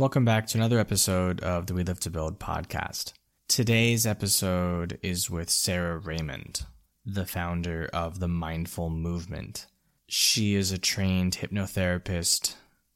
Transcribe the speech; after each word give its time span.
Welcome 0.00 0.24
back 0.24 0.46
to 0.46 0.56
another 0.56 0.78
episode 0.78 1.42
of 1.42 1.66
the 1.66 1.74
We 1.74 1.84
Live 1.84 2.00
to 2.00 2.10
Build 2.10 2.38
podcast. 2.38 3.12
Today's 3.48 4.06
episode 4.06 4.98
is 5.02 5.28
with 5.28 5.50
Sarah 5.50 5.98
Raymond, 5.98 6.64
the 7.04 7.26
founder 7.26 7.90
of 7.92 8.18
the 8.18 8.26
Mindful 8.26 8.88
Movement. 8.88 9.66
She 10.08 10.54
is 10.54 10.72
a 10.72 10.78
trained 10.78 11.36
hypnotherapist, 11.36 12.54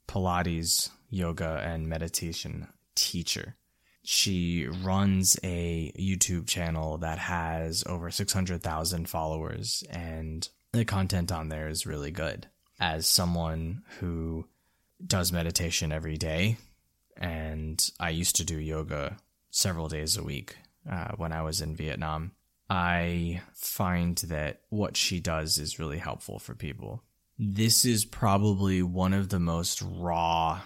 Pilates, 0.08 0.88
yoga, 1.10 1.60
and 1.62 1.90
meditation 1.90 2.68
teacher. 2.94 3.56
She 4.02 4.66
runs 4.66 5.38
a 5.44 5.92
YouTube 5.98 6.46
channel 6.46 6.96
that 6.96 7.18
has 7.18 7.84
over 7.86 8.10
600,000 8.10 9.10
followers, 9.10 9.84
and 9.90 10.48
the 10.72 10.86
content 10.86 11.30
on 11.30 11.50
there 11.50 11.68
is 11.68 11.84
really 11.84 12.12
good. 12.12 12.46
As 12.80 13.06
someone 13.06 13.82
who 13.98 14.46
does 15.06 15.32
meditation 15.32 15.92
every 15.92 16.16
day, 16.16 16.56
and 17.16 17.90
I 18.00 18.10
used 18.10 18.36
to 18.36 18.44
do 18.44 18.58
yoga 18.58 19.16
several 19.50 19.88
days 19.88 20.16
a 20.16 20.24
week 20.24 20.56
uh, 20.90 21.12
when 21.16 21.32
I 21.32 21.42
was 21.42 21.60
in 21.60 21.76
Vietnam. 21.76 22.32
I 22.68 23.42
find 23.54 24.16
that 24.18 24.62
what 24.70 24.96
she 24.96 25.20
does 25.20 25.58
is 25.58 25.78
really 25.78 25.98
helpful 25.98 26.38
for 26.38 26.54
people. 26.54 27.02
This 27.38 27.84
is 27.84 28.04
probably 28.04 28.82
one 28.82 29.12
of 29.12 29.28
the 29.28 29.40
most 29.40 29.82
raw 29.82 30.62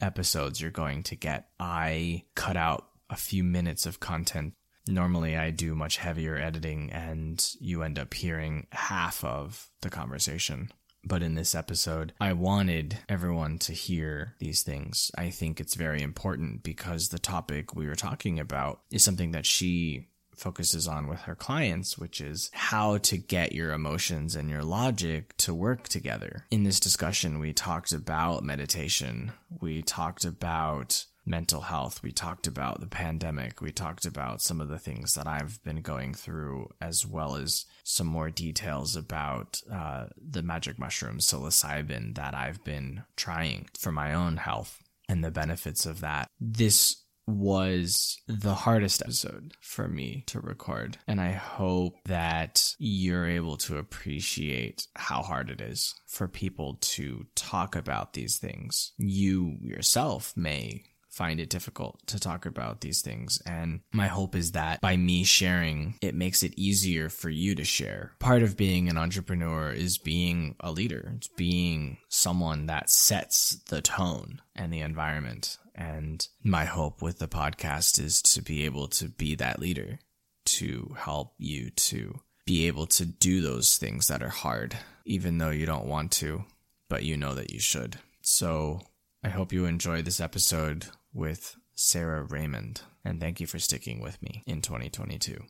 episodes 0.00 0.60
you're 0.60 0.70
going 0.70 1.02
to 1.04 1.16
get. 1.16 1.48
I 1.58 2.24
cut 2.34 2.56
out 2.56 2.86
a 3.08 3.16
few 3.16 3.44
minutes 3.44 3.86
of 3.86 4.00
content. 4.00 4.54
Normally, 4.86 5.36
I 5.36 5.50
do 5.50 5.74
much 5.74 5.98
heavier 5.98 6.36
editing, 6.36 6.90
and 6.90 7.46
you 7.60 7.82
end 7.82 7.98
up 7.98 8.12
hearing 8.12 8.66
half 8.72 9.22
of 9.24 9.70
the 9.82 9.90
conversation. 9.90 10.72
But 11.04 11.22
in 11.22 11.34
this 11.34 11.54
episode, 11.54 12.12
I 12.20 12.32
wanted 12.34 12.98
everyone 13.08 13.58
to 13.60 13.72
hear 13.72 14.34
these 14.38 14.62
things. 14.62 15.10
I 15.16 15.30
think 15.30 15.60
it's 15.60 15.74
very 15.74 16.02
important 16.02 16.62
because 16.62 17.08
the 17.08 17.18
topic 17.18 17.74
we 17.74 17.86
were 17.86 17.94
talking 17.94 18.38
about 18.38 18.80
is 18.90 19.02
something 19.02 19.32
that 19.32 19.46
she 19.46 20.08
focuses 20.36 20.88
on 20.88 21.06
with 21.06 21.20
her 21.20 21.34
clients, 21.34 21.98
which 21.98 22.20
is 22.20 22.50
how 22.52 22.96
to 22.98 23.16
get 23.18 23.52
your 23.52 23.72
emotions 23.72 24.34
and 24.34 24.48
your 24.48 24.62
logic 24.62 25.36
to 25.36 25.54
work 25.54 25.86
together. 25.88 26.46
In 26.50 26.64
this 26.64 26.80
discussion, 26.80 27.38
we 27.38 27.52
talked 27.52 27.92
about 27.92 28.42
meditation. 28.42 29.32
We 29.60 29.82
talked 29.82 30.24
about 30.24 31.04
mental 31.30 31.62
health. 31.62 32.02
We 32.02 32.12
talked 32.12 32.46
about 32.46 32.80
the 32.80 32.86
pandemic. 32.86 33.62
We 33.62 33.70
talked 33.70 34.04
about 34.04 34.42
some 34.42 34.60
of 34.60 34.68
the 34.68 34.78
things 34.78 35.14
that 35.14 35.26
I've 35.26 35.62
been 35.62 35.80
going 35.80 36.12
through, 36.12 36.68
as 36.80 37.06
well 37.06 37.36
as 37.36 37.64
some 37.84 38.08
more 38.08 38.30
details 38.30 38.96
about 38.96 39.62
uh, 39.72 40.06
the 40.16 40.42
magic 40.42 40.78
mushroom 40.78 41.18
psilocybin 41.18 42.16
that 42.16 42.34
I've 42.34 42.62
been 42.64 43.04
trying 43.16 43.68
for 43.78 43.92
my 43.92 44.12
own 44.12 44.36
health 44.36 44.82
and 45.08 45.24
the 45.24 45.30
benefits 45.30 45.86
of 45.86 46.00
that. 46.00 46.28
This 46.40 47.04
was 47.26 48.18
the 48.26 48.54
hardest 48.54 49.02
episode 49.02 49.52
for 49.60 49.88
me 49.88 50.24
to 50.26 50.40
record. 50.40 50.98
And 51.06 51.20
I 51.20 51.32
hope 51.32 51.94
that 52.06 52.74
you're 52.78 53.28
able 53.28 53.56
to 53.58 53.78
appreciate 53.78 54.86
how 54.96 55.22
hard 55.22 55.50
it 55.50 55.60
is 55.60 55.94
for 56.06 56.26
people 56.26 56.78
to 56.80 57.26
talk 57.36 57.76
about 57.76 58.14
these 58.14 58.38
things. 58.38 58.92
You 58.98 59.56
yourself 59.60 60.32
may 60.36 60.84
find 61.10 61.40
it 61.40 61.50
difficult 61.50 62.00
to 62.06 62.18
talk 62.18 62.46
about 62.46 62.80
these 62.80 63.02
things. 63.02 63.42
And 63.44 63.80
my 63.92 64.06
hope 64.06 64.34
is 64.34 64.52
that 64.52 64.80
by 64.80 64.96
me 64.96 65.24
sharing, 65.24 65.96
it 66.00 66.14
makes 66.14 66.42
it 66.42 66.54
easier 66.56 67.08
for 67.08 67.28
you 67.28 67.54
to 67.56 67.64
share. 67.64 68.12
Part 68.20 68.42
of 68.42 68.56
being 68.56 68.88
an 68.88 68.96
entrepreneur 68.96 69.70
is 69.70 69.98
being 69.98 70.54
a 70.60 70.70
leader, 70.70 71.12
it's 71.16 71.28
being 71.28 71.98
someone 72.08 72.66
that 72.66 72.90
sets 72.90 73.60
the 73.68 73.82
tone 73.82 74.40
and 74.54 74.72
the 74.72 74.80
environment. 74.80 75.58
And 75.74 76.26
my 76.42 76.64
hope 76.64 77.02
with 77.02 77.18
the 77.18 77.28
podcast 77.28 78.02
is 78.02 78.22
to 78.22 78.42
be 78.42 78.64
able 78.64 78.88
to 78.88 79.08
be 79.08 79.34
that 79.36 79.58
leader, 79.58 79.98
to 80.46 80.94
help 80.98 81.34
you 81.38 81.70
to 81.70 82.20
be 82.46 82.66
able 82.66 82.86
to 82.86 83.04
do 83.06 83.40
those 83.40 83.76
things 83.76 84.08
that 84.08 84.22
are 84.22 84.28
hard, 84.28 84.76
even 85.04 85.38
though 85.38 85.50
you 85.50 85.66
don't 85.66 85.86
want 85.86 86.12
to, 86.12 86.44
but 86.88 87.04
you 87.04 87.16
know 87.16 87.34
that 87.34 87.50
you 87.50 87.60
should. 87.60 87.98
So 88.22 88.80
I 89.22 89.28
hope 89.28 89.52
you 89.52 89.64
enjoy 89.64 90.02
this 90.02 90.20
episode 90.20 90.86
with 91.12 91.56
Sarah 91.74 92.22
Raymond, 92.22 92.82
and 93.04 93.20
thank 93.20 93.40
you 93.40 93.46
for 93.46 93.58
sticking 93.58 94.00
with 94.00 94.22
me 94.22 94.42
in 94.46 94.62
2022. 94.62 95.42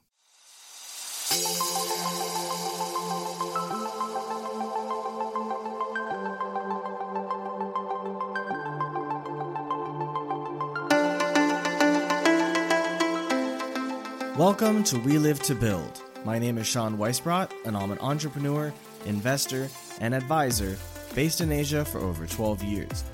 Welcome 14.37 14.85
to 14.85 14.99
We 15.01 15.19
Live 15.19 15.43
to 15.43 15.55
Build. 15.55 16.03
My 16.25 16.39
name 16.39 16.57
is 16.57 16.67
Sean 16.67 16.97
Weisbrot, 16.97 17.51
and 17.67 17.77
I'm 17.77 17.93
an 17.93 17.99
entrepreneur, 17.99 18.73
investor, 19.05 19.69
and 20.01 20.15
advisor 20.15 20.77
based 21.15 21.41
in 21.41 21.53
Asia 21.53 21.85
for 21.85 21.99
over 21.99 22.27
12 22.27 22.63
years. 22.63 23.05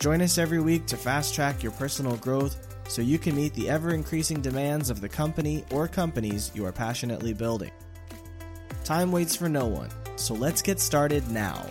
Join 0.00 0.22
us 0.22 0.38
every 0.38 0.60
week 0.60 0.86
to 0.86 0.96
fast 0.96 1.34
track 1.34 1.62
your 1.62 1.72
personal 1.72 2.16
growth 2.16 2.56
so 2.88 3.02
you 3.02 3.18
can 3.18 3.36
meet 3.36 3.52
the 3.52 3.68
ever 3.68 3.92
increasing 3.92 4.40
demands 4.40 4.88
of 4.88 5.02
the 5.02 5.08
company 5.10 5.62
or 5.72 5.86
companies 5.86 6.50
you 6.54 6.64
are 6.64 6.72
passionately 6.72 7.34
building. 7.34 7.70
Time 8.82 9.12
waits 9.12 9.36
for 9.36 9.50
no 9.50 9.66
one, 9.66 9.90
so 10.16 10.32
let's 10.32 10.62
get 10.62 10.80
started 10.80 11.30
now. 11.30 11.66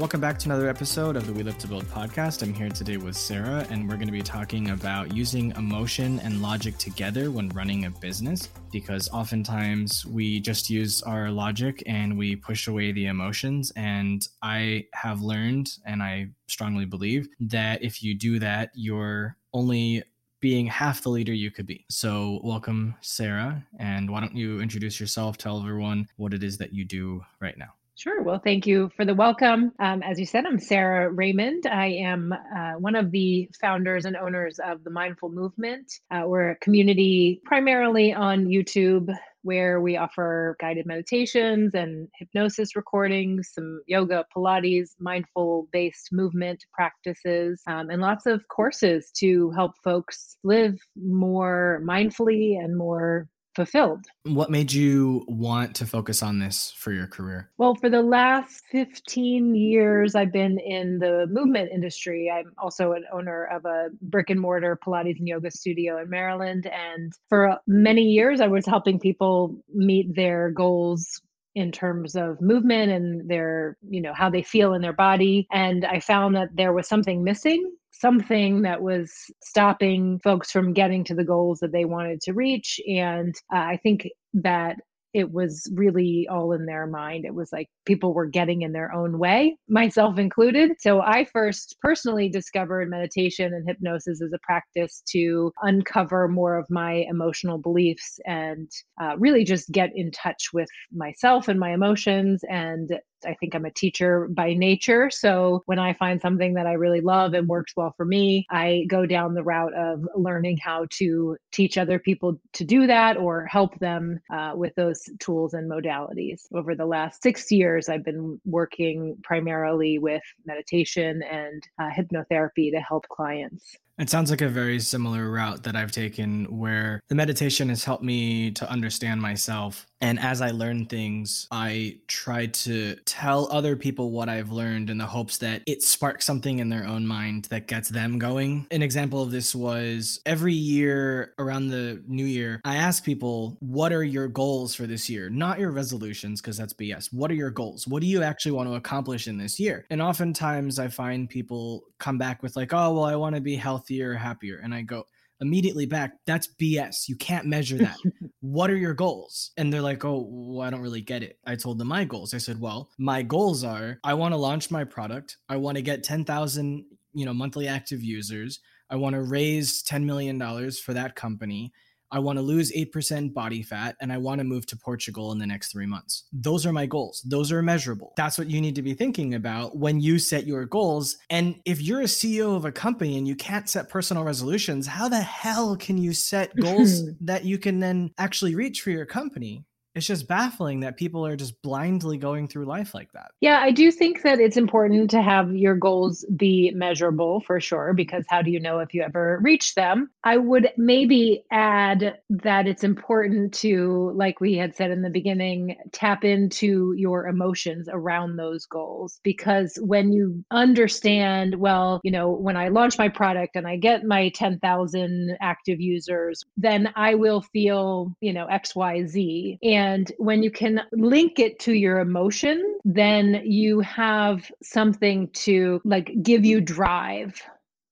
Welcome 0.00 0.22
back 0.22 0.38
to 0.38 0.46
another 0.46 0.70
episode 0.70 1.14
of 1.14 1.26
the 1.26 1.32
We 1.34 1.42
Live 1.42 1.58
to 1.58 1.68
Build 1.68 1.84
podcast. 1.84 2.42
I'm 2.42 2.54
here 2.54 2.70
today 2.70 2.96
with 2.96 3.14
Sarah, 3.14 3.66
and 3.68 3.86
we're 3.86 3.96
going 3.96 4.06
to 4.06 4.12
be 4.12 4.22
talking 4.22 4.70
about 4.70 5.14
using 5.14 5.50
emotion 5.56 6.20
and 6.20 6.40
logic 6.40 6.78
together 6.78 7.30
when 7.30 7.50
running 7.50 7.84
a 7.84 7.90
business. 7.90 8.48
Because 8.72 9.10
oftentimes 9.10 10.06
we 10.06 10.40
just 10.40 10.70
use 10.70 11.02
our 11.02 11.30
logic 11.30 11.82
and 11.84 12.16
we 12.16 12.34
push 12.34 12.66
away 12.66 12.92
the 12.92 13.08
emotions. 13.08 13.74
And 13.76 14.26
I 14.42 14.86
have 14.94 15.20
learned, 15.20 15.70
and 15.84 16.02
I 16.02 16.30
strongly 16.48 16.86
believe, 16.86 17.28
that 17.38 17.82
if 17.82 18.02
you 18.02 18.14
do 18.14 18.38
that, 18.38 18.70
you're 18.72 19.36
only 19.52 20.02
being 20.40 20.66
half 20.66 21.02
the 21.02 21.10
leader 21.10 21.34
you 21.34 21.50
could 21.50 21.66
be. 21.66 21.84
So, 21.90 22.40
welcome, 22.42 22.94
Sarah. 23.02 23.62
And 23.78 24.10
why 24.10 24.20
don't 24.20 24.34
you 24.34 24.62
introduce 24.62 24.98
yourself, 24.98 25.36
tell 25.36 25.60
everyone 25.60 26.08
what 26.16 26.32
it 26.32 26.42
is 26.42 26.56
that 26.56 26.72
you 26.72 26.86
do 26.86 27.22
right 27.38 27.58
now? 27.58 27.74
Sure. 28.00 28.22
Well, 28.22 28.40
thank 28.42 28.66
you 28.66 28.90
for 28.96 29.04
the 29.04 29.14
welcome. 29.14 29.72
Um, 29.78 30.02
as 30.02 30.18
you 30.18 30.24
said, 30.24 30.46
I'm 30.46 30.58
Sarah 30.58 31.10
Raymond. 31.10 31.66
I 31.66 31.88
am 31.88 32.32
uh, 32.32 32.72
one 32.78 32.96
of 32.96 33.10
the 33.10 33.46
founders 33.60 34.06
and 34.06 34.16
owners 34.16 34.58
of 34.58 34.82
the 34.84 34.90
Mindful 34.90 35.28
Movement. 35.28 35.92
Uh, 36.10 36.22
we're 36.24 36.52
a 36.52 36.56
community 36.60 37.42
primarily 37.44 38.14
on 38.14 38.46
YouTube 38.46 39.14
where 39.42 39.82
we 39.82 39.98
offer 39.98 40.56
guided 40.60 40.86
meditations 40.86 41.74
and 41.74 42.08
hypnosis 42.18 42.74
recordings, 42.74 43.50
some 43.52 43.82
yoga, 43.86 44.24
Pilates, 44.34 44.92
mindful 44.98 45.68
based 45.70 46.08
movement 46.10 46.64
practices, 46.72 47.60
um, 47.66 47.90
and 47.90 48.00
lots 48.00 48.24
of 48.24 48.48
courses 48.48 49.10
to 49.18 49.50
help 49.50 49.72
folks 49.84 50.38
live 50.42 50.78
more 50.96 51.82
mindfully 51.84 52.58
and 52.58 52.78
more 52.78 53.28
fulfilled. 53.54 54.06
What 54.24 54.50
made 54.50 54.72
you 54.72 55.24
want 55.28 55.74
to 55.76 55.86
focus 55.86 56.22
on 56.22 56.38
this 56.38 56.72
for 56.76 56.92
your 56.92 57.06
career? 57.06 57.50
Well, 57.58 57.74
for 57.74 57.90
the 57.90 58.02
last 58.02 58.64
15 58.70 59.54
years, 59.54 60.14
I've 60.14 60.32
been 60.32 60.58
in 60.58 60.98
the 60.98 61.26
movement 61.30 61.70
industry. 61.72 62.30
I'm 62.30 62.52
also 62.58 62.92
an 62.92 63.04
owner 63.12 63.44
of 63.46 63.64
a 63.64 63.88
brick 64.02 64.30
and 64.30 64.40
mortar 64.40 64.78
Pilates 64.84 65.18
and 65.18 65.28
yoga 65.28 65.50
studio 65.50 66.00
in 66.00 66.08
Maryland. 66.08 66.66
And 66.66 67.12
for 67.28 67.58
many 67.66 68.02
years, 68.02 68.40
I 68.40 68.46
was 68.46 68.66
helping 68.66 68.98
people 68.98 69.56
meet 69.74 70.14
their 70.14 70.50
goals 70.50 71.20
in 71.54 71.72
terms 71.72 72.14
of 72.14 72.40
movement 72.40 72.92
and 72.92 73.28
their 73.28 73.76
you 73.88 74.00
know 74.00 74.12
how 74.14 74.30
they 74.30 74.42
feel 74.42 74.74
in 74.74 74.82
their 74.82 74.92
body 74.92 75.46
and 75.52 75.84
i 75.84 75.98
found 75.98 76.34
that 76.36 76.48
there 76.54 76.72
was 76.72 76.88
something 76.88 77.24
missing 77.24 77.70
something 78.00 78.62
that 78.62 78.80
was 78.80 79.12
stopping 79.42 80.18
folks 80.24 80.50
from 80.50 80.72
getting 80.72 81.04
to 81.04 81.14
the 81.14 81.24
goals 81.24 81.58
that 81.60 81.70
they 81.70 81.84
wanted 81.84 82.20
to 82.22 82.32
reach. 82.32 82.80
And 82.88 83.34
uh, 83.52 83.58
I 83.58 83.78
think 83.82 84.08
that 84.34 84.76
it 85.12 85.32
was 85.32 85.70
really 85.74 86.28
all 86.30 86.52
in 86.52 86.66
their 86.66 86.86
mind. 86.86 87.24
It 87.24 87.34
was 87.34 87.52
like 87.52 87.68
people 87.84 88.14
were 88.14 88.26
getting 88.26 88.62
in 88.62 88.72
their 88.72 88.92
own 88.92 89.18
way, 89.18 89.56
myself 89.68 90.18
included. 90.18 90.72
So 90.78 91.00
I 91.00 91.24
first 91.24 91.76
personally 91.82 92.28
discovered 92.28 92.88
meditation 92.90 93.52
and 93.52 93.66
hypnosis 93.66 94.22
as 94.22 94.32
a 94.32 94.38
practice 94.42 95.02
to 95.10 95.52
uncover 95.62 96.28
more 96.28 96.56
of 96.58 96.66
my 96.70 97.04
emotional 97.08 97.58
beliefs 97.58 98.18
and 98.26 98.70
uh, 99.00 99.16
really 99.18 99.44
just 99.44 99.70
get 99.72 99.90
in 99.94 100.10
touch 100.12 100.50
with 100.52 100.68
myself 100.92 101.48
and 101.48 101.58
my 101.58 101.72
emotions 101.72 102.42
and 102.48 102.92
I 103.24 103.34
think 103.34 103.54
I'm 103.54 103.64
a 103.64 103.70
teacher 103.70 104.28
by 104.28 104.54
nature. 104.54 105.10
So 105.10 105.62
when 105.66 105.78
I 105.78 105.94
find 105.94 106.20
something 106.20 106.54
that 106.54 106.66
I 106.66 106.72
really 106.72 107.00
love 107.00 107.34
and 107.34 107.48
works 107.48 107.72
well 107.76 107.94
for 107.96 108.04
me, 108.04 108.46
I 108.50 108.86
go 108.88 109.06
down 109.06 109.34
the 109.34 109.42
route 109.42 109.74
of 109.74 110.06
learning 110.14 110.58
how 110.62 110.86
to 110.98 111.36
teach 111.52 111.78
other 111.78 111.98
people 111.98 112.40
to 112.54 112.64
do 112.64 112.86
that 112.86 113.16
or 113.16 113.46
help 113.46 113.78
them 113.78 114.20
uh, 114.32 114.52
with 114.54 114.74
those 114.74 115.08
tools 115.18 115.54
and 115.54 115.70
modalities. 115.70 116.42
Over 116.54 116.74
the 116.74 116.86
last 116.86 117.22
six 117.22 117.50
years, 117.50 117.88
I've 117.88 118.04
been 118.04 118.40
working 118.44 119.16
primarily 119.22 119.98
with 119.98 120.22
meditation 120.46 121.22
and 121.22 121.62
uh, 121.80 121.90
hypnotherapy 121.90 122.72
to 122.72 122.80
help 122.80 123.06
clients. 123.08 123.76
It 124.00 124.08
sounds 124.08 124.30
like 124.30 124.40
a 124.40 124.48
very 124.48 124.80
similar 124.80 125.30
route 125.30 125.64
that 125.64 125.76
I've 125.76 125.92
taken 125.92 126.46
where 126.46 127.02
the 127.08 127.14
meditation 127.14 127.68
has 127.68 127.84
helped 127.84 128.02
me 128.02 128.50
to 128.52 128.70
understand 128.70 129.20
myself. 129.20 129.86
And 130.00 130.18
as 130.18 130.40
I 130.40 130.52
learn 130.52 130.86
things, 130.86 131.46
I 131.50 131.98
try 132.06 132.46
to 132.46 132.96
tell 133.04 133.52
other 133.52 133.76
people 133.76 134.10
what 134.10 134.30
I've 134.30 134.50
learned 134.50 134.88
in 134.88 134.96
the 134.96 135.04
hopes 135.04 135.36
that 135.38 135.62
it 135.66 135.82
sparks 135.82 136.24
something 136.24 136.60
in 136.60 136.70
their 136.70 136.86
own 136.86 137.06
mind 137.06 137.48
that 137.50 137.66
gets 137.66 137.90
them 137.90 138.18
going. 138.18 138.66
An 138.70 138.82
example 138.82 139.22
of 139.22 139.30
this 139.30 139.54
was 139.54 140.20
every 140.24 140.54
year 140.54 141.34
around 141.38 141.68
the 141.68 142.02
new 142.08 142.24
year, 142.24 142.62
I 142.64 142.76
ask 142.76 143.04
people, 143.04 143.58
What 143.60 143.92
are 143.92 144.02
your 144.02 144.28
goals 144.28 144.74
for 144.74 144.86
this 144.86 145.10
year? 145.10 145.28
Not 145.28 145.58
your 145.58 145.72
resolutions, 145.72 146.40
because 146.40 146.56
that's 146.56 146.72
BS. 146.72 147.12
What 147.12 147.30
are 147.30 147.34
your 147.34 147.50
goals? 147.50 147.86
What 147.86 148.00
do 148.00 148.06
you 148.06 148.22
actually 148.22 148.52
want 148.52 148.70
to 148.70 148.76
accomplish 148.76 149.28
in 149.28 149.36
this 149.36 149.60
year? 149.60 149.84
And 149.90 150.00
oftentimes 150.00 150.78
I 150.78 150.88
find 150.88 151.28
people 151.28 151.84
come 151.98 152.16
back 152.16 152.42
with, 152.42 152.56
like, 152.56 152.72
Oh, 152.72 152.94
well, 152.94 153.04
I 153.04 153.16
want 153.16 153.34
to 153.34 153.42
be 153.42 153.56
healthy 153.56 153.89
healthier, 153.90 154.14
happier. 154.14 154.60
And 154.62 154.74
I 154.74 154.82
go 154.82 155.04
immediately 155.40 155.86
back, 155.86 156.12
that's 156.26 156.48
BS. 156.60 157.08
You 157.08 157.16
can't 157.16 157.46
measure 157.46 157.78
that. 157.78 157.96
what 158.40 158.70
are 158.70 158.76
your 158.76 158.94
goals? 158.94 159.50
And 159.56 159.72
they're 159.72 159.80
like, 159.80 160.04
oh, 160.04 160.26
well, 160.28 160.66
I 160.66 160.70
don't 160.70 160.82
really 160.82 161.00
get 161.00 161.22
it. 161.22 161.38
I 161.46 161.56
told 161.56 161.78
them 161.78 161.88
my 161.88 162.04
goals. 162.04 162.34
I 162.34 162.38
said, 162.38 162.60
well, 162.60 162.90
my 162.98 163.22
goals 163.22 163.64
are 163.64 163.98
I 164.04 164.14
want 164.14 164.32
to 164.32 164.38
launch 164.38 164.70
my 164.70 164.84
product. 164.84 165.38
I 165.48 165.56
want 165.56 165.76
to 165.76 165.82
get 165.82 166.04
10,000, 166.04 166.84
you 167.14 167.24
know, 167.24 167.34
monthly 167.34 167.66
active 167.66 168.02
users. 168.02 168.60
I 168.90 168.96
want 168.96 169.14
to 169.14 169.22
raise 169.22 169.82
$10 169.82 170.04
million 170.04 170.38
for 170.72 170.94
that 170.94 171.16
company 171.16 171.72
I 172.12 172.18
want 172.18 172.38
to 172.38 172.42
lose 172.42 172.72
8% 172.72 173.32
body 173.32 173.62
fat 173.62 173.96
and 174.00 174.12
I 174.12 174.18
want 174.18 174.40
to 174.40 174.44
move 174.44 174.66
to 174.66 174.76
Portugal 174.76 175.32
in 175.32 175.38
the 175.38 175.46
next 175.46 175.72
three 175.72 175.86
months. 175.86 176.24
Those 176.32 176.66
are 176.66 176.72
my 176.72 176.86
goals. 176.86 177.22
Those 177.26 177.52
are 177.52 177.62
measurable. 177.62 178.12
That's 178.16 178.38
what 178.38 178.50
you 178.50 178.60
need 178.60 178.74
to 178.74 178.82
be 178.82 178.94
thinking 178.94 179.34
about 179.34 179.76
when 179.76 180.00
you 180.00 180.18
set 180.18 180.46
your 180.46 180.64
goals. 180.66 181.16
And 181.28 181.56
if 181.64 181.80
you're 181.80 182.00
a 182.00 182.04
CEO 182.04 182.56
of 182.56 182.64
a 182.64 182.72
company 182.72 183.16
and 183.16 183.28
you 183.28 183.36
can't 183.36 183.68
set 183.68 183.88
personal 183.88 184.24
resolutions, 184.24 184.86
how 184.86 185.08
the 185.08 185.20
hell 185.20 185.76
can 185.76 185.98
you 185.98 186.12
set 186.12 186.54
goals 186.56 187.02
that 187.20 187.44
you 187.44 187.58
can 187.58 187.80
then 187.80 188.10
actually 188.18 188.54
reach 188.54 188.80
for 188.82 188.90
your 188.90 189.06
company? 189.06 189.64
It's 189.94 190.06
just 190.06 190.28
baffling 190.28 190.80
that 190.80 190.96
people 190.96 191.26
are 191.26 191.36
just 191.36 191.60
blindly 191.62 192.16
going 192.16 192.46
through 192.46 192.64
life 192.64 192.94
like 192.94 193.12
that. 193.12 193.32
Yeah, 193.40 193.58
I 193.60 193.70
do 193.70 193.90
think 193.90 194.22
that 194.22 194.38
it's 194.38 194.56
important 194.56 195.10
to 195.10 195.22
have 195.22 195.54
your 195.54 195.74
goals 195.74 196.24
be 196.36 196.70
measurable 196.74 197.40
for 197.40 197.60
sure, 197.60 197.92
because 197.92 198.24
how 198.28 198.42
do 198.42 198.50
you 198.50 198.60
know 198.60 198.78
if 198.78 198.94
you 198.94 199.02
ever 199.02 199.40
reach 199.42 199.74
them? 199.74 200.10
I 200.22 200.36
would 200.36 200.70
maybe 200.76 201.44
add 201.50 202.18
that 202.28 202.66
it's 202.66 202.84
important 202.84 203.54
to, 203.54 204.12
like 204.14 204.40
we 204.40 204.54
had 204.54 204.76
said 204.76 204.90
in 204.90 205.02
the 205.02 205.10
beginning, 205.10 205.76
tap 205.92 206.24
into 206.24 206.94
your 206.96 207.26
emotions 207.26 207.88
around 207.90 208.36
those 208.36 208.66
goals. 208.66 209.20
Because 209.24 209.78
when 209.82 210.12
you 210.12 210.44
understand, 210.50 211.56
well, 211.56 212.00
you 212.04 212.10
know, 212.10 212.30
when 212.30 212.56
I 212.56 212.68
launch 212.68 212.98
my 212.98 213.08
product 213.08 213.56
and 213.56 213.66
I 213.66 213.76
get 213.76 214.04
my 214.04 214.28
10,000 214.30 215.36
active 215.40 215.80
users, 215.80 216.44
then 216.56 216.92
I 216.94 217.14
will 217.14 217.42
feel, 217.42 218.14
you 218.20 218.32
know, 218.32 218.46
XYZ. 218.46 219.58
And 219.62 219.79
and 219.80 220.12
when 220.18 220.42
you 220.42 220.50
can 220.50 220.82
link 220.92 221.38
it 221.38 221.58
to 221.60 221.72
your 221.72 222.00
emotion, 222.00 222.76
then 222.84 223.40
you 223.44 223.80
have 223.80 224.50
something 224.62 225.30
to 225.46 225.80
like 225.84 226.10
give 226.22 226.44
you 226.44 226.60
drive 226.60 227.40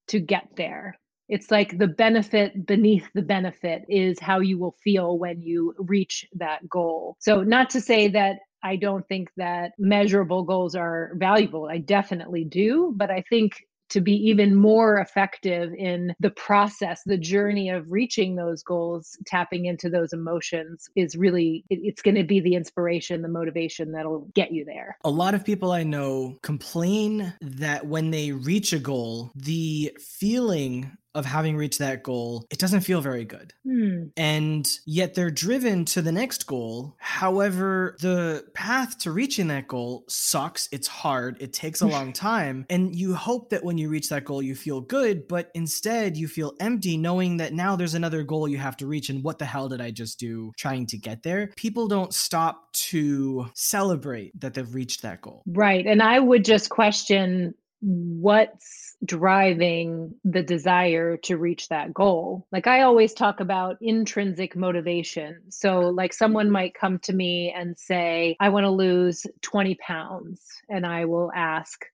to 0.09 0.19
get 0.19 0.47
there. 0.55 0.99
It's 1.29 1.49
like 1.49 1.79
the 1.79 1.87
benefit 1.87 2.67
beneath 2.67 3.07
the 3.15 3.23
benefit 3.23 3.85
is 3.89 4.19
how 4.19 4.39
you 4.39 4.59
will 4.59 4.75
feel 4.83 5.17
when 5.17 5.41
you 5.41 5.73
reach 5.79 6.27
that 6.35 6.67
goal. 6.69 7.15
So, 7.19 7.41
not 7.41 7.71
to 7.71 7.81
say 7.81 8.07
that 8.09 8.37
I 8.63 8.75
don't 8.75 9.07
think 9.07 9.29
that 9.37 9.71
measurable 9.79 10.43
goals 10.43 10.75
are 10.75 11.13
valuable. 11.15 11.69
I 11.71 11.79
definitely 11.79 12.43
do. 12.43 12.93
But 12.95 13.09
I 13.09 13.23
think 13.29 13.53
to 13.89 14.01
be 14.01 14.13
even 14.13 14.55
more 14.55 14.99
effective 14.99 15.73
in 15.73 16.13
the 16.19 16.29
process, 16.31 17.01
the 17.05 17.17
journey 17.17 17.69
of 17.69 17.91
reaching 17.91 18.35
those 18.35 18.63
goals, 18.63 19.17
tapping 19.25 19.65
into 19.65 19.89
those 19.89 20.13
emotions 20.13 20.89
is 20.95 21.15
really, 21.15 21.65
it's 21.69 22.01
going 22.01 22.15
to 22.15 22.23
be 22.23 22.39
the 22.39 22.55
inspiration, 22.55 23.21
the 23.21 23.27
motivation 23.27 23.91
that'll 23.91 24.29
get 24.33 24.51
you 24.51 24.65
there. 24.65 24.97
A 25.03 25.09
lot 25.09 25.33
of 25.33 25.43
people 25.43 25.71
I 25.71 25.83
know 25.83 26.37
complain 26.41 27.33
that 27.41 27.87
when 27.87 28.11
they 28.11 28.31
reach 28.31 28.73
a 28.73 28.79
goal, 28.79 29.31
the 29.35 29.95
feeling 29.99 30.91
of 31.15 31.25
having 31.25 31.57
reached 31.57 31.79
that 31.79 32.03
goal, 32.03 32.45
it 32.51 32.59
doesn't 32.59 32.81
feel 32.81 33.01
very 33.01 33.25
good. 33.25 33.53
Hmm. 33.65 34.05
And 34.15 34.69
yet 34.85 35.15
they're 35.15 35.31
driven 35.31 35.85
to 35.85 36.01
the 36.01 36.11
next 36.11 36.45
goal. 36.45 36.95
However, 36.99 37.97
the 37.99 38.45
path 38.53 38.99
to 38.99 39.11
reaching 39.11 39.47
that 39.47 39.67
goal 39.67 40.05
sucks. 40.07 40.69
It's 40.71 40.87
hard. 40.87 41.41
It 41.41 41.53
takes 41.53 41.81
a 41.81 41.87
long 41.95 42.13
time. 42.13 42.65
And 42.69 42.95
you 42.95 43.15
hope 43.15 43.49
that 43.49 43.63
when 43.63 43.77
you 43.77 43.89
reach 43.89 44.09
that 44.09 44.25
goal, 44.25 44.41
you 44.41 44.55
feel 44.55 44.81
good, 44.81 45.27
but 45.27 45.49
instead 45.55 46.15
you 46.15 46.27
feel 46.27 46.53
empty 46.59 46.97
knowing 46.97 47.37
that 47.37 47.53
now 47.53 47.75
there's 47.75 47.95
another 47.95 48.23
goal 48.23 48.47
you 48.47 48.57
have 48.57 48.77
to 48.77 48.87
reach. 48.87 49.09
And 49.09 49.23
what 49.23 49.39
the 49.39 49.45
hell 49.45 49.67
did 49.67 49.81
I 49.81 49.91
just 49.91 50.19
do 50.19 50.51
trying 50.57 50.85
to 50.87 50.97
get 50.97 51.23
there? 51.23 51.51
People 51.55 51.87
don't 51.87 52.13
stop 52.13 52.71
to 52.73 53.47
celebrate 53.55 54.39
that 54.39 54.53
they've 54.53 54.73
reached 54.73 55.01
that 55.01 55.21
goal. 55.21 55.43
Right. 55.47 55.85
And 55.85 56.01
I 56.01 56.19
would 56.19 56.45
just 56.45 56.69
question 56.69 57.55
what's 57.81 58.95
driving 59.05 60.13
the 60.23 60.43
desire 60.43 61.17
to 61.17 61.37
reach 61.37 61.69
that 61.69 61.93
goal. 61.93 62.47
Like 62.51 62.67
I 62.67 62.81
always 62.81 63.13
talk 63.13 63.39
about 63.39 63.77
intrinsic 63.81 64.55
motivation. 64.55 65.41
So, 65.49 65.79
like 65.89 66.13
someone 66.13 66.51
might 66.51 66.73
come 66.73 66.99
to 66.99 67.13
me 67.13 67.53
and 67.55 67.77
say, 67.77 68.35
I 68.39 68.49
want 68.49 68.65
to 68.65 68.69
lose 68.69 69.25
20 69.41 69.75
pounds. 69.75 70.41
And 70.69 70.85
I 70.85 71.05
will 71.05 71.31
ask, 71.33 71.85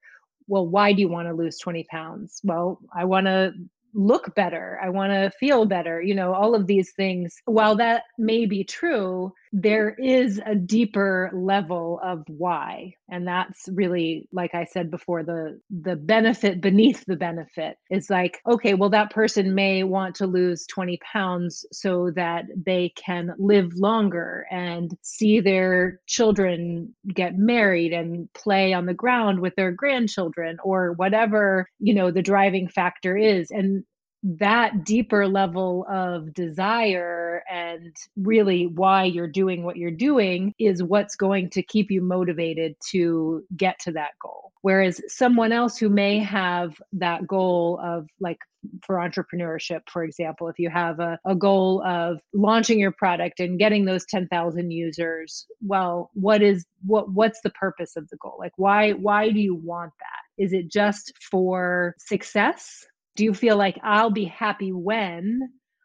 well, 0.48 0.68
why 0.68 0.94
do 0.94 1.02
you 1.02 1.10
want 1.10 1.28
to 1.28 1.34
lose 1.34 1.58
20 1.60 1.84
pounds? 1.86 2.40
Well, 2.44 2.80
I 2.96 3.06
want 3.06 3.28
to 3.28 3.54
look 3.94 4.36
better. 4.36 4.80
I 4.84 4.90
want 4.90 5.12
to 5.12 5.32
feel 5.40 5.66
better. 5.66 6.02
You 6.02 6.16
know, 6.16 6.34
all 6.34 6.54
of 6.54 6.68
these 6.68 6.92
things. 6.92 7.36
While 7.46 7.76
that 7.78 8.04
may 8.18 8.46
be 8.46 8.64
true, 8.64 9.34
there 9.58 9.92
is 9.92 10.42
a 10.46 10.54
deeper 10.54 11.32
level 11.34 12.02
of 12.04 12.24
why. 12.28 12.94
And 13.10 13.26
that's 13.26 13.70
really 13.72 14.28
like 14.32 14.56
i 14.56 14.66
said 14.66 14.90
before 14.90 15.24
the 15.24 15.60
the 15.70 15.96
benefit 15.96 16.60
beneath 16.60 17.06
the 17.06 17.16
benefit 17.16 17.78
is 17.92 18.10
like 18.10 18.40
okay 18.48 18.74
well 18.74 18.90
that 18.90 19.12
person 19.12 19.54
may 19.54 19.84
want 19.84 20.16
to 20.16 20.26
lose 20.26 20.66
20 20.66 21.00
pounds 21.14 21.66
so 21.72 22.12
that 22.16 22.46
they 22.66 22.92
can 22.96 23.34
live 23.38 23.72
longer 23.76 24.48
and 24.50 24.98
see 25.04 25.40
their 25.40 26.00
children 26.08 26.94
get 27.14 27.38
married 27.38 27.94
and 27.94 28.28
play 28.34 28.74
on 28.74 28.88
the 28.88 28.94
ground 28.94 29.40
with 29.40 29.54
their 29.56 29.72
grandchildren 29.72 30.58
or 30.64 30.94
whatever 30.94 31.68
you 31.80 31.94
know 31.94 32.10
the 32.10 32.24
driving 32.24 32.68
factor 32.68 33.16
is. 33.16 33.52
And 33.52 33.84
that 34.26 34.84
deeper 34.84 35.28
level 35.28 35.86
of 35.88 36.34
desire 36.34 37.44
and 37.50 37.96
really 38.18 38.66
why 38.66 39.04
you're 39.04 39.28
doing 39.28 39.64
what 39.64 39.78
you're 39.78 39.92
doing 39.92 40.52
is 40.58 40.82
what's 40.82 41.16
going 41.16 41.48
to 41.52 41.62
keep 41.62 41.92
you 41.92 42.02
motivated 42.02 42.76
to 42.90 43.44
get 43.56 43.78
to 43.80 43.92
that 43.92 44.12
goal. 44.20 44.52
Whereas 44.64 45.00
someone 45.08 45.52
else 45.52 45.78
who 45.78 45.90
may 45.90 46.18
have 46.18 46.74
that 46.94 47.28
goal 47.28 47.80
of 47.84 48.08
like 48.20 48.40
for 48.84 48.96
entrepreneurship, 48.96 49.82
for 49.88 50.04
example, 50.04 50.48
if 50.48 50.58
you 50.58 50.72
have 50.72 51.00
a, 51.00 51.20
a 51.24 51.36
goal 51.36 51.84
of 51.86 52.20
launching 52.34 52.80
your 52.80 52.94
product 52.94 53.40
and 53.40 53.60
getting 53.60 53.86
those 53.86 54.06
10,000 54.10 54.72
users, 54.72 55.46
well, 55.62 56.10
what 56.14 56.42
is 56.42 56.66
what 56.84 57.12
what's 57.12 57.42
the 57.42 57.52
purpose 57.52 57.96
of 57.96 58.10
the 58.10 58.18
goal? 58.18 58.38
Like 58.40 58.54
why 58.56 58.94
why 58.94 59.30
do 59.30 59.40
you 59.40 59.54
want 59.54 59.94
that? 60.00 60.44
Is 60.44 60.52
it 60.52 60.72
just 60.72 61.14
for 61.30 61.94
success? 62.00 62.88
Do 63.16 63.24
you 63.24 63.34
feel 63.34 63.58
like 63.58 63.80
I'll 63.84 64.12
be 64.12 64.26
happy 64.26 64.72
when 64.72 65.42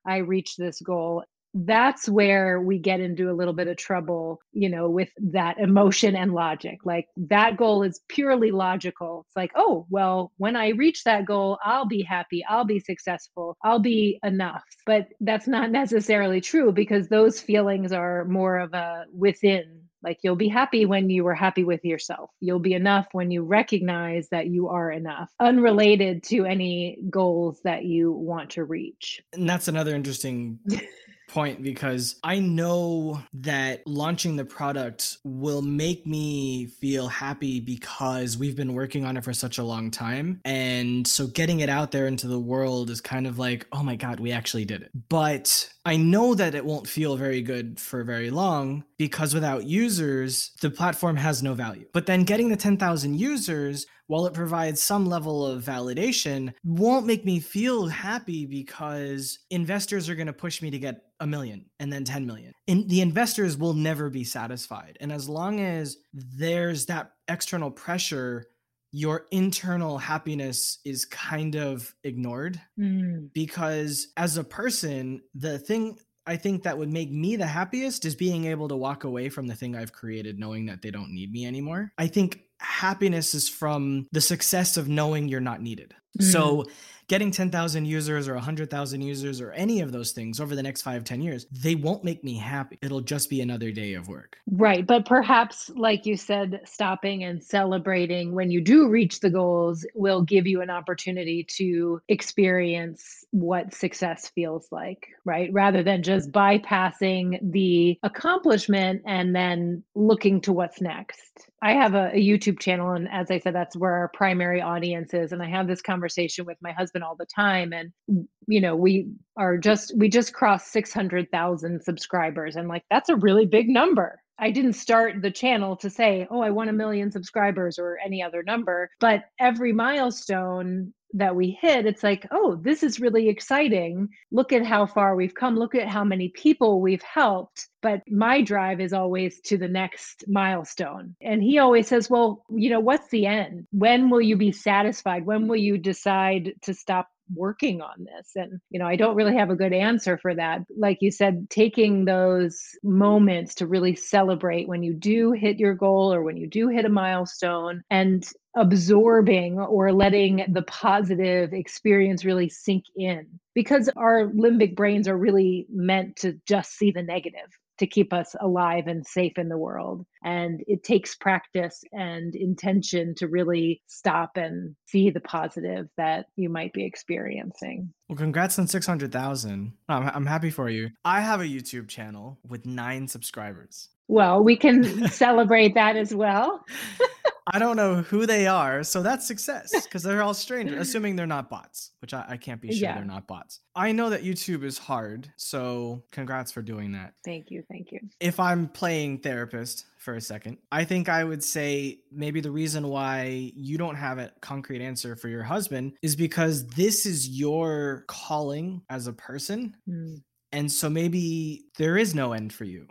I 0.07 0.19
reach 0.19 0.57
this 0.57 0.81
goal? 0.81 1.25
That's 1.53 2.09
where 2.09 2.61
we 2.61 2.79
get 2.79 3.01
into 3.01 3.29
a 3.29 3.35
little 3.35 3.53
bit 3.53 3.67
of 3.67 3.77
trouble, 3.77 4.39
you 4.53 4.69
know, 4.69 4.89
with 4.89 5.09
that 5.33 5.59
emotion 5.59 6.15
and 6.15 6.33
logic. 6.33 6.79
Like 6.85 7.07
that 7.17 7.57
goal 7.57 7.83
is 7.83 8.01
purely 8.09 8.53
logical. 8.53 9.25
It's 9.27 9.37
like, 9.37 9.51
oh, 9.57 9.85
well, 9.91 10.31
when 10.37 10.55
I 10.55 10.69
reach 10.69 11.03
that 11.05 11.27
goal, 11.27 11.59
I'll 11.65 11.87
be 11.87 12.03
happy, 12.03 12.45
I'll 12.49 12.65
be 12.65 12.79
successful, 12.79 13.57
I'll 13.65 13.81
be 13.81 14.21
enough. 14.25 14.63
But 14.87 15.09
that's 15.21 15.49
not 15.49 15.71
necessarily 15.73 16.41
true 16.41 16.71
because 16.71 17.09
those 17.09 17.41
feelings 17.41 17.93
are 17.93 18.25
more 18.27 18.59
of 18.59 18.73
a 18.73 19.07
within 19.13 19.90
like 20.03 20.19
you'll 20.23 20.37
be 20.37 20.49
happy 20.49 20.87
when 20.87 21.11
you 21.11 21.27
are 21.27 21.35
happy 21.35 21.65
with 21.65 21.85
yourself. 21.85 22.31
You'll 22.41 22.59
be 22.59 22.75
enough 22.75 23.09
when 23.13 23.31
you 23.31 23.43
recognize 23.43 24.29
that 24.31 24.47
you 24.47 24.69
are 24.69 24.91
enough, 24.91 25.31
unrelated 25.41 26.23
to 26.25 26.45
any 26.45 26.99
goals 27.09 27.61
that 27.65 27.85
you 27.85 28.13
want 28.13 28.51
to 28.51 28.65
reach. 28.65 29.23
And 29.33 29.49
that's 29.49 29.69
another 29.69 29.95
interesting 29.95 30.59
point 31.31 31.63
because 31.63 32.17
I 32.25 32.41
know 32.41 33.23
that 33.35 33.87
launching 33.87 34.37
the 34.37 34.45
product 34.45 35.19
will 35.25 35.63
make 35.63 36.07
me 36.07 36.67
feel 36.67 37.09
happy 37.09 37.61
because 37.61 38.37
we've 38.37 38.57
been 38.57 38.75
working 38.75 39.05
on 39.05 39.17
it 39.17 39.25
for 39.25 39.33
such 39.33 39.59
a 39.59 39.65
long 39.65 39.91
time. 39.91 40.41
And 40.45 41.07
so 41.07 41.27
getting 41.27 41.61
it 41.61 41.69
out 41.69 41.93
there 41.93 42.07
into 42.07 42.27
the 42.27 42.39
world 42.39 42.91
is 42.91 43.01
kind 43.01 43.27
of 43.27 43.39
like, 43.39 43.67
oh 43.73 43.83
my 43.83 43.97
God, 43.97 44.21
we 44.21 44.33
actually 44.33 44.65
did 44.65 44.83
it. 44.83 44.91
But 45.09 45.71
I 45.85 45.97
know 45.97 46.35
that 46.35 46.55
it 46.55 46.65
won't 46.65 46.87
feel 46.87 47.17
very 47.17 47.41
good 47.41 47.81
for 47.81 48.05
very 48.05 48.31
long 48.31 48.85
because 48.99 49.33
without 49.33 49.65
users, 49.65 50.51
the 50.61 50.71
platform 50.71 51.17
has 51.17 51.43
no 51.43 51.55
value. 51.55 51.87
But 51.95 52.05
then 52.05 52.25
getting 52.25 52.51
the 52.51 52.57
10,000 52.57 53.19
users, 53.19 53.87
while 54.07 54.27
it 54.27 54.35
provides 54.35 54.83
some 54.83 55.07
level 55.07 55.47
of 55.47 55.65
validation, 55.65 56.53
won't 56.65 57.07
make 57.07 57.25
me 57.25 57.41
feel 57.41 57.87
happy 57.87 58.45
because 58.45 59.39
investors 59.51 60.09
are 60.11 60.15
going 60.15 60.27
to 60.27 60.35
push 60.35 60.61
me 60.61 60.71
to 60.71 60.79
get 60.79 61.01
a 61.21 61.27
million 61.27 61.65
and 61.79 61.91
then 61.91 62.05
10 62.05 62.27
million. 62.27 62.53
And 62.69 62.89
the 62.89 63.01
investors 63.01 63.57
will 63.57 63.75
never 63.75 64.11
be 64.11 64.25
satisfied. 64.25 64.99
And 65.01 65.11
as 65.11 65.29
long 65.31 65.61
as 65.61 65.97
there's 66.13 66.87
that 66.87 67.13
external 67.29 67.71
pressure, 67.71 68.47
your 68.93 69.27
internal 69.31 69.99
happiness 69.99 70.79
is 70.85 71.05
kind 71.05 71.55
of 71.57 71.95
ignored 72.05 72.61
Mm. 72.79 73.33
because 73.33 74.09
as 74.17 74.37
a 74.37 74.45
person, 74.45 75.21
the 75.35 75.59
thing 75.59 75.99
I 76.27 76.37
think 76.37 76.63
that 76.65 76.79
would 76.79 76.91
make 76.91 77.11
me 77.11 77.37
the 77.37 77.47
happiest 77.47 78.05
is 78.05 78.15
being 78.15 78.45
able 78.45 78.69
to 78.69 78.77
walk 78.77 79.05
away 79.05 79.29
from 79.31 79.47
the 79.47 79.55
thing 79.55 79.75
I've 79.75 79.93
created 79.93 80.39
knowing 80.39 80.67
that 80.67 80.83
they 80.83 80.91
don't 80.91 81.13
need 81.15 81.33
me 81.33 81.47
anymore. 81.47 81.93
I 81.99 82.07
think 82.09 82.43
happiness 82.59 83.35
is 83.35 83.49
from 83.49 84.07
the 84.13 84.21
success 84.21 84.77
of 84.77 84.89
knowing 84.89 85.29
you're 85.29 85.41
not 85.41 85.63
needed. 85.63 85.95
So 86.21 86.67
getting 87.11 87.33
10,000 87.33 87.87
users 87.87 88.29
or 88.29 88.35
100,000 88.35 89.01
users 89.01 89.41
or 89.41 89.51
any 89.51 89.81
of 89.81 89.91
those 89.91 90.13
things 90.13 90.39
over 90.39 90.55
the 90.55 90.63
next 90.63 90.83
five, 90.83 91.03
10 91.03 91.21
years, 91.21 91.45
they 91.51 91.75
won't 91.75 92.05
make 92.05 92.23
me 92.23 92.37
happy. 92.37 92.79
It'll 92.83 93.01
just 93.01 93.29
be 93.29 93.41
another 93.41 93.73
day 93.73 93.95
of 93.95 94.07
work. 94.07 94.37
Right. 94.49 94.87
But 94.87 95.07
perhaps, 95.07 95.73
like 95.75 96.07
you 96.07 96.17
said, 96.17 96.61
stopping 96.65 97.25
and 97.25 97.43
celebrating 97.43 98.33
when 98.33 98.53
you 98.53 98.61
do 98.61 98.89
reach 98.89 99.19
the 99.19 99.29
goals 99.29 99.85
will 99.97 100.23
give 100.23 100.47
you 100.47 100.63
an 100.63 100.71
opportunity 100.71 101.45
to 101.57 102.01
experience 102.07 103.25
what 103.33 103.75
success 103.75 104.29
feels 104.29 104.69
like, 104.71 105.09
right? 105.25 105.53
Rather 105.53 105.83
than 105.83 106.05
just 106.05 106.31
bypassing 106.31 107.41
the 107.51 107.99
accomplishment 108.05 109.03
and 109.05 109.35
then 109.35 109.83
looking 109.97 110.41
to 110.43 110.53
what's 110.53 110.81
next. 110.81 111.49
I 111.63 111.73
have 111.73 111.95
a, 111.95 112.11
a 112.15 112.21
YouTube 112.21 112.59
channel, 112.59 112.93
and 112.93 113.07
as 113.13 113.31
I 113.31 113.39
said, 113.39 113.55
that's 113.55 113.77
where 113.77 113.93
our 113.93 114.09
primary 114.09 114.63
audience 114.63 115.13
is. 115.13 115.33
And 115.33 115.43
I 115.43 115.49
have 115.49 115.67
this 115.67 115.83
conversation 115.83 116.47
with 116.47 116.57
my 116.63 116.73
husband 116.73 117.00
all 117.03 117.17
the 117.17 117.27
time. 117.27 117.73
And, 117.73 117.93
mm, 118.11 118.27
you 118.47 118.61
know, 118.61 118.77
we 118.77 119.09
are 119.37 119.57
just, 119.59 119.97
we 119.97 120.09
just 120.09 120.33
crossed 120.33 120.73
600,000 120.73 121.83
subscribers. 121.83 122.57
And 122.57 122.69
like, 122.69 122.85
that's 122.91 123.09
a 123.09 123.17
really 123.17 123.47
big 123.47 123.69
number. 123.69 124.23
I 124.41 124.51
didn't 124.51 124.73
start 124.73 125.21
the 125.21 125.31
channel 125.31 125.77
to 125.77 125.91
say, 125.91 126.27
oh, 126.31 126.41
I 126.41 126.51
want 126.51 126.71
a 126.71 126.73
million 126.73 127.13
subscribers 127.13 127.79
or 127.79 127.99
any 128.05 128.23
other 128.23 128.43
number. 128.43 128.91
But 128.99 129.25
every 129.39 129.73
milestone 129.73 130.95
that 131.13 131.35
we 131.35 131.59
hit, 131.61 131.87
it's 131.87 132.03
like, 132.03 132.27
oh, 132.31 132.57
this 132.63 132.83
is 132.83 133.01
really 133.01 133.29
exciting. 133.29 134.09
Look 134.31 134.53
at 134.53 134.65
how 134.65 134.87
far 134.87 135.15
we've 135.15 135.35
come. 135.35 135.57
Look 135.57 135.75
at 135.75 135.89
how 135.89 136.05
many 136.05 136.29
people 136.31 136.81
we've 136.81 137.03
helped. 137.03 137.69
But 137.83 138.01
my 138.09 138.41
drive 138.41 138.81
is 138.81 138.93
always 138.93 139.41
to 139.43 139.59
the 139.59 139.69
next 139.69 140.25
milestone. 140.27 141.17
And 141.21 141.43
he 141.43 141.59
always 141.59 141.89
says, 141.89 142.09
well, 142.09 142.45
you 142.49 142.71
know, 142.71 142.81
what's 142.81 143.09
the 143.09 143.27
end? 143.27 143.67
When 143.73 144.09
will 144.09 144.23
you 144.23 144.37
be 144.37 144.53
satisfied? 144.53 145.27
When 145.27 145.49
will 145.49 145.57
you 145.57 145.77
decide 145.77 146.55
to 146.63 146.73
stop 146.73 147.09
working 147.35 147.81
on 147.81 148.05
this 148.05 148.33
and 148.35 148.61
you 148.71 148.79
know 148.79 148.87
i 148.87 148.97
don't 148.97 149.17
really 149.17 149.37
have 149.37 149.51
a 149.51 149.57
good 149.57 149.73
answer 149.73 150.19
for 150.19 150.35
that. 150.35 150.63
Like 150.77 150.99
you 151.01 151.11
said 151.11 151.49
taking 151.51 152.05
those 152.05 152.61
moments 152.83 153.55
to 153.57 153.67
really 153.67 153.95
celebrate 153.95 154.69
when 154.69 154.83
you 154.83 154.95
do 154.95 155.33
hit 155.33 155.59
your 155.59 155.75
goal 155.75 156.13
or 156.13 156.23
when 156.23 156.37
you 156.37 156.49
do 156.49 156.69
hit 156.69 156.85
a 156.85 156.89
milestone 156.89 157.83
and 157.91 158.27
absorbing 158.57 159.59
or 159.59 159.93
letting 159.93 160.45
the 160.49 160.63
positive 160.63 161.53
experience 161.53 162.25
really 162.25 162.49
sink 162.49 162.85
in 162.97 163.27
because 163.55 163.89
our 163.97 164.27
limbic 164.29 164.75
brains 164.75 165.07
are 165.07 165.17
really 165.17 165.67
meant 165.73 166.17
to 166.17 166.41
just 166.47 166.73
see 166.77 166.91
the 166.91 167.03
negative 167.03 167.49
to 167.81 167.87
keep 167.87 168.13
us 168.13 168.37
alive 168.41 168.87
and 168.87 169.07
safe 169.07 169.33
in 169.37 169.49
the 169.49 169.59
world. 169.59 170.05
And 170.23 170.63
it 170.67 170.85
takes 170.85 171.15
practice 171.15 171.83
and 171.93 172.35
intention 172.35 173.15
to 173.17 173.27
really 173.27 173.83
stop 173.87 174.33
and 174.37 174.77
see 174.87 175.09
the 175.09 175.21
positive 175.21 175.89
that 175.97 176.27
you 176.37 176.51
might 176.51 176.75
be 176.75 176.85
experiencing. 176.85 177.93
Well, 178.09 178.19
congrats 178.19 178.59
on 178.59 178.67
600,000. 178.67 179.73
I'm, 179.89 180.11
I'm 180.15 180.27
happy 180.27 180.51
for 180.51 180.69
you. 180.69 180.91
I 181.05 181.23
have 181.23 181.41
a 181.41 181.45
YouTube 181.45 181.89
channel 181.89 182.39
with 182.47 182.67
nine 182.67 183.09
subscribers. 183.09 183.89
Well, 184.09 184.45
we 184.45 184.57
can 184.57 185.09
celebrate 185.09 185.75
that 185.75 185.97
as 185.97 186.15
well. 186.15 186.65
I 187.53 187.59
don't 187.59 187.77
know 187.77 187.97
who 187.97 188.27
they 188.27 188.47
are, 188.47 188.83
so 188.83 189.03
that's 189.03 189.27
success 189.27 189.71
because 189.85 190.03
they're 190.03 190.23
all 190.23 190.35
strangers, 190.35 190.81
assuming 190.89 191.17
they're 191.17 191.27
not 191.27 191.49
bots, 191.51 191.93
which 192.01 192.15
I, 192.15 192.25
I 192.31 192.37
can't 192.37 192.61
be 192.61 192.69
sure 192.73 192.89
Yeah. 192.89 192.95
they're 192.95 193.05
not 193.05 193.27
bots. 193.27 193.61
I 193.75 193.93
know 193.93 194.11
that 194.11 194.23
YouTube 194.23 194.63
is 194.65 194.79
hard, 194.79 195.33
so 195.37 196.03
congrats 196.13 196.53
for 196.53 196.63
doing 196.63 196.93
that. 196.93 197.15
Thank 197.25 197.51
you. 197.51 197.63
Thank 197.71 197.93
you. 197.93 198.01
If 198.21 198.39
I'm 198.41 198.69
playing 198.69 199.19
therapist 199.19 199.87
for 199.99 200.15
a 200.15 200.21
second, 200.21 200.59
I 200.73 200.85
think 200.85 201.09
I 201.09 201.25
would 201.25 201.43
say 201.45 202.01
maybe 202.13 202.41
the 202.41 202.51
reason 202.51 202.89
why 202.89 203.53
you 203.55 203.79
don't 203.79 203.97
have 203.97 204.19
a 204.19 204.33
concrete 204.41 204.83
answer 204.83 205.17
for 205.17 205.29
your 205.29 205.43
husband 205.43 205.93
is 206.03 206.17
because 206.17 206.67
this 206.69 207.07
is 207.07 207.29
your 207.29 208.05
calling 208.09 208.83
as 208.91 209.07
a 209.07 209.13
person. 209.13 209.77
Mm. 209.89 210.23
And 210.53 210.71
so 210.73 210.91
maybe 210.91 211.67
there 211.79 211.97
is 211.97 212.15
no 212.15 212.33
end 212.33 212.53
for 212.53 212.65
you. 212.65 212.87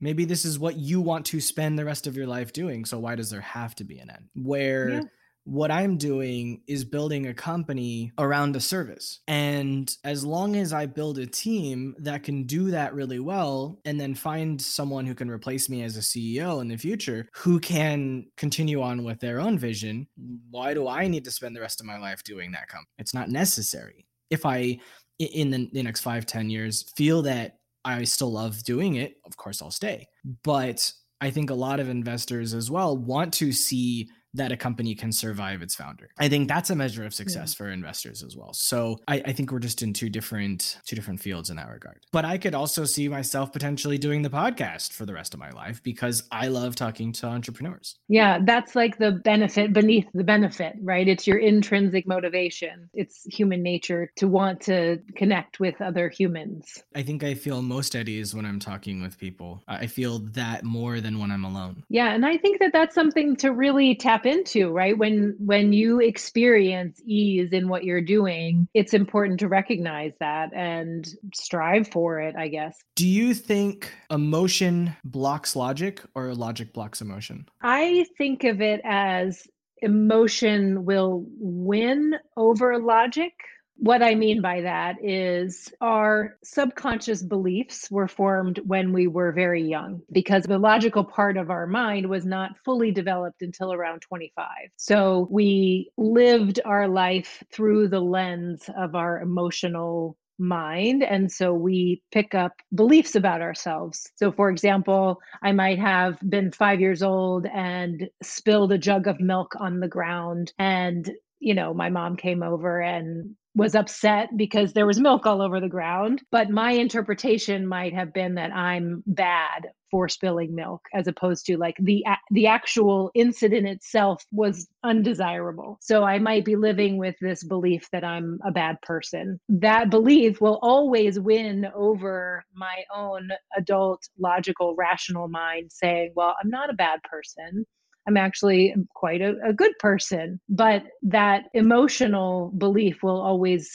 Maybe 0.00 0.24
this 0.24 0.44
is 0.44 0.58
what 0.58 0.76
you 0.76 1.00
want 1.00 1.26
to 1.26 1.40
spend 1.40 1.78
the 1.78 1.84
rest 1.84 2.06
of 2.06 2.16
your 2.16 2.26
life 2.26 2.52
doing. 2.52 2.84
So 2.84 2.98
why 2.98 3.14
does 3.16 3.30
there 3.30 3.40
have 3.40 3.74
to 3.76 3.84
be 3.84 3.98
an 3.98 4.10
end? 4.10 4.28
Where 4.34 4.88
Yeah. 4.88 5.00
what 5.44 5.70
I'm 5.70 5.96
doing 5.96 6.62
is 6.66 6.84
building 6.84 7.26
a 7.26 7.34
company 7.34 8.12
around 8.18 8.56
a 8.56 8.60
service. 8.60 9.20
And 9.26 9.94
as 10.04 10.24
long 10.24 10.56
as 10.56 10.72
I 10.72 10.86
build 10.86 11.18
a 11.18 11.26
team 11.26 11.94
that 11.98 12.22
can 12.22 12.44
do 12.44 12.70
that 12.70 12.94
really 12.94 13.18
well 13.20 13.80
and 13.84 14.00
then 14.00 14.14
find 14.14 14.60
someone 14.60 15.06
who 15.06 15.14
can 15.14 15.30
replace 15.30 15.68
me 15.68 15.82
as 15.82 15.96
a 15.96 16.02
CEO 16.02 16.60
in 16.60 16.68
the 16.68 16.76
future 16.76 17.28
who 17.34 17.58
can 17.60 18.26
continue 18.36 18.80
on 18.82 19.04
with 19.04 19.20
their 19.20 19.40
own 19.40 19.58
vision, 19.58 20.06
why 20.50 20.74
do 20.74 20.88
I 20.88 21.08
need 21.08 21.24
to 21.24 21.30
spend 21.30 21.56
the 21.56 21.60
rest 21.60 21.80
of 21.80 21.86
my 21.86 21.98
life 21.98 22.22
doing 22.22 22.52
that 22.52 22.68
company? 22.68 22.90
It's 22.98 23.14
not 23.14 23.28
necessary. 23.28 24.06
If 24.30 24.46
I 24.46 24.78
in 25.18 25.50
the, 25.50 25.68
the 25.72 25.82
next 25.82 26.00
five, 26.00 26.24
ten 26.24 26.48
years 26.48 26.90
feel 26.96 27.20
that 27.22 27.59
I 27.84 28.04
still 28.04 28.32
love 28.32 28.62
doing 28.64 28.96
it, 28.96 29.14
of 29.24 29.36
course 29.36 29.62
I'll 29.62 29.70
stay. 29.70 30.08
But 30.42 30.92
I 31.20 31.30
think 31.30 31.50
a 31.50 31.54
lot 31.54 31.80
of 31.80 31.88
investors 31.88 32.54
as 32.54 32.70
well 32.70 32.96
want 32.96 33.32
to 33.34 33.52
see 33.52 34.08
that 34.34 34.52
a 34.52 34.56
company 34.56 34.94
can 34.94 35.12
survive 35.12 35.60
its 35.60 35.74
founder. 35.74 36.08
I 36.18 36.28
think 36.28 36.48
that's 36.48 36.70
a 36.70 36.76
measure 36.76 37.04
of 37.04 37.12
success 37.12 37.52
for 37.52 37.68
investors 37.68 38.22
as 38.22 38.36
well. 38.36 38.52
So 38.52 39.00
I, 39.08 39.22
I 39.26 39.32
think 39.32 39.50
we're 39.50 39.58
just 39.58 39.82
in 39.82 39.92
two 39.92 40.08
different 40.08 40.78
two 40.86 40.94
different 40.94 41.20
fields 41.20 41.50
in 41.50 41.56
that 41.56 41.68
regard. 41.68 42.06
But 42.12 42.24
I 42.24 42.38
could 42.38 42.54
also 42.54 42.84
see 42.84 43.08
myself 43.08 43.52
potentially 43.52 43.98
doing 43.98 44.22
the 44.22 44.30
podcast 44.30 44.92
for 44.92 45.04
the 45.04 45.12
rest 45.12 45.34
of 45.34 45.40
my 45.40 45.50
life 45.50 45.82
because 45.82 46.22
I 46.30 46.46
love 46.46 46.76
talking 46.76 47.12
to 47.14 47.26
entrepreneurs. 47.26 47.96
Yeah, 48.08 48.38
that's 48.44 48.76
like 48.76 48.98
the 48.98 49.10
benefit 49.12 49.72
beneath 49.72 50.06
the 50.14 50.24
benefit, 50.24 50.76
right? 50.80 51.08
It's 51.08 51.26
your 51.26 51.38
intrinsic 51.38 52.06
motivation. 52.06 52.88
It's 52.94 53.24
human 53.24 53.62
nature 53.62 54.12
to 54.16 54.28
want 54.28 54.60
to 54.62 55.00
connect 55.16 55.58
with 55.58 55.80
other 55.80 56.08
humans. 56.08 56.82
I 56.94 57.02
think 57.02 57.24
I 57.24 57.34
feel 57.34 57.62
most 57.62 57.96
at 57.96 58.08
ease 58.08 58.34
when 58.34 58.46
I'm 58.46 58.60
talking 58.60 59.02
with 59.02 59.18
people. 59.18 59.64
I 59.66 59.80
I 59.80 59.86
feel 59.86 60.18
that 60.34 60.62
more 60.62 61.00
than 61.00 61.18
when 61.18 61.30
I'm 61.30 61.44
alone. 61.44 61.84
Yeah, 61.88 62.12
and 62.12 62.26
I 62.26 62.36
think 62.36 62.60
that 62.60 62.72
that's 62.74 62.94
something 62.94 63.34
to 63.36 63.50
really 63.50 63.94
tap 63.94 64.19
into, 64.26 64.70
right? 64.70 64.96
When 64.96 65.36
when 65.38 65.72
you 65.72 66.00
experience 66.00 67.00
ease 67.04 67.52
in 67.52 67.68
what 67.68 67.84
you're 67.84 68.00
doing, 68.00 68.68
it's 68.74 68.94
important 68.94 69.40
to 69.40 69.48
recognize 69.48 70.12
that 70.20 70.52
and 70.54 71.08
strive 71.34 71.88
for 71.88 72.20
it, 72.20 72.36
I 72.36 72.48
guess. 72.48 72.76
Do 72.96 73.06
you 73.06 73.34
think 73.34 73.92
emotion 74.10 74.96
blocks 75.04 75.56
logic 75.56 76.02
or 76.14 76.34
logic 76.34 76.72
blocks 76.72 77.00
emotion? 77.00 77.48
I 77.62 78.06
think 78.18 78.44
of 78.44 78.60
it 78.60 78.80
as 78.84 79.46
emotion 79.82 80.84
will 80.84 81.24
win 81.38 82.14
over 82.36 82.78
logic. 82.78 83.32
What 83.80 84.02
I 84.02 84.14
mean 84.14 84.42
by 84.42 84.60
that 84.60 84.96
is 85.02 85.72
our 85.80 86.36
subconscious 86.44 87.22
beliefs 87.22 87.90
were 87.90 88.08
formed 88.08 88.60
when 88.66 88.92
we 88.92 89.06
were 89.06 89.32
very 89.32 89.62
young 89.62 90.02
because 90.12 90.44
the 90.44 90.58
logical 90.58 91.02
part 91.02 91.38
of 91.38 91.48
our 91.48 91.66
mind 91.66 92.06
was 92.06 92.26
not 92.26 92.58
fully 92.62 92.90
developed 92.90 93.40
until 93.40 93.72
around 93.72 94.00
25. 94.02 94.46
So 94.76 95.28
we 95.30 95.90
lived 95.96 96.60
our 96.66 96.88
life 96.88 97.42
through 97.50 97.88
the 97.88 98.00
lens 98.00 98.68
of 98.76 98.94
our 98.94 99.22
emotional 99.22 100.18
mind. 100.38 101.02
And 101.02 101.32
so 101.32 101.54
we 101.54 102.02
pick 102.12 102.34
up 102.34 102.52
beliefs 102.74 103.14
about 103.14 103.40
ourselves. 103.40 104.10
So, 104.16 104.30
for 104.30 104.50
example, 104.50 105.22
I 105.42 105.52
might 105.52 105.78
have 105.78 106.18
been 106.28 106.52
five 106.52 106.80
years 106.80 107.02
old 107.02 107.46
and 107.46 108.10
spilled 108.22 108.72
a 108.72 108.78
jug 108.78 109.06
of 109.06 109.20
milk 109.20 109.54
on 109.58 109.80
the 109.80 109.88
ground. 109.88 110.52
And, 110.58 111.10
you 111.38 111.54
know, 111.54 111.72
my 111.72 111.88
mom 111.88 112.16
came 112.16 112.42
over 112.42 112.82
and 112.82 113.36
was 113.54 113.74
upset 113.74 114.28
because 114.36 114.72
there 114.72 114.86
was 114.86 115.00
milk 115.00 115.26
all 115.26 115.42
over 115.42 115.60
the 115.60 115.68
ground. 115.68 116.22
But 116.30 116.50
my 116.50 116.72
interpretation 116.72 117.66
might 117.66 117.94
have 117.94 118.12
been 118.12 118.34
that 118.34 118.52
I'm 118.52 119.02
bad 119.06 119.66
for 119.90 120.08
spilling 120.08 120.54
milk 120.54 120.82
as 120.94 121.06
opposed 121.06 121.44
to 121.46 121.56
like 121.56 121.76
the 121.80 122.04
the 122.30 122.46
actual 122.46 123.10
incident 123.14 123.66
itself 123.66 124.24
was 124.30 124.68
undesirable 124.84 125.78
so 125.80 126.04
i 126.04 126.18
might 126.18 126.44
be 126.44 126.54
living 126.56 126.96
with 126.96 127.16
this 127.20 127.42
belief 127.42 127.88
that 127.90 128.04
i'm 128.04 128.38
a 128.44 128.52
bad 128.52 128.80
person 128.82 129.40
that 129.48 129.90
belief 129.90 130.40
will 130.40 130.58
always 130.62 131.18
win 131.18 131.66
over 131.74 132.44
my 132.54 132.84
own 132.94 133.30
adult 133.56 134.02
logical 134.18 134.74
rational 134.78 135.28
mind 135.28 135.70
saying 135.72 136.12
well 136.14 136.34
i'm 136.42 136.50
not 136.50 136.70
a 136.70 136.74
bad 136.74 137.02
person 137.02 137.66
I'm 138.06 138.16
actually 138.16 138.74
quite 138.94 139.20
a, 139.20 139.34
a 139.44 139.52
good 139.52 139.72
person. 139.78 140.40
But 140.48 140.84
that 141.02 141.44
emotional 141.54 142.52
belief 142.56 143.02
will 143.02 143.20
always 143.20 143.70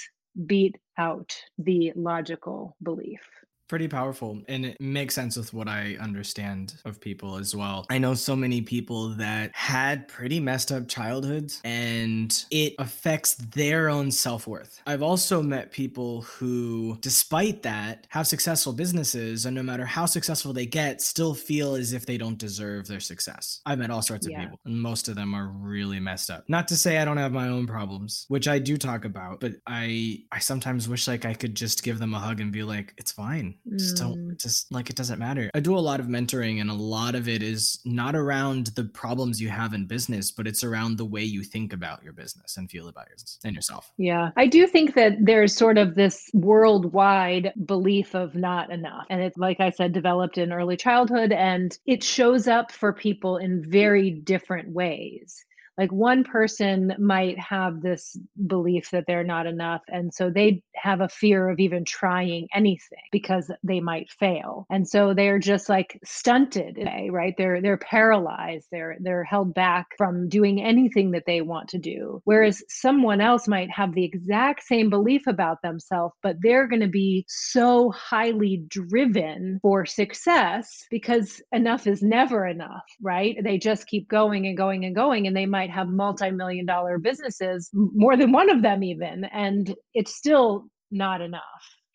beat 0.45 0.77
out 0.97 1.35
the 1.57 1.93
logical 1.95 2.75
belief 2.83 3.21
pretty 3.67 3.87
powerful 3.87 4.41
and 4.47 4.65
it 4.65 4.79
makes 4.79 5.15
sense 5.15 5.37
with 5.37 5.53
what 5.53 5.67
I 5.67 5.97
understand 5.99 6.75
of 6.85 6.99
people 6.99 7.37
as 7.37 7.55
well. 7.55 7.85
I 7.89 7.97
know 7.97 8.13
so 8.13 8.35
many 8.35 8.61
people 8.61 9.09
that 9.15 9.51
had 9.55 10.07
pretty 10.07 10.39
messed 10.39 10.71
up 10.71 10.87
childhoods 10.87 11.61
and 11.63 12.45
it 12.51 12.75
affects 12.79 13.35
their 13.35 13.89
own 13.89 14.11
self-worth. 14.11 14.81
I've 14.85 15.01
also 15.01 15.41
met 15.41 15.71
people 15.71 16.21
who 16.21 16.97
despite 17.01 17.63
that 17.63 18.05
have 18.09 18.27
successful 18.27 18.73
businesses 18.73 19.45
and 19.45 19.55
no 19.55 19.63
matter 19.63 19.85
how 19.85 20.05
successful 20.05 20.53
they 20.53 20.65
get 20.65 21.01
still 21.01 21.33
feel 21.33 21.75
as 21.75 21.93
if 21.93 22.05
they 22.05 22.17
don't 22.17 22.37
deserve 22.37 22.87
their 22.87 22.99
success. 22.99 23.61
I've 23.65 23.79
met 23.79 23.89
all 23.89 24.01
sorts 24.01 24.27
of 24.27 24.33
people 24.33 24.59
and 24.65 24.79
most 24.79 25.07
of 25.07 25.15
them 25.15 25.33
are 25.33 25.47
really 25.47 25.99
messed 25.99 26.29
up. 26.29 26.43
Not 26.47 26.67
to 26.67 26.77
say 26.77 26.99
I 26.99 27.05
don't 27.05 27.17
have 27.17 27.31
my 27.31 27.47
own 27.47 27.65
problems, 27.65 28.25
which 28.27 28.47
I 28.47 28.59
do 28.59 28.77
talk 28.77 29.05
about, 29.05 29.39
but 29.39 29.53
I 29.65 30.19
I 30.31 30.39
sometimes 30.39 30.87
wish 30.87 31.07
like 31.07 31.25
I 31.25 31.33
could 31.33 31.55
just 31.55 31.83
give 31.83 31.99
them 31.99 32.13
a 32.13 32.19
hug 32.19 32.41
and 32.41 32.51
be 32.51 32.63
like 32.63 32.93
it's 32.97 33.11
fine 33.11 33.54
just 33.77 33.97
don't 33.97 34.17
mm. 34.17 34.41
just 34.41 34.71
like 34.71 34.89
it 34.89 34.95
doesn't 34.95 35.19
matter. 35.19 35.49
I 35.53 35.59
do 35.59 35.77
a 35.77 35.79
lot 35.79 35.99
of 35.99 36.07
mentoring 36.07 36.61
and 36.61 36.69
a 36.69 36.73
lot 36.73 37.15
of 37.15 37.27
it 37.27 37.41
is 37.43 37.79
not 37.85 38.15
around 38.15 38.67
the 38.67 38.85
problems 38.85 39.41
you 39.41 39.49
have 39.49 39.73
in 39.73 39.85
business, 39.85 40.31
but 40.31 40.47
it's 40.47 40.63
around 40.63 40.97
the 40.97 41.05
way 41.05 41.23
you 41.23 41.43
think 41.43 41.73
about 41.73 42.03
your 42.03 42.13
business 42.13 42.57
and 42.57 42.69
feel 42.69 42.87
about 42.87 43.09
yourself 43.09 43.39
and 43.43 43.55
yourself. 43.55 43.91
Yeah. 43.97 44.31
I 44.37 44.47
do 44.47 44.67
think 44.67 44.95
that 44.95 45.13
there's 45.19 45.55
sort 45.55 45.77
of 45.77 45.95
this 45.95 46.29
worldwide 46.33 47.53
belief 47.65 48.13
of 48.15 48.35
not 48.35 48.71
enough. 48.71 49.05
And 49.09 49.21
it's 49.21 49.37
like 49.37 49.59
I 49.59 49.71
said, 49.71 49.93
developed 49.93 50.37
in 50.37 50.51
early 50.51 50.77
childhood 50.77 51.31
and 51.31 51.77
it 51.85 52.03
shows 52.03 52.47
up 52.47 52.71
for 52.71 52.93
people 52.93 53.37
in 53.37 53.69
very 53.69 54.11
different 54.11 54.69
ways 54.69 55.45
like 55.77 55.91
one 55.91 56.23
person 56.23 56.93
might 56.99 57.37
have 57.39 57.81
this 57.81 58.17
belief 58.47 58.91
that 58.91 59.05
they're 59.07 59.23
not 59.23 59.45
enough 59.45 59.81
and 59.89 60.13
so 60.13 60.29
they 60.29 60.61
have 60.75 61.01
a 61.01 61.09
fear 61.09 61.49
of 61.49 61.59
even 61.59 61.83
trying 61.83 62.47
anything 62.53 62.99
because 63.11 63.49
they 63.63 63.79
might 63.79 64.09
fail. 64.11 64.65
And 64.69 64.87
so 64.87 65.13
they're 65.13 65.39
just 65.39 65.69
like 65.69 65.99
stunted 66.03 66.77
right? 67.11 67.33
They're 67.37 67.61
they're 67.61 67.77
paralyzed. 67.77 68.67
They're 68.71 68.97
they're 68.99 69.23
held 69.23 69.53
back 69.53 69.87
from 69.97 70.29
doing 70.29 70.61
anything 70.61 71.11
that 71.11 71.23
they 71.25 71.41
want 71.41 71.69
to 71.69 71.77
do. 71.77 72.21
Whereas 72.25 72.63
someone 72.69 73.21
else 73.21 73.47
might 73.47 73.69
have 73.71 73.93
the 73.93 74.03
exact 74.05 74.63
same 74.63 74.89
belief 74.89 75.23
about 75.27 75.61
themselves 75.61 76.13
but 76.21 76.37
they're 76.41 76.67
going 76.67 76.81
to 76.81 76.87
be 76.87 77.25
so 77.27 77.91
highly 77.91 78.63
driven 78.67 79.59
for 79.61 79.85
success 79.85 80.85
because 80.89 81.41
enough 81.51 81.87
is 81.87 82.01
never 82.01 82.45
enough 82.45 82.83
right? 83.01 83.37
They 83.43 83.57
just 83.57 83.87
keep 83.87 84.07
going 84.07 84.47
and 84.47 84.57
going 84.57 84.85
and 84.85 84.95
going 84.95 85.27
and 85.27 85.35
they 85.35 85.45
might 85.45 85.64
might 85.65 85.73
have 85.73 85.87
multi-million 85.87 86.65
dollar 86.65 86.97
businesses 86.97 87.69
more 87.73 88.15
than 88.17 88.31
one 88.31 88.49
of 88.49 88.61
them 88.61 88.83
even 88.83 89.25
and 89.25 89.73
it's 89.93 90.15
still 90.15 90.65
not 90.91 91.21
enough 91.21 91.41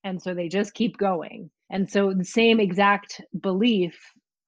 and 0.04 0.20
so 0.20 0.34
they 0.34 0.48
just 0.48 0.74
keep 0.74 0.96
going 0.98 1.50
and 1.70 1.88
so 1.88 2.12
the 2.12 2.24
same 2.24 2.58
exact 2.58 3.20
belief 3.40 3.96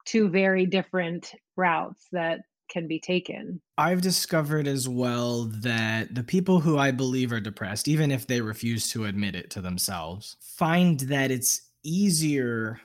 two 0.04 0.28
very 0.28 0.66
different 0.66 1.32
routes 1.56 2.08
that 2.10 2.40
can 2.68 2.88
be 2.88 2.98
taken. 2.98 3.60
I've 3.76 4.00
discovered 4.00 4.66
as 4.66 4.88
well 4.88 5.44
that 5.60 6.14
the 6.14 6.24
people 6.24 6.60
who 6.60 6.78
I 6.78 6.90
believe 6.90 7.30
are 7.30 7.38
depressed, 7.38 7.86
even 7.86 8.10
if 8.10 8.26
they 8.26 8.40
refuse 8.40 8.90
to 8.92 9.04
admit 9.04 9.36
it 9.36 9.50
to 9.50 9.60
themselves, 9.60 10.38
find 10.40 10.98
that 11.00 11.30
it's 11.30 11.68
easier 11.84 12.80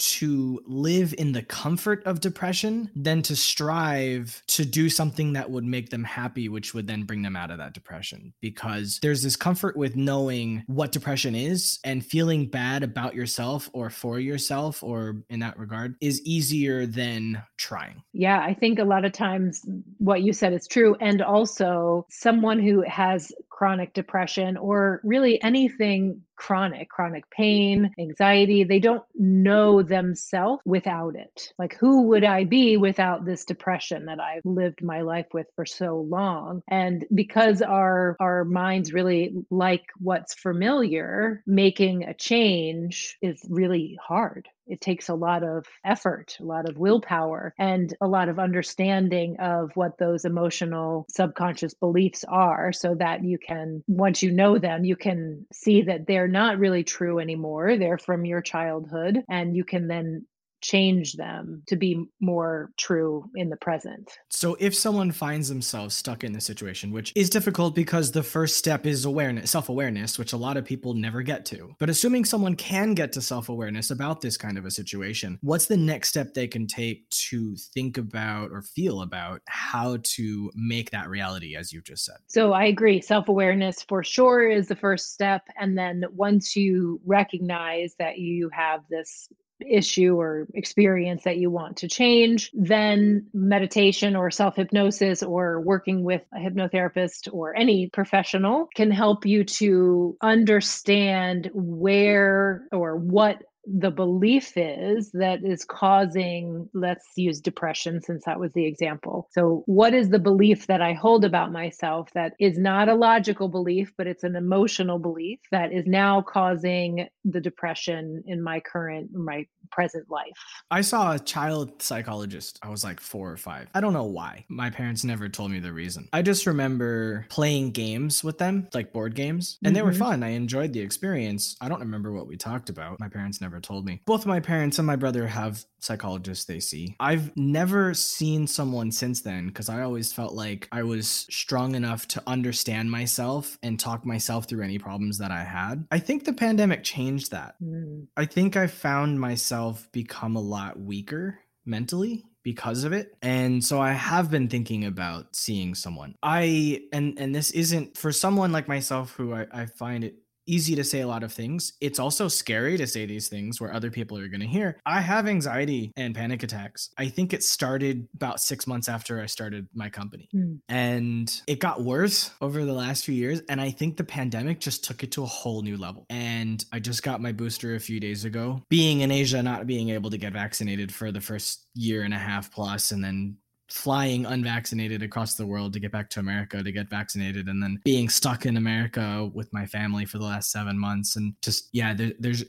to 0.00 0.60
live 0.66 1.14
in 1.18 1.32
the 1.32 1.42
comfort 1.42 2.02
of 2.04 2.20
depression 2.20 2.90
than 2.96 3.22
to 3.22 3.36
strive 3.36 4.42
to 4.48 4.64
do 4.64 4.88
something 4.88 5.34
that 5.34 5.50
would 5.50 5.64
make 5.64 5.90
them 5.90 6.04
happy, 6.04 6.48
which 6.48 6.74
would 6.74 6.86
then 6.86 7.04
bring 7.04 7.22
them 7.22 7.36
out 7.36 7.50
of 7.50 7.58
that 7.58 7.74
depression. 7.74 8.32
Because 8.40 8.98
there's 9.02 9.22
this 9.22 9.36
comfort 9.36 9.76
with 9.76 9.96
knowing 9.96 10.64
what 10.66 10.92
depression 10.92 11.34
is 11.34 11.78
and 11.84 12.04
feeling 12.04 12.46
bad 12.46 12.82
about 12.82 13.14
yourself 13.14 13.68
or 13.72 13.90
for 13.90 14.18
yourself, 14.18 14.82
or 14.82 15.22
in 15.28 15.40
that 15.40 15.58
regard, 15.58 15.96
is 16.00 16.22
easier 16.22 16.86
than 16.86 17.42
trying. 17.56 18.02
Yeah, 18.12 18.40
I 18.40 18.54
think 18.54 18.78
a 18.78 18.84
lot 18.84 19.04
of 19.04 19.12
times 19.12 19.64
what 19.98 20.22
you 20.22 20.32
said 20.32 20.52
is 20.52 20.66
true. 20.66 20.96
And 21.00 21.22
also, 21.22 22.06
someone 22.10 22.58
who 22.58 22.82
has 22.82 23.32
chronic 23.60 23.92
depression 23.92 24.56
or 24.56 25.02
really 25.04 25.42
anything 25.42 26.22
chronic, 26.34 26.88
chronic 26.88 27.28
pain, 27.28 27.90
anxiety. 27.98 28.64
They 28.64 28.78
don't 28.78 29.02
know 29.14 29.82
themselves 29.82 30.62
without 30.64 31.14
it. 31.14 31.52
Like, 31.58 31.76
who 31.78 32.04
would 32.04 32.24
I 32.24 32.44
be 32.44 32.78
without 32.78 33.26
this 33.26 33.44
depression 33.44 34.06
that 34.06 34.18
I've 34.18 34.46
lived 34.46 34.82
my 34.82 35.02
life 35.02 35.26
with 35.34 35.46
for 35.56 35.66
so 35.66 35.98
long? 35.98 36.62
And 36.70 37.04
because 37.14 37.60
our 37.60 38.16
our 38.18 38.46
minds 38.46 38.94
really 38.94 39.34
like 39.50 39.84
what's 39.98 40.32
familiar, 40.32 41.42
making 41.46 42.04
a 42.04 42.14
change 42.14 43.18
is 43.20 43.44
really 43.46 43.98
hard 44.02 44.48
it 44.70 44.80
takes 44.80 45.08
a 45.08 45.14
lot 45.14 45.42
of 45.42 45.66
effort, 45.84 46.36
a 46.40 46.44
lot 46.44 46.68
of 46.68 46.78
willpower, 46.78 47.52
and 47.58 47.94
a 48.00 48.06
lot 48.06 48.28
of 48.28 48.38
understanding 48.38 49.36
of 49.38 49.70
what 49.74 49.98
those 49.98 50.24
emotional 50.24 51.06
subconscious 51.10 51.74
beliefs 51.74 52.24
are 52.28 52.72
so 52.72 52.94
that 52.94 53.24
you 53.24 53.38
can, 53.38 53.82
once 53.88 54.22
you 54.22 54.30
know 54.30 54.58
them, 54.58 54.84
you 54.84 54.96
can 54.96 55.46
see 55.52 55.82
that 55.82 56.06
they're 56.06 56.28
not 56.28 56.58
really 56.58 56.84
true 56.84 57.18
anymore. 57.18 57.76
They're 57.76 57.98
from 57.98 58.24
your 58.24 58.40
childhood, 58.40 59.22
and 59.28 59.56
you 59.56 59.64
can 59.64 59.88
then 59.88 60.26
change 60.60 61.14
them 61.14 61.62
to 61.66 61.76
be 61.76 62.04
more 62.20 62.70
true 62.76 63.28
in 63.34 63.48
the 63.48 63.56
present. 63.56 64.10
So 64.28 64.56
if 64.60 64.74
someone 64.74 65.12
finds 65.12 65.48
themselves 65.48 65.94
stuck 65.94 66.24
in 66.24 66.32
this 66.32 66.44
situation, 66.44 66.92
which 66.92 67.12
is 67.14 67.30
difficult 67.30 67.74
because 67.74 68.12
the 68.12 68.22
first 68.22 68.56
step 68.56 68.86
is 68.86 69.04
awareness, 69.04 69.50
self-awareness, 69.50 70.18
which 70.18 70.32
a 70.32 70.36
lot 70.36 70.56
of 70.56 70.64
people 70.64 70.94
never 70.94 71.22
get 71.22 71.44
to. 71.46 71.74
But 71.78 71.90
assuming 71.90 72.24
someone 72.24 72.56
can 72.56 72.94
get 72.94 73.12
to 73.12 73.20
self-awareness 73.20 73.90
about 73.90 74.20
this 74.20 74.36
kind 74.36 74.58
of 74.58 74.64
a 74.64 74.70
situation, 74.70 75.38
what's 75.42 75.66
the 75.66 75.76
next 75.76 76.08
step 76.08 76.34
they 76.34 76.46
can 76.46 76.66
take 76.66 77.08
to 77.10 77.56
think 77.74 77.98
about 77.98 78.50
or 78.50 78.62
feel 78.62 79.02
about 79.02 79.42
how 79.46 79.98
to 80.02 80.50
make 80.54 80.90
that 80.90 81.08
reality 81.08 81.56
as 81.56 81.72
you've 81.72 81.84
just 81.84 82.04
said? 82.04 82.16
So 82.26 82.52
I 82.52 82.64
agree, 82.66 83.00
self-awareness 83.00 83.82
for 83.82 84.04
sure 84.04 84.48
is 84.48 84.68
the 84.68 84.76
first 84.76 85.12
step 85.12 85.42
and 85.58 85.76
then 85.76 86.04
once 86.14 86.56
you 86.56 87.00
recognize 87.04 87.94
that 87.98 88.18
you 88.18 88.50
have 88.52 88.82
this 88.90 89.28
issue 89.68 90.16
or 90.16 90.46
experience 90.54 91.24
that 91.24 91.38
you 91.38 91.50
want 91.50 91.78
to 91.78 91.88
change, 91.88 92.50
then 92.54 93.26
meditation 93.32 94.16
or 94.16 94.30
self 94.30 94.56
hypnosis 94.56 95.22
or 95.22 95.60
working 95.60 96.02
with 96.02 96.22
a 96.34 96.38
hypnotherapist 96.38 97.28
or 97.32 97.56
any 97.56 97.88
professional 97.88 98.68
can 98.74 98.90
help 98.90 99.26
you 99.26 99.44
to 99.44 100.16
understand 100.22 101.50
where 101.54 102.64
or 102.72 102.96
what 102.96 103.42
the 103.66 103.90
belief 103.90 104.52
is 104.56 105.10
that 105.12 105.44
is 105.44 105.64
causing, 105.64 106.68
let's 106.72 107.06
use 107.16 107.40
depression 107.40 108.00
since 108.02 108.24
that 108.24 108.40
was 108.40 108.52
the 108.52 108.64
example. 108.64 109.28
So, 109.32 109.62
what 109.66 109.92
is 109.92 110.08
the 110.08 110.18
belief 110.18 110.66
that 110.66 110.80
I 110.80 110.94
hold 110.94 111.24
about 111.24 111.52
myself 111.52 112.08
that 112.14 112.34
is 112.40 112.58
not 112.58 112.88
a 112.88 112.94
logical 112.94 113.48
belief, 113.48 113.92
but 113.98 114.06
it's 114.06 114.24
an 114.24 114.36
emotional 114.36 114.98
belief 114.98 115.40
that 115.50 115.72
is 115.72 115.86
now 115.86 116.22
causing 116.22 117.08
the 117.24 117.40
depression 117.40 118.22
in 118.26 118.42
my 118.42 118.60
current, 118.60 119.12
my 119.12 119.46
present 119.70 120.10
life? 120.10 120.32
I 120.70 120.80
saw 120.80 121.12
a 121.12 121.18
child 121.18 121.82
psychologist. 121.82 122.58
I 122.62 122.70
was 122.70 122.82
like 122.82 123.00
four 123.00 123.30
or 123.30 123.36
five. 123.36 123.68
I 123.74 123.80
don't 123.80 123.92
know 123.92 124.04
why. 124.04 124.44
My 124.48 124.70
parents 124.70 125.04
never 125.04 125.28
told 125.28 125.50
me 125.50 125.60
the 125.60 125.72
reason. 125.72 126.08
I 126.12 126.22
just 126.22 126.46
remember 126.46 127.26
playing 127.28 127.72
games 127.72 128.24
with 128.24 128.38
them, 128.38 128.68
like 128.72 128.92
board 128.92 129.14
games, 129.14 129.58
and 129.62 129.68
mm-hmm. 129.68 129.74
they 129.74 129.82
were 129.82 129.90
mm-hmm. 129.90 129.98
fun. 129.98 130.22
I 130.22 130.30
enjoyed 130.30 130.72
the 130.72 130.80
experience. 130.80 131.56
I 131.60 131.68
don't 131.68 131.80
remember 131.80 132.12
what 132.12 132.26
we 132.26 132.36
talked 132.36 132.70
about. 132.70 132.98
My 132.98 133.08
parents 133.08 133.40
never 133.40 133.49
told 133.58 133.86
me. 133.86 134.02
Both 134.06 134.26
my 134.26 134.38
parents 134.38 134.78
and 134.78 134.86
my 134.86 134.96
brother 134.96 135.26
have 135.26 135.64
psychologists 135.80 136.44
they 136.44 136.60
see. 136.60 136.94
I've 137.00 137.34
never 137.36 137.94
seen 137.94 138.46
someone 138.46 138.92
since 138.92 139.22
then 139.22 139.48
because 139.48 139.68
I 139.68 139.82
always 139.82 140.12
felt 140.12 140.34
like 140.34 140.68
I 140.70 140.82
was 140.82 141.08
strong 141.08 141.74
enough 141.74 142.06
to 142.08 142.22
understand 142.26 142.90
myself 142.90 143.58
and 143.62 143.80
talk 143.80 144.04
myself 144.06 144.48
through 144.48 144.62
any 144.62 144.78
problems 144.78 145.18
that 145.18 145.30
I 145.30 145.42
had. 145.42 145.86
I 145.90 145.98
think 145.98 146.24
the 146.24 146.32
pandemic 146.32 146.84
changed 146.84 147.30
that. 147.32 147.54
Mm. 147.62 148.06
I 148.16 148.26
think 148.26 148.56
I 148.56 148.66
found 148.66 149.18
myself 149.18 149.88
become 149.90 150.36
a 150.36 150.40
lot 150.40 150.78
weaker 150.78 151.40
mentally 151.64 152.24
because 152.42 152.84
of 152.84 152.92
it. 152.92 153.16
And 153.22 153.64
so 153.64 153.80
I 153.80 153.92
have 153.92 154.30
been 154.30 154.48
thinking 154.48 154.84
about 154.84 155.36
seeing 155.36 155.74
someone. 155.74 156.14
I 156.22 156.82
and 156.92 157.18
and 157.18 157.34
this 157.34 157.50
isn't 157.50 157.96
for 157.96 158.12
someone 158.12 158.52
like 158.52 158.68
myself 158.68 159.12
who 159.12 159.34
I, 159.34 159.46
I 159.52 159.66
find 159.66 160.04
it 160.04 160.16
easy 160.46 160.74
to 160.76 160.84
say 160.84 161.00
a 161.00 161.06
lot 161.06 161.22
of 161.22 161.32
things. 161.32 161.74
It's 161.80 161.98
also 161.98 162.28
scary 162.28 162.76
to 162.76 162.86
say 162.86 163.06
these 163.06 163.28
things 163.28 163.60
where 163.60 163.72
other 163.72 163.90
people 163.90 164.18
are 164.18 164.28
going 164.28 164.40
to 164.40 164.46
hear. 164.46 164.80
I 164.86 165.00
have 165.00 165.26
anxiety 165.26 165.92
and 165.96 166.14
panic 166.14 166.42
attacks. 166.42 166.90
I 166.98 167.08
think 167.08 167.32
it 167.32 167.42
started 167.42 168.08
about 168.14 168.40
six 168.40 168.66
months 168.66 168.88
after 168.88 169.20
I 169.20 169.26
started 169.26 169.68
my 169.74 169.88
company. 169.88 170.28
Mm. 170.34 170.60
And 170.68 171.42
it 171.46 171.60
got 171.60 171.82
worse 171.82 172.30
over 172.40 172.64
the 172.64 172.72
last 172.72 173.04
few 173.04 173.14
years. 173.14 173.42
And 173.48 173.60
I 173.60 173.70
think 173.70 173.96
the 173.96 174.04
pandemic 174.04 174.60
just 174.60 174.84
took 174.84 175.02
it 175.02 175.12
to 175.12 175.22
a 175.22 175.26
whole 175.26 175.62
new 175.62 175.76
level. 175.76 176.06
And 176.10 176.64
I 176.72 176.78
just 176.78 177.02
got 177.02 177.20
my 177.20 177.32
booster 177.32 177.74
a 177.74 177.80
few 177.80 178.00
days 178.00 178.24
ago. 178.24 178.62
Being 178.68 179.00
in 179.00 179.10
Asia, 179.10 179.42
not 179.42 179.66
being 179.66 179.90
able 179.90 180.10
to 180.10 180.18
get 180.18 180.32
vaccinated 180.32 180.92
for 180.92 181.12
the 181.12 181.20
first 181.20 181.66
year 181.74 182.02
and 182.02 182.14
a 182.14 182.18
half 182.18 182.52
plus, 182.52 182.90
and 182.90 183.02
then 183.02 183.36
flying 183.72 184.26
unvaccinated 184.26 185.02
across 185.02 185.34
the 185.34 185.46
world 185.46 185.72
to 185.72 185.80
get 185.80 185.92
back 185.92 186.10
to 186.10 186.20
America 186.20 186.62
to 186.62 186.72
get 186.72 186.88
vaccinated 186.88 187.46
and 187.48 187.62
then 187.62 187.80
being 187.84 188.08
stuck 188.08 188.44
in 188.44 188.56
America 188.56 189.30
with 189.32 189.52
my 189.52 189.64
family 189.64 190.04
for 190.04 190.18
the 190.18 190.24
last 190.24 190.50
7 190.50 190.78
months 190.78 191.16
and 191.16 191.34
just 191.42 191.68
yeah 191.72 191.94
there, 191.94 192.12
there's 192.18 192.44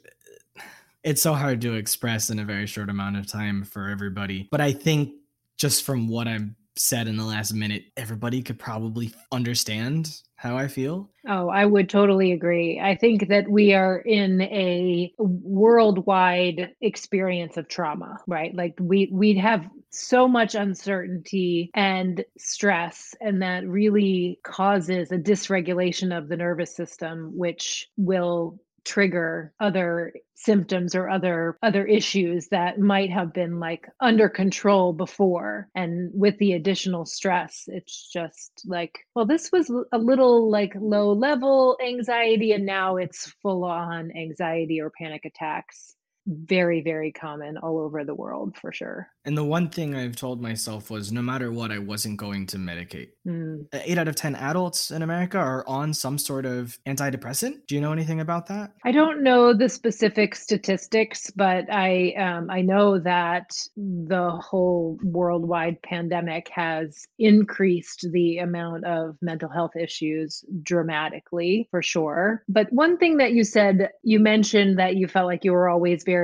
it's 1.03 1.21
so 1.21 1.33
hard 1.33 1.61
to 1.61 1.73
express 1.73 2.29
in 2.29 2.39
a 2.39 2.45
very 2.45 2.67
short 2.67 2.89
amount 2.89 3.17
of 3.17 3.27
time 3.27 3.63
for 3.63 3.89
everybody 3.89 4.47
but 4.51 4.61
I 4.61 4.71
think 4.71 5.13
just 5.57 5.83
from 5.83 6.07
what 6.07 6.27
I've 6.27 6.49
said 6.75 7.07
in 7.07 7.17
the 7.17 7.25
last 7.25 7.53
minute 7.53 7.83
everybody 7.97 8.41
could 8.41 8.57
probably 8.57 9.13
understand 9.31 10.21
how 10.41 10.57
I 10.57 10.67
feel. 10.67 11.07
Oh, 11.27 11.49
I 11.49 11.65
would 11.65 11.87
totally 11.87 12.31
agree. 12.31 12.79
I 12.79 12.95
think 12.95 13.27
that 13.27 13.47
we 13.47 13.75
are 13.75 13.99
in 13.99 14.41
a 14.41 15.13
worldwide 15.19 16.73
experience 16.81 17.57
of 17.57 17.67
trauma, 17.67 18.19
right? 18.25 18.55
Like 18.55 18.73
we 18.79 19.07
we 19.11 19.35
have 19.35 19.69
so 19.91 20.27
much 20.27 20.55
uncertainty 20.55 21.69
and 21.73 22.23
stress 22.37 23.13
and 23.21 23.41
that 23.41 23.67
really 23.67 24.39
causes 24.43 25.11
a 25.11 25.17
dysregulation 25.17 26.17
of 26.17 26.29
the 26.29 26.37
nervous 26.37 26.75
system 26.75 27.31
which 27.35 27.87
will 27.97 28.59
trigger 28.83 29.53
other 29.59 30.13
symptoms 30.35 30.95
or 30.95 31.09
other 31.09 31.57
other 31.61 31.85
issues 31.85 32.47
that 32.47 32.79
might 32.79 33.11
have 33.11 33.33
been 33.33 33.59
like 33.59 33.87
under 33.99 34.27
control 34.27 34.91
before. 34.91 35.69
And 35.75 36.09
with 36.13 36.37
the 36.39 36.53
additional 36.53 37.05
stress 37.05 37.65
it's 37.67 38.09
just 38.11 38.63
like 38.65 38.97
well 39.15 39.25
this 39.25 39.51
was 39.51 39.71
a 39.91 39.97
little 39.97 40.49
like 40.49 40.73
low 40.79 41.13
level 41.13 41.77
anxiety 41.85 42.53
and 42.53 42.65
now 42.65 42.97
it's 42.97 43.31
full 43.41 43.63
on 43.65 44.11
anxiety 44.17 44.81
or 44.81 44.89
panic 44.89 45.25
attacks 45.25 45.95
very 46.31 46.81
very 46.81 47.11
common 47.11 47.57
all 47.57 47.79
over 47.79 48.03
the 48.03 48.15
world 48.15 48.55
for 48.57 48.71
sure. 48.71 49.07
And 49.25 49.37
the 49.37 49.43
one 49.43 49.69
thing 49.69 49.95
i've 49.95 50.15
told 50.15 50.41
myself 50.41 50.89
was 50.89 51.11
no 51.11 51.21
matter 51.21 51.51
what 51.51 51.71
i 51.71 51.77
wasn't 51.77 52.17
going 52.17 52.47
to 52.47 52.57
medicate 52.57 53.09
mm. 53.27 53.65
8 53.73 53.97
out 53.97 54.07
of 54.07 54.15
10 54.15 54.35
adults 54.35 54.91
in 54.91 55.01
america 55.01 55.37
are 55.37 55.67
on 55.67 55.93
some 55.93 56.17
sort 56.17 56.45
of 56.45 56.77
antidepressant. 56.87 57.67
Do 57.67 57.75
you 57.75 57.81
know 57.81 57.91
anything 57.91 58.19
about 58.19 58.47
that? 58.47 58.73
I 58.83 58.91
don't 58.91 59.23
know 59.23 59.53
the 59.53 59.69
specific 59.69 60.35
statistics 60.35 61.31
but 61.35 61.65
i 61.71 62.13
um, 62.17 62.49
i 62.49 62.61
know 62.61 62.99
that 62.99 63.49
the 63.75 64.31
whole 64.31 64.97
worldwide 65.03 65.81
pandemic 65.81 66.49
has 66.53 67.05
increased 67.19 68.07
the 68.11 68.39
amount 68.39 68.85
of 68.85 69.17
mental 69.21 69.49
health 69.49 69.75
issues 69.75 70.43
dramatically 70.63 71.67
for 71.71 71.81
sure. 71.81 72.43
But 72.47 72.71
one 72.71 72.97
thing 72.97 73.17
that 73.17 73.33
you 73.33 73.43
said 73.43 73.89
you 74.03 74.19
mentioned 74.19 74.79
that 74.79 74.95
you 74.95 75.07
felt 75.07 75.27
like 75.27 75.43
you 75.43 75.53
were 75.53 75.69
always 75.69 76.03
very 76.03 76.20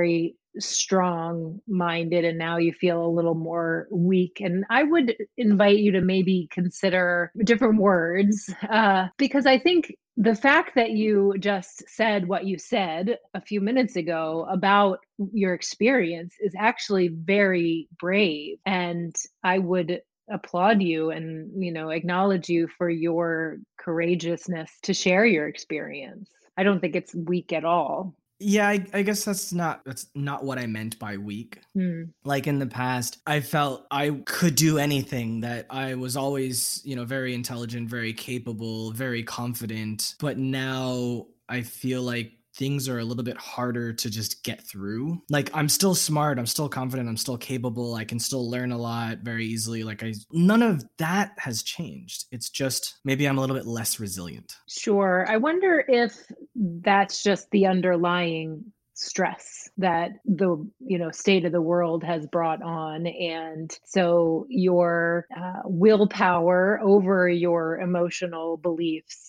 strong 0.58 1.60
minded 1.68 2.24
and 2.24 2.38
now 2.38 2.56
you 2.56 2.72
feel 2.72 3.04
a 3.04 3.06
little 3.06 3.34
more 3.34 3.86
weak 3.92 4.40
and 4.40 4.64
i 4.70 4.82
would 4.82 5.14
invite 5.36 5.78
you 5.78 5.92
to 5.92 6.00
maybe 6.00 6.48
consider 6.50 7.30
different 7.44 7.80
words 7.80 8.52
uh, 8.70 9.06
because 9.18 9.46
i 9.46 9.58
think 9.58 9.94
the 10.16 10.34
fact 10.34 10.74
that 10.74 10.90
you 10.90 11.32
just 11.38 11.84
said 11.88 12.26
what 12.26 12.44
you 12.44 12.58
said 12.58 13.18
a 13.34 13.40
few 13.40 13.60
minutes 13.60 13.94
ago 13.94 14.46
about 14.50 14.98
your 15.32 15.54
experience 15.54 16.34
is 16.40 16.54
actually 16.58 17.08
very 17.08 17.88
brave 18.00 18.58
and 18.66 19.14
i 19.44 19.58
would 19.58 20.00
applaud 20.30 20.82
you 20.82 21.10
and 21.10 21.50
you 21.62 21.72
know 21.72 21.90
acknowledge 21.90 22.48
you 22.48 22.68
for 22.76 22.90
your 22.90 23.58
courageousness 23.78 24.70
to 24.82 24.92
share 24.92 25.24
your 25.24 25.48
experience. 25.48 26.28
I 26.56 26.64
don't 26.64 26.80
think 26.80 26.96
it's 26.96 27.14
weak 27.14 27.52
at 27.52 27.64
all 27.64 28.14
yeah, 28.40 28.68
I, 28.68 28.86
I, 28.94 29.02
guess 29.02 29.24
that's 29.24 29.52
not 29.52 29.84
that's 29.84 30.06
not 30.14 30.44
what 30.44 30.58
I 30.58 30.66
meant 30.66 30.98
by 30.98 31.16
weak. 31.16 31.60
Mm. 31.76 32.10
Like 32.24 32.46
in 32.46 32.58
the 32.58 32.66
past, 32.66 33.18
I 33.26 33.40
felt 33.40 33.86
I 33.90 34.10
could 34.26 34.54
do 34.54 34.78
anything. 34.78 35.40
That 35.40 35.66
I 35.70 35.94
was 35.94 36.16
always, 36.16 36.80
you 36.84 36.94
know, 36.94 37.04
very 37.04 37.34
intelligent, 37.34 37.88
very 37.88 38.12
capable, 38.12 38.92
very 38.92 39.24
confident. 39.24 40.14
But 40.20 40.38
now 40.38 41.26
I 41.48 41.62
feel 41.62 42.02
like 42.02 42.32
things 42.58 42.88
are 42.88 42.98
a 42.98 43.04
little 43.04 43.24
bit 43.24 43.38
harder 43.38 43.92
to 43.92 44.10
just 44.10 44.42
get 44.42 44.60
through. 44.66 45.22
Like 45.30 45.48
I'm 45.54 45.68
still 45.68 45.94
smart, 45.94 46.38
I'm 46.38 46.46
still 46.46 46.68
confident, 46.68 47.08
I'm 47.08 47.16
still 47.16 47.38
capable, 47.38 47.94
I 47.94 48.04
can 48.04 48.18
still 48.18 48.50
learn 48.50 48.72
a 48.72 48.78
lot 48.78 49.18
very 49.18 49.46
easily. 49.46 49.84
Like 49.84 50.02
I 50.02 50.12
none 50.32 50.62
of 50.62 50.84
that 50.98 51.32
has 51.38 51.62
changed. 51.62 52.26
It's 52.32 52.50
just 52.50 52.98
maybe 53.04 53.26
I'm 53.26 53.38
a 53.38 53.40
little 53.40 53.56
bit 53.56 53.66
less 53.66 54.00
resilient. 54.00 54.56
Sure. 54.68 55.24
I 55.28 55.36
wonder 55.36 55.84
if 55.88 56.14
that's 56.54 57.22
just 57.22 57.50
the 57.50 57.66
underlying 57.66 58.64
stress 58.98 59.70
that 59.78 60.10
the 60.24 60.68
you 60.80 60.98
know 60.98 61.12
state 61.12 61.44
of 61.44 61.52
the 61.52 61.62
world 61.62 62.02
has 62.02 62.26
brought 62.26 62.60
on 62.62 63.06
and 63.06 63.78
so 63.84 64.44
your 64.48 65.24
uh, 65.36 65.60
willpower 65.64 66.80
over 66.82 67.28
your 67.28 67.78
emotional 67.78 68.56
beliefs 68.56 69.27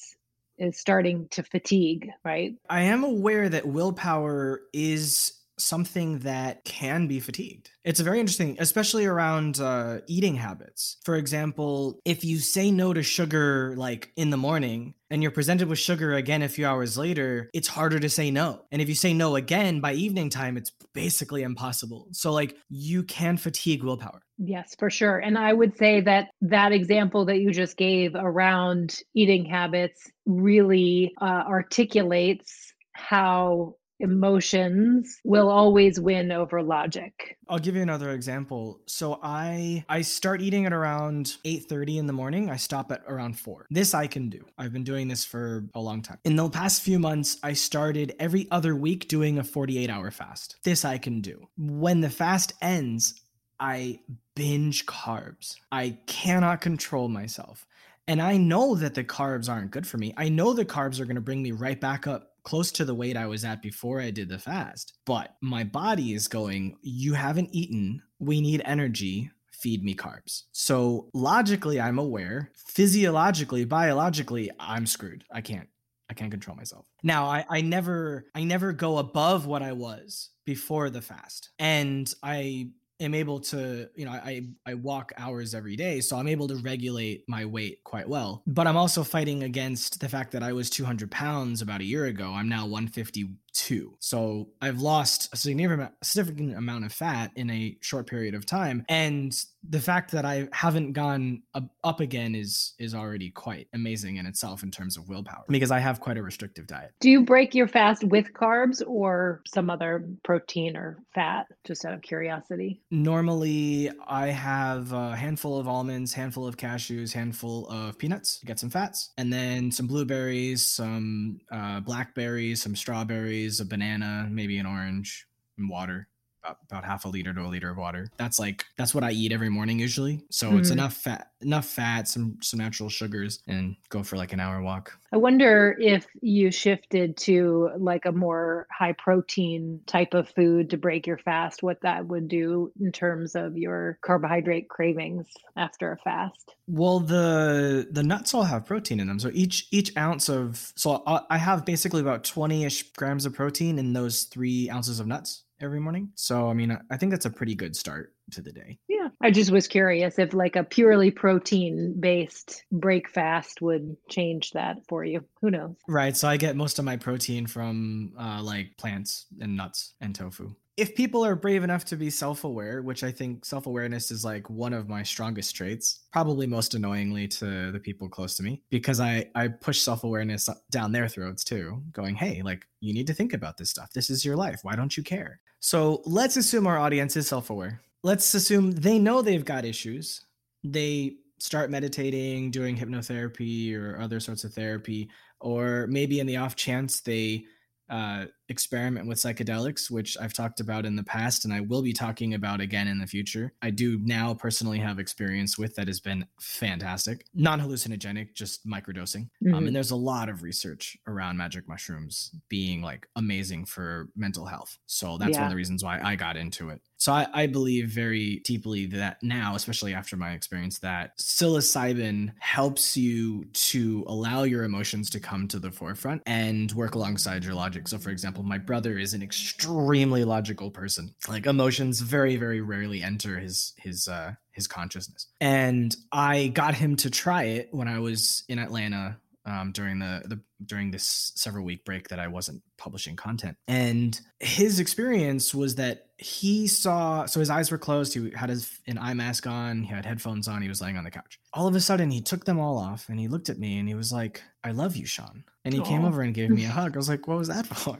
is 0.59 0.77
starting 0.77 1.27
to 1.31 1.43
fatigue, 1.43 2.09
right? 2.23 2.53
I 2.69 2.81
am 2.81 3.03
aware 3.03 3.49
that 3.49 3.67
willpower 3.67 4.61
is 4.73 5.38
something 5.59 6.19
that 6.19 6.63
can 6.63 7.07
be 7.07 7.19
fatigued. 7.19 7.69
It's 7.83 7.99
very 7.99 8.19
interesting, 8.19 8.57
especially 8.59 9.05
around 9.05 9.59
uh, 9.59 9.99
eating 10.07 10.35
habits. 10.35 10.97
For 11.03 11.15
example, 11.15 11.99
if 12.05 12.23
you 12.23 12.39
say 12.39 12.71
no 12.71 12.93
to 12.93 13.03
sugar 13.03 13.73
like 13.77 14.11
in 14.15 14.29
the 14.29 14.37
morning 14.37 14.93
and 15.09 15.21
you're 15.21 15.31
presented 15.31 15.67
with 15.67 15.79
sugar 15.79 16.13
again 16.13 16.41
a 16.41 16.49
few 16.49 16.65
hours 16.65 16.97
later, 16.97 17.49
it's 17.53 17.67
harder 17.67 17.99
to 17.99 18.09
say 18.09 18.29
no. 18.31 18.65
And 18.71 18.81
if 18.81 18.89
you 18.89 18.95
say 18.95 19.13
no 19.13 19.35
again 19.35 19.79
by 19.79 19.93
evening 19.93 20.29
time, 20.29 20.57
it's 20.57 20.71
basically 20.93 21.43
impossible. 21.43 22.07
So, 22.11 22.31
like, 22.31 22.55
you 22.69 23.03
can 23.03 23.37
fatigue 23.37 23.83
willpower. 23.83 24.21
Yes, 24.37 24.75
for 24.77 24.89
sure. 24.89 25.17
And 25.17 25.37
I 25.37 25.53
would 25.53 25.77
say 25.77 26.01
that 26.01 26.29
that 26.41 26.71
example 26.71 27.25
that 27.25 27.39
you 27.39 27.51
just 27.51 27.75
gave 27.75 28.15
around 28.15 29.01
eating 29.13 29.45
habits 29.45 30.11
really 30.25 31.13
uh, 31.21 31.43
articulates 31.47 32.73
how 32.93 33.75
emotions 33.99 35.19
will 35.23 35.49
always 35.49 35.99
win 35.99 36.31
over 36.31 36.61
logic. 36.61 37.37
I'll 37.47 37.59
give 37.59 37.75
you 37.75 37.81
another 37.81 38.11
example. 38.11 38.81
So 38.87 39.19
I 39.21 39.83
I 39.89 40.01
start 40.01 40.41
eating 40.41 40.65
at 40.65 40.73
around 40.73 41.37
8:30 41.45 41.97
in 41.97 42.07
the 42.07 42.13
morning. 42.13 42.49
I 42.49 42.55
stop 42.55 42.91
at 42.91 43.01
around 43.07 43.37
4. 43.37 43.67
This 43.69 43.93
I 43.93 44.07
can 44.07 44.29
do. 44.29 44.45
I've 44.57 44.73
been 44.73 44.83
doing 44.83 45.07
this 45.07 45.25
for 45.25 45.65
a 45.75 45.79
long 45.79 46.01
time. 46.01 46.19
In 46.23 46.35
the 46.35 46.49
past 46.49 46.81
few 46.81 46.99
months, 46.99 47.37
I 47.43 47.53
started 47.53 48.15
every 48.19 48.47
other 48.51 48.75
week 48.75 49.07
doing 49.07 49.37
a 49.37 49.43
48-hour 49.43 50.11
fast. 50.11 50.57
This 50.63 50.85
I 50.85 50.97
can 50.97 51.21
do. 51.21 51.47
When 51.57 52.01
the 52.01 52.09
fast 52.09 52.53
ends, 52.61 53.21
I 53.59 53.99
binge 54.35 54.85
carbs. 54.85 55.55
I 55.71 55.97
cannot 56.07 56.61
control 56.61 57.09
myself. 57.09 57.65
And 58.07 58.23
I 58.23 58.37
know 58.37 58.73
that 58.73 58.95
the 58.95 59.03
carbs 59.03 59.49
aren't 59.49 59.69
good 59.69 59.85
for 59.85 59.99
me. 59.99 60.15
I 60.17 60.29
know 60.29 60.53
the 60.53 60.65
carbs 60.65 60.99
are 60.99 61.05
going 61.05 61.15
to 61.15 61.21
bring 61.21 61.43
me 61.43 61.51
right 61.51 61.79
back 61.79 62.07
up 62.07 62.28
close 62.43 62.71
to 62.73 62.85
the 62.85 62.95
weight 62.95 63.17
I 63.17 63.27
was 63.27 63.45
at 63.45 63.61
before 63.61 64.01
I 64.01 64.11
did 64.11 64.29
the 64.29 64.39
fast. 64.39 64.97
But 65.05 65.35
my 65.41 65.63
body 65.63 66.13
is 66.13 66.27
going, 66.27 66.77
You 66.81 67.13
haven't 67.13 67.49
eaten. 67.51 68.01
We 68.19 68.41
need 68.41 68.61
energy. 68.65 69.31
Feed 69.51 69.83
me 69.83 69.93
carbs. 69.93 70.43
So 70.53 71.09
logically, 71.13 71.81
I'm 71.81 71.99
aware. 71.99 72.51
Physiologically, 72.55 73.65
biologically, 73.65 74.49
I'm 74.59 74.85
screwed. 74.85 75.25
I 75.31 75.41
can't. 75.41 75.67
I 76.09 76.13
can't 76.13 76.31
control 76.31 76.57
myself. 76.57 76.87
Now, 77.03 77.25
I, 77.25 77.45
I 77.49 77.61
never 77.61 78.25
I 78.33 78.43
never 78.43 78.73
go 78.73 78.97
above 78.97 79.45
what 79.45 79.61
I 79.61 79.73
was 79.73 80.31
before 80.45 80.89
the 80.89 81.01
fast. 81.01 81.51
And 81.59 82.11
I 82.23 82.69
am 82.99 83.13
able 83.13 83.39
to 83.39 83.89
you 83.95 84.05
know 84.05 84.11
I 84.11 84.47
I 84.65 84.73
walk 84.73 85.13
hours 85.17 85.53
every 85.53 85.75
day 85.75 86.01
so 86.01 86.17
I'm 86.17 86.27
able 86.27 86.47
to 86.49 86.55
regulate 86.57 87.23
my 87.27 87.45
weight 87.45 87.83
quite 87.83 88.07
well. 88.07 88.43
But 88.45 88.67
I'm 88.67 88.77
also 88.77 89.03
fighting 89.03 89.43
against 89.43 89.99
the 89.99 90.09
fact 90.09 90.31
that 90.33 90.43
I 90.43 90.53
was 90.53 90.69
200 90.69 91.09
pounds 91.11 91.61
about 91.61 91.81
a 91.81 91.85
year 91.85 92.05
ago. 92.05 92.31
I'm 92.31 92.49
now 92.49 92.63
152 92.63 93.29
two. 93.59 93.93
So 93.99 94.47
I've 94.61 94.79
lost 94.79 95.33
a 95.33 95.37
significant, 95.37 95.91
significant 96.01 96.57
amount 96.57 96.85
of 96.85 96.93
fat 96.93 97.31
in 97.35 97.49
a 97.49 97.77
short 97.81 98.07
period 98.07 98.33
of 98.33 98.45
time. 98.45 98.85
And 98.87 99.35
the 99.67 99.81
fact 99.81 100.11
that 100.11 100.23
I 100.25 100.47
haven't 100.53 100.93
gone 100.93 101.43
up 101.83 101.99
again 101.99 102.35
is 102.35 102.73
is 102.79 102.95
already 102.95 103.29
quite 103.29 103.67
amazing 103.73 104.15
in 104.15 104.25
itself 104.25 104.63
in 104.63 104.71
terms 104.71 104.95
of 104.95 105.09
willpower 105.09 105.43
because 105.49 105.71
I 105.71 105.79
have 105.79 105.99
quite 105.99 106.17
a 106.17 106.23
restrictive 106.23 106.67
diet. 106.67 106.93
Do 107.01 107.09
you 107.09 107.25
break 107.25 107.53
your 107.53 107.67
fast 107.67 108.03
with 108.05 108.33
carbs 108.33 108.81
or 108.87 109.41
some 109.47 109.69
other 109.69 110.07
protein 110.23 110.77
or 110.77 111.03
fat 111.13 111.47
just 111.65 111.83
out 111.83 111.93
of 111.93 112.01
curiosity? 112.01 112.81
Normally 112.91 113.91
I 114.07 114.27
have 114.27 114.93
a 114.93 115.15
handful 115.15 115.59
of 115.59 115.67
almonds, 115.67 116.13
handful 116.13 116.47
of 116.47 116.55
cashews, 116.55 117.11
handful 117.11 117.67
of 117.67 117.97
peanuts, 117.97 118.39
to 118.39 118.45
get 118.45 118.59
some 118.59 118.69
fats, 118.69 119.11
and 119.17 119.31
then 119.31 119.71
some 119.71 119.87
blueberries, 119.87 120.65
some 120.65 121.41
uh, 121.51 121.81
blackberries, 121.81 122.61
some 122.61 122.75
strawberries, 122.75 123.48
a 123.59 123.65
banana, 123.65 124.27
maybe 124.29 124.59
an 124.59 124.65
orange, 124.67 125.25
and 125.57 125.69
water 125.69 126.07
about, 126.43 126.57
about 126.69 126.85
half 126.85 127.05
a 127.05 127.07
liter 127.07 127.33
to 127.33 127.41
a 127.41 127.47
liter 127.47 127.69
of 127.69 127.77
water. 127.77 128.07
That's 128.17 128.39
like 128.39 128.65
that's 128.77 128.95
what 128.95 129.03
I 129.03 129.11
eat 129.11 129.31
every 129.31 129.49
morning 129.49 129.79
usually. 129.79 130.23
So 130.29 130.47
mm-hmm. 130.47 130.59
it's 130.59 130.69
enough 130.69 130.93
fat, 130.93 131.31
enough 131.41 131.65
fat, 131.65 132.07
some 132.07 132.37
some 132.41 132.59
natural 132.59 132.89
sugars, 132.89 133.41
and 133.47 133.75
go 133.89 134.03
for 134.03 134.17
like 134.17 134.33
an 134.33 134.39
hour 134.39 134.61
walk. 134.61 134.97
I 135.11 135.17
wonder 135.17 135.75
if 135.79 136.07
you 136.21 136.51
shifted 136.51 137.17
to 137.17 137.71
like 137.77 138.05
a 138.05 138.11
more 138.11 138.67
high 138.71 138.93
protein 138.93 139.81
type 139.87 140.13
of 140.13 140.29
food 140.29 140.69
to 140.69 140.77
break 140.77 141.07
your 141.07 141.17
fast, 141.17 141.63
what 141.63 141.81
that 141.81 142.07
would 142.07 142.27
do 142.27 142.71
in 142.79 142.91
terms 142.91 143.35
of 143.35 143.57
your 143.57 143.97
carbohydrate 144.01 144.69
cravings 144.69 145.27
after 145.57 145.91
a 145.91 145.97
fast. 145.97 146.55
Well, 146.67 146.99
the 146.99 147.87
the 147.91 148.03
nuts 148.03 148.33
all 148.33 148.43
have 148.43 148.65
protein 148.65 148.99
in 148.99 149.07
them, 149.07 149.19
so 149.19 149.31
each 149.33 149.67
each 149.71 149.95
ounce 149.97 150.29
of 150.29 150.71
so 150.75 151.03
I 151.29 151.37
have 151.37 151.65
basically 151.65 152.01
about 152.01 152.23
twenty 152.23 152.63
ish 152.63 152.91
grams 152.93 153.25
of 153.25 153.33
protein 153.33 153.79
in 153.79 153.93
those 153.93 154.23
three 154.23 154.69
ounces 154.69 154.99
of 154.99 155.07
nuts 155.07 155.43
every 155.61 155.79
morning. 155.79 156.09
So, 156.15 156.49
I 156.49 156.53
mean, 156.53 156.77
I 156.89 156.97
think 156.97 157.11
that's 157.11 157.25
a 157.25 157.29
pretty 157.29 157.55
good 157.55 157.75
start 157.75 158.13
to 158.31 158.41
the 158.41 158.51
day. 158.51 158.79
Yeah. 158.87 159.09
I 159.21 159.31
just 159.31 159.51
was 159.51 159.67
curious 159.67 160.19
if 160.19 160.33
like 160.33 160.55
a 160.55 160.63
purely 160.63 161.11
protein 161.11 161.95
based 161.99 162.63
break 162.71 163.09
fast 163.09 163.61
would 163.61 163.97
change 164.09 164.51
that 164.51 164.77
for 164.87 165.03
you. 165.03 165.23
Who 165.41 165.51
knows? 165.51 165.75
Right. 165.87 166.15
So 166.15 166.27
I 166.27 166.37
get 166.37 166.55
most 166.55 166.79
of 166.79 166.85
my 166.85 166.97
protein 166.97 167.47
from 167.47 168.13
uh, 168.19 168.41
like 168.43 168.77
plants 168.77 169.25
and 169.39 169.55
nuts 169.57 169.93
and 170.01 170.15
tofu 170.15 170.55
if 170.79 170.95
people 170.95 171.25
are 171.25 171.35
brave 171.35 171.65
enough 171.65 171.83
to 171.83 171.97
be 171.97 172.09
self-aware 172.09 172.81
which 172.81 173.03
i 173.03 173.11
think 173.11 173.43
self-awareness 173.43 174.11
is 174.11 174.23
like 174.23 174.49
one 174.49 174.71
of 174.71 174.87
my 174.87 175.03
strongest 175.03 175.53
traits 175.53 176.05
probably 176.13 176.47
most 176.47 176.73
annoyingly 176.73 177.27
to 177.27 177.69
the 177.73 177.79
people 177.79 178.07
close 178.07 178.37
to 178.37 178.43
me 178.43 178.61
because 178.69 179.01
i 179.01 179.25
i 179.35 179.47
push 179.47 179.81
self-awareness 179.81 180.47
down 180.71 180.93
their 180.93 181.09
throats 181.09 181.43
too 181.43 181.83
going 181.91 182.15
hey 182.15 182.41
like 182.43 182.65
you 182.79 182.93
need 182.93 183.07
to 183.07 183.13
think 183.13 183.33
about 183.33 183.57
this 183.57 183.69
stuff 183.69 183.91
this 183.93 184.09
is 184.09 184.23
your 184.23 184.37
life 184.37 184.59
why 184.63 184.73
don't 184.73 184.95
you 184.95 185.03
care 185.03 185.41
so 185.59 186.01
let's 186.05 186.37
assume 186.37 186.67
our 186.67 186.77
audience 186.77 187.15
is 187.17 187.27
self-aware. 187.27 187.81
Let's 188.03 188.33
assume 188.33 188.71
they 188.71 188.97
know 188.97 189.21
they've 189.21 189.43
got 189.43 189.65
issues. 189.65 190.25
They 190.63 191.17
start 191.39 191.69
meditating 191.69 192.51
doing 192.51 192.77
hypnotherapy 192.77 193.75
or 193.75 193.99
other 193.99 194.19
sorts 194.19 194.43
of 194.43 194.53
therapy 194.53 195.09
or 195.39 195.87
maybe 195.87 196.19
in 196.19 196.27
the 196.27 196.37
off 196.37 196.55
chance 196.55 196.99
they 196.99 197.45
uh, 197.89 198.25
experiment 198.49 199.07
with 199.07 199.19
psychedelics, 199.19 199.89
which 199.89 200.17
I've 200.19 200.33
talked 200.33 200.59
about 200.59 200.85
in 200.85 200.95
the 200.95 201.03
past 201.03 201.45
and 201.45 201.53
I 201.53 201.61
will 201.61 201.81
be 201.81 201.93
talking 201.93 202.33
about 202.33 202.59
again 202.59 202.87
in 202.87 202.99
the 202.99 203.07
future. 203.07 203.53
I 203.61 203.69
do 203.69 203.99
now 204.03 204.33
personally 204.33 204.79
have 204.79 204.99
experience 204.99 205.57
with 205.57 205.75
that 205.75 205.87
has 205.87 205.99
been 205.99 206.25
fantastic. 206.39 207.25
Non 207.33 207.59
hallucinogenic, 207.59 208.33
just 208.33 208.67
microdosing. 208.67 209.29
Mm-hmm. 209.43 209.53
Um, 209.53 209.67
and 209.67 209.75
there's 209.75 209.91
a 209.91 209.95
lot 209.95 210.29
of 210.29 210.43
research 210.43 210.97
around 211.07 211.37
magic 211.37 211.67
mushrooms 211.67 212.31
being 212.49 212.81
like 212.81 213.07
amazing 213.15 213.65
for 213.65 214.09
mental 214.15 214.45
health. 214.45 214.77
So 214.87 215.17
that's 215.17 215.33
yeah. 215.33 215.39
one 215.39 215.45
of 215.45 215.51
the 215.51 215.57
reasons 215.57 215.83
why 215.83 215.99
I 216.03 216.15
got 216.15 216.35
into 216.35 216.69
it. 216.69 216.81
So 216.99 217.13
I, 217.13 217.27
I, 217.33 217.47
believe 217.47 217.87
very 217.87 218.41
deeply 218.43 218.85
that 218.87 219.23
now, 219.23 219.55
especially 219.55 219.93
after 219.93 220.17
my 220.17 220.31
experience, 220.31 220.79
that 220.79 221.17
psilocybin 221.17 222.33
helps 222.39 222.97
you 222.97 223.45
to 223.45 224.03
allow 224.05 224.43
your 224.43 224.65
emotions 224.65 225.09
to 225.11 225.19
come 225.21 225.47
to 225.47 225.59
the 225.59 225.71
forefront 225.71 226.21
and 226.25 226.69
work 226.73 226.95
alongside 226.95 227.45
your 227.45 227.53
logic. 227.53 227.87
So, 227.87 227.97
for 227.97 228.09
example, 228.09 228.38
my 228.43 228.57
brother 228.57 228.97
is 228.97 229.13
an 229.13 229.21
extremely 229.21 230.23
logical 230.23 230.71
person. 230.71 231.13
Like 231.27 231.45
emotions 231.45 231.99
very, 232.01 232.35
very 232.35 232.61
rarely 232.61 233.01
enter 233.01 233.39
his 233.39 233.73
his 233.77 234.07
uh, 234.07 234.33
his 234.51 234.67
consciousness. 234.67 235.27
And 235.39 235.95
I 236.11 236.47
got 236.47 236.75
him 236.75 236.95
to 236.97 237.09
try 237.09 237.43
it 237.43 237.69
when 237.71 237.87
I 237.87 237.99
was 237.99 238.43
in 238.47 238.59
Atlanta 238.59 239.17
um, 239.45 239.71
during 239.71 239.99
the, 239.99 240.21
the 240.25 240.39
during 240.63 240.91
this 240.91 241.31
several 241.35 241.65
week 241.65 241.85
break 241.85 242.09
that 242.09 242.19
I 242.19 242.27
wasn't 242.27 242.61
publishing 242.77 243.15
content. 243.15 243.57
And 243.67 244.19
his 244.39 244.79
experience 244.79 245.55
was 245.55 245.75
that 245.75 246.07
he 246.17 246.67
saw 246.67 247.25
so 247.25 247.39
his 247.39 247.49
eyes 247.49 247.71
were 247.71 247.77
closed. 247.77 248.13
He 248.13 248.31
had 248.31 248.49
his 248.49 248.79
an 248.85 248.97
eye 248.97 249.13
mask 249.13 249.47
on. 249.47 249.83
He 249.83 249.93
had 249.93 250.05
headphones 250.05 250.47
on. 250.47 250.61
He 250.61 250.69
was 250.69 250.81
laying 250.81 250.97
on 250.97 251.03
the 251.03 251.11
couch. 251.11 251.39
All 251.53 251.67
of 251.67 251.75
a 251.75 251.79
sudden, 251.79 252.11
he 252.11 252.21
took 252.21 252.45
them 252.45 252.59
all 252.59 252.77
off 252.77 253.09
and 253.09 253.19
he 253.19 253.27
looked 253.27 253.49
at 253.49 253.57
me 253.57 253.79
and 253.79 253.87
he 253.87 253.95
was 253.95 254.11
like, 254.11 254.43
"I 254.63 254.71
love 254.71 254.95
you, 254.95 255.05
Sean." 255.05 255.45
And 255.65 255.73
he 255.73 255.79
Aww. 255.79 255.87
came 255.87 256.05
over 256.05 256.21
and 256.21 256.33
gave 256.33 256.49
me 256.49 256.65
a 256.65 256.69
hug. 256.69 256.95
I 256.95 256.97
was 256.97 257.09
like, 257.09 257.27
"What 257.27 257.37
was 257.37 257.47
that 257.47 257.65
for?" 257.67 257.99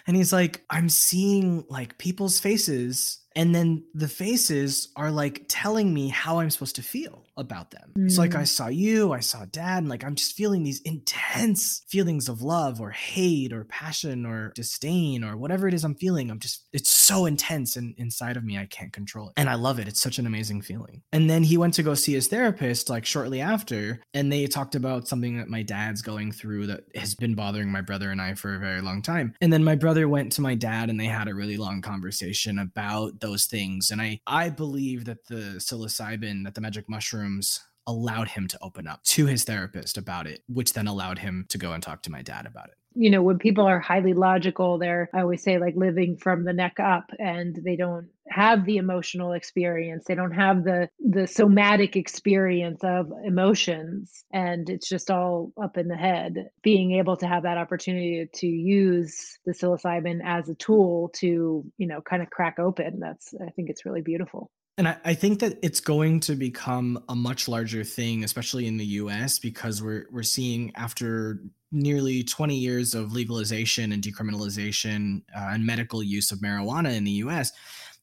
And 0.07 0.15
he's 0.15 0.33
like, 0.33 0.63
"I'm 0.69 0.89
seeing 0.89 1.65
like 1.69 1.97
people's 1.97 2.39
faces." 2.39 3.19
And 3.33 3.55
then 3.55 3.85
the 3.93 4.09
faces 4.09 4.89
are 4.97 5.09
like 5.09 5.45
telling 5.47 5.93
me 5.93 6.09
how 6.09 6.39
I'm 6.39 6.49
supposed 6.49 6.75
to 6.75 6.83
feel 6.83 7.25
about 7.37 7.71
them. 7.71 7.91
Mm. 7.97 8.05
It's 8.05 8.17
like 8.17 8.35
I 8.35 8.43
mm. 8.43 8.47
saw 8.47 8.67
you, 8.67 9.13
I 9.13 9.19
saw 9.19 9.45
dad, 9.45 9.79
and 9.79 9.89
like 9.89 10.03
I'm 10.03 10.15
just 10.15 10.35
feeling 10.35 10.63
these 10.63 10.81
intense 10.81 11.83
feelings 11.89 12.29
of 12.29 12.41
love 12.41 12.81
or 12.81 12.91
hate 12.91 13.53
or 13.53 13.63
passion 13.65 14.25
or 14.25 14.51
disdain 14.55 15.23
or 15.23 15.37
whatever 15.37 15.67
it 15.67 15.73
is 15.73 15.83
I'm 15.83 15.95
feeling. 15.95 16.29
I'm 16.29 16.39
just, 16.39 16.67
it's 16.73 16.91
so 16.91 17.25
intense 17.25 17.75
and 17.75 17.93
inside 17.97 18.37
of 18.37 18.43
me, 18.43 18.57
I 18.57 18.65
can't 18.65 18.93
control 18.93 19.29
it. 19.29 19.33
And 19.37 19.49
I 19.49 19.55
love 19.55 19.79
it. 19.79 19.87
It's 19.87 20.01
such 20.01 20.19
an 20.19 20.27
amazing 20.27 20.61
feeling. 20.61 21.01
And 21.11 21.29
then 21.29 21.43
he 21.43 21.57
went 21.57 21.73
to 21.75 21.83
go 21.83 21.93
see 21.93 22.13
his 22.13 22.27
therapist 22.27 22.89
like 22.89 23.05
shortly 23.05 23.41
after, 23.41 24.01
and 24.13 24.31
they 24.31 24.45
talked 24.47 24.75
about 24.75 25.07
something 25.07 25.37
that 25.37 25.47
my 25.47 25.63
dad's 25.63 26.01
going 26.01 26.31
through 26.31 26.67
that 26.67 26.81
has 26.95 27.15
been 27.15 27.35
bothering 27.35 27.71
my 27.71 27.81
brother 27.81 28.11
and 28.11 28.21
I 28.21 28.35
for 28.35 28.55
a 28.55 28.59
very 28.59 28.81
long 28.81 29.01
time. 29.01 29.33
And 29.41 29.51
then 29.51 29.63
my 29.63 29.75
brother 29.75 29.90
went 29.99 30.31
to 30.33 30.41
my 30.41 30.55
dad 30.55 30.89
and 30.89 30.99
they 30.99 31.05
had 31.05 31.27
a 31.27 31.33
really 31.33 31.57
long 31.57 31.81
conversation 31.81 32.59
about 32.59 33.19
those 33.19 33.45
things. 33.45 33.91
And 33.91 34.01
I, 34.01 34.19
I 34.27 34.49
believe 34.49 35.05
that 35.05 35.25
the 35.27 35.55
psilocybin, 35.57 36.43
that 36.45 36.55
the 36.55 36.61
magic 36.61 36.89
mushrooms 36.89 37.59
allowed 37.87 38.29
him 38.29 38.47
to 38.47 38.57
open 38.61 38.87
up 38.87 39.03
to 39.03 39.25
his 39.25 39.43
therapist 39.43 39.97
about 39.97 40.27
it, 40.27 40.43
which 40.47 40.73
then 40.73 40.87
allowed 40.87 41.19
him 41.19 41.45
to 41.49 41.57
go 41.57 41.73
and 41.73 41.81
talk 41.81 42.03
to 42.03 42.11
my 42.11 42.21
dad 42.21 42.45
about 42.45 42.67
it. 42.69 42.75
You 42.93 43.09
know, 43.09 43.23
when 43.23 43.39
people 43.39 43.65
are 43.65 43.79
highly 43.79 44.13
logical, 44.13 44.77
they're, 44.77 45.09
I 45.13 45.21
always 45.21 45.41
say, 45.41 45.57
like 45.57 45.75
living 45.75 46.17
from 46.17 46.43
the 46.43 46.53
neck 46.53 46.79
up 46.79 47.09
and 47.19 47.57
they 47.63 47.75
don't 47.75 48.07
have 48.31 48.65
the 48.65 48.77
emotional 48.77 49.33
experience. 49.33 50.05
They 50.07 50.15
don't 50.15 50.31
have 50.31 50.63
the 50.63 50.89
the 50.99 51.27
somatic 51.27 51.95
experience 51.95 52.83
of 52.83 53.11
emotions. 53.25 54.23
And 54.31 54.69
it's 54.69 54.87
just 54.87 55.11
all 55.11 55.51
up 55.61 55.77
in 55.77 55.87
the 55.87 55.95
head. 55.95 56.49
Being 56.63 56.93
able 56.93 57.17
to 57.17 57.27
have 57.27 57.43
that 57.43 57.57
opportunity 57.57 58.27
to 58.33 58.47
use 58.47 59.37
the 59.45 59.53
psilocybin 59.53 60.19
as 60.23 60.49
a 60.49 60.55
tool 60.55 61.09
to 61.15 61.63
you 61.77 61.87
know 61.87 62.01
kind 62.01 62.21
of 62.21 62.29
crack 62.29 62.59
open 62.59 62.99
that's 62.99 63.33
i 63.45 63.49
think 63.51 63.69
it's 63.69 63.85
really 63.85 64.01
beautiful. 64.01 64.49
And 64.77 64.87
I, 64.87 64.97
I, 65.03 65.13
think 65.13 65.41
that 65.41 65.59
it's 65.61 65.81
going 65.81 66.21
to 66.21 66.35
become 66.35 67.03
a 67.09 67.15
much 67.15 67.47
larger 67.47 67.83
thing, 67.83 68.23
especially 68.23 68.67
in 68.67 68.77
the 68.77 68.85
US, 68.85 69.37
because 69.37 69.83
we're 69.83 70.07
we're 70.11 70.23
seeing 70.23 70.71
after 70.75 71.41
nearly 71.71 72.23
20 72.23 72.55
years 72.55 72.93
of 72.93 73.13
legalization 73.13 73.91
and 73.91 74.03
decriminalization 74.03 75.21
uh, 75.35 75.49
and 75.51 75.65
medical 75.65 76.03
use 76.03 76.31
of 76.31 76.39
marijuana 76.39 76.95
in 76.95 77.03
the 77.03 77.11
US, 77.11 77.51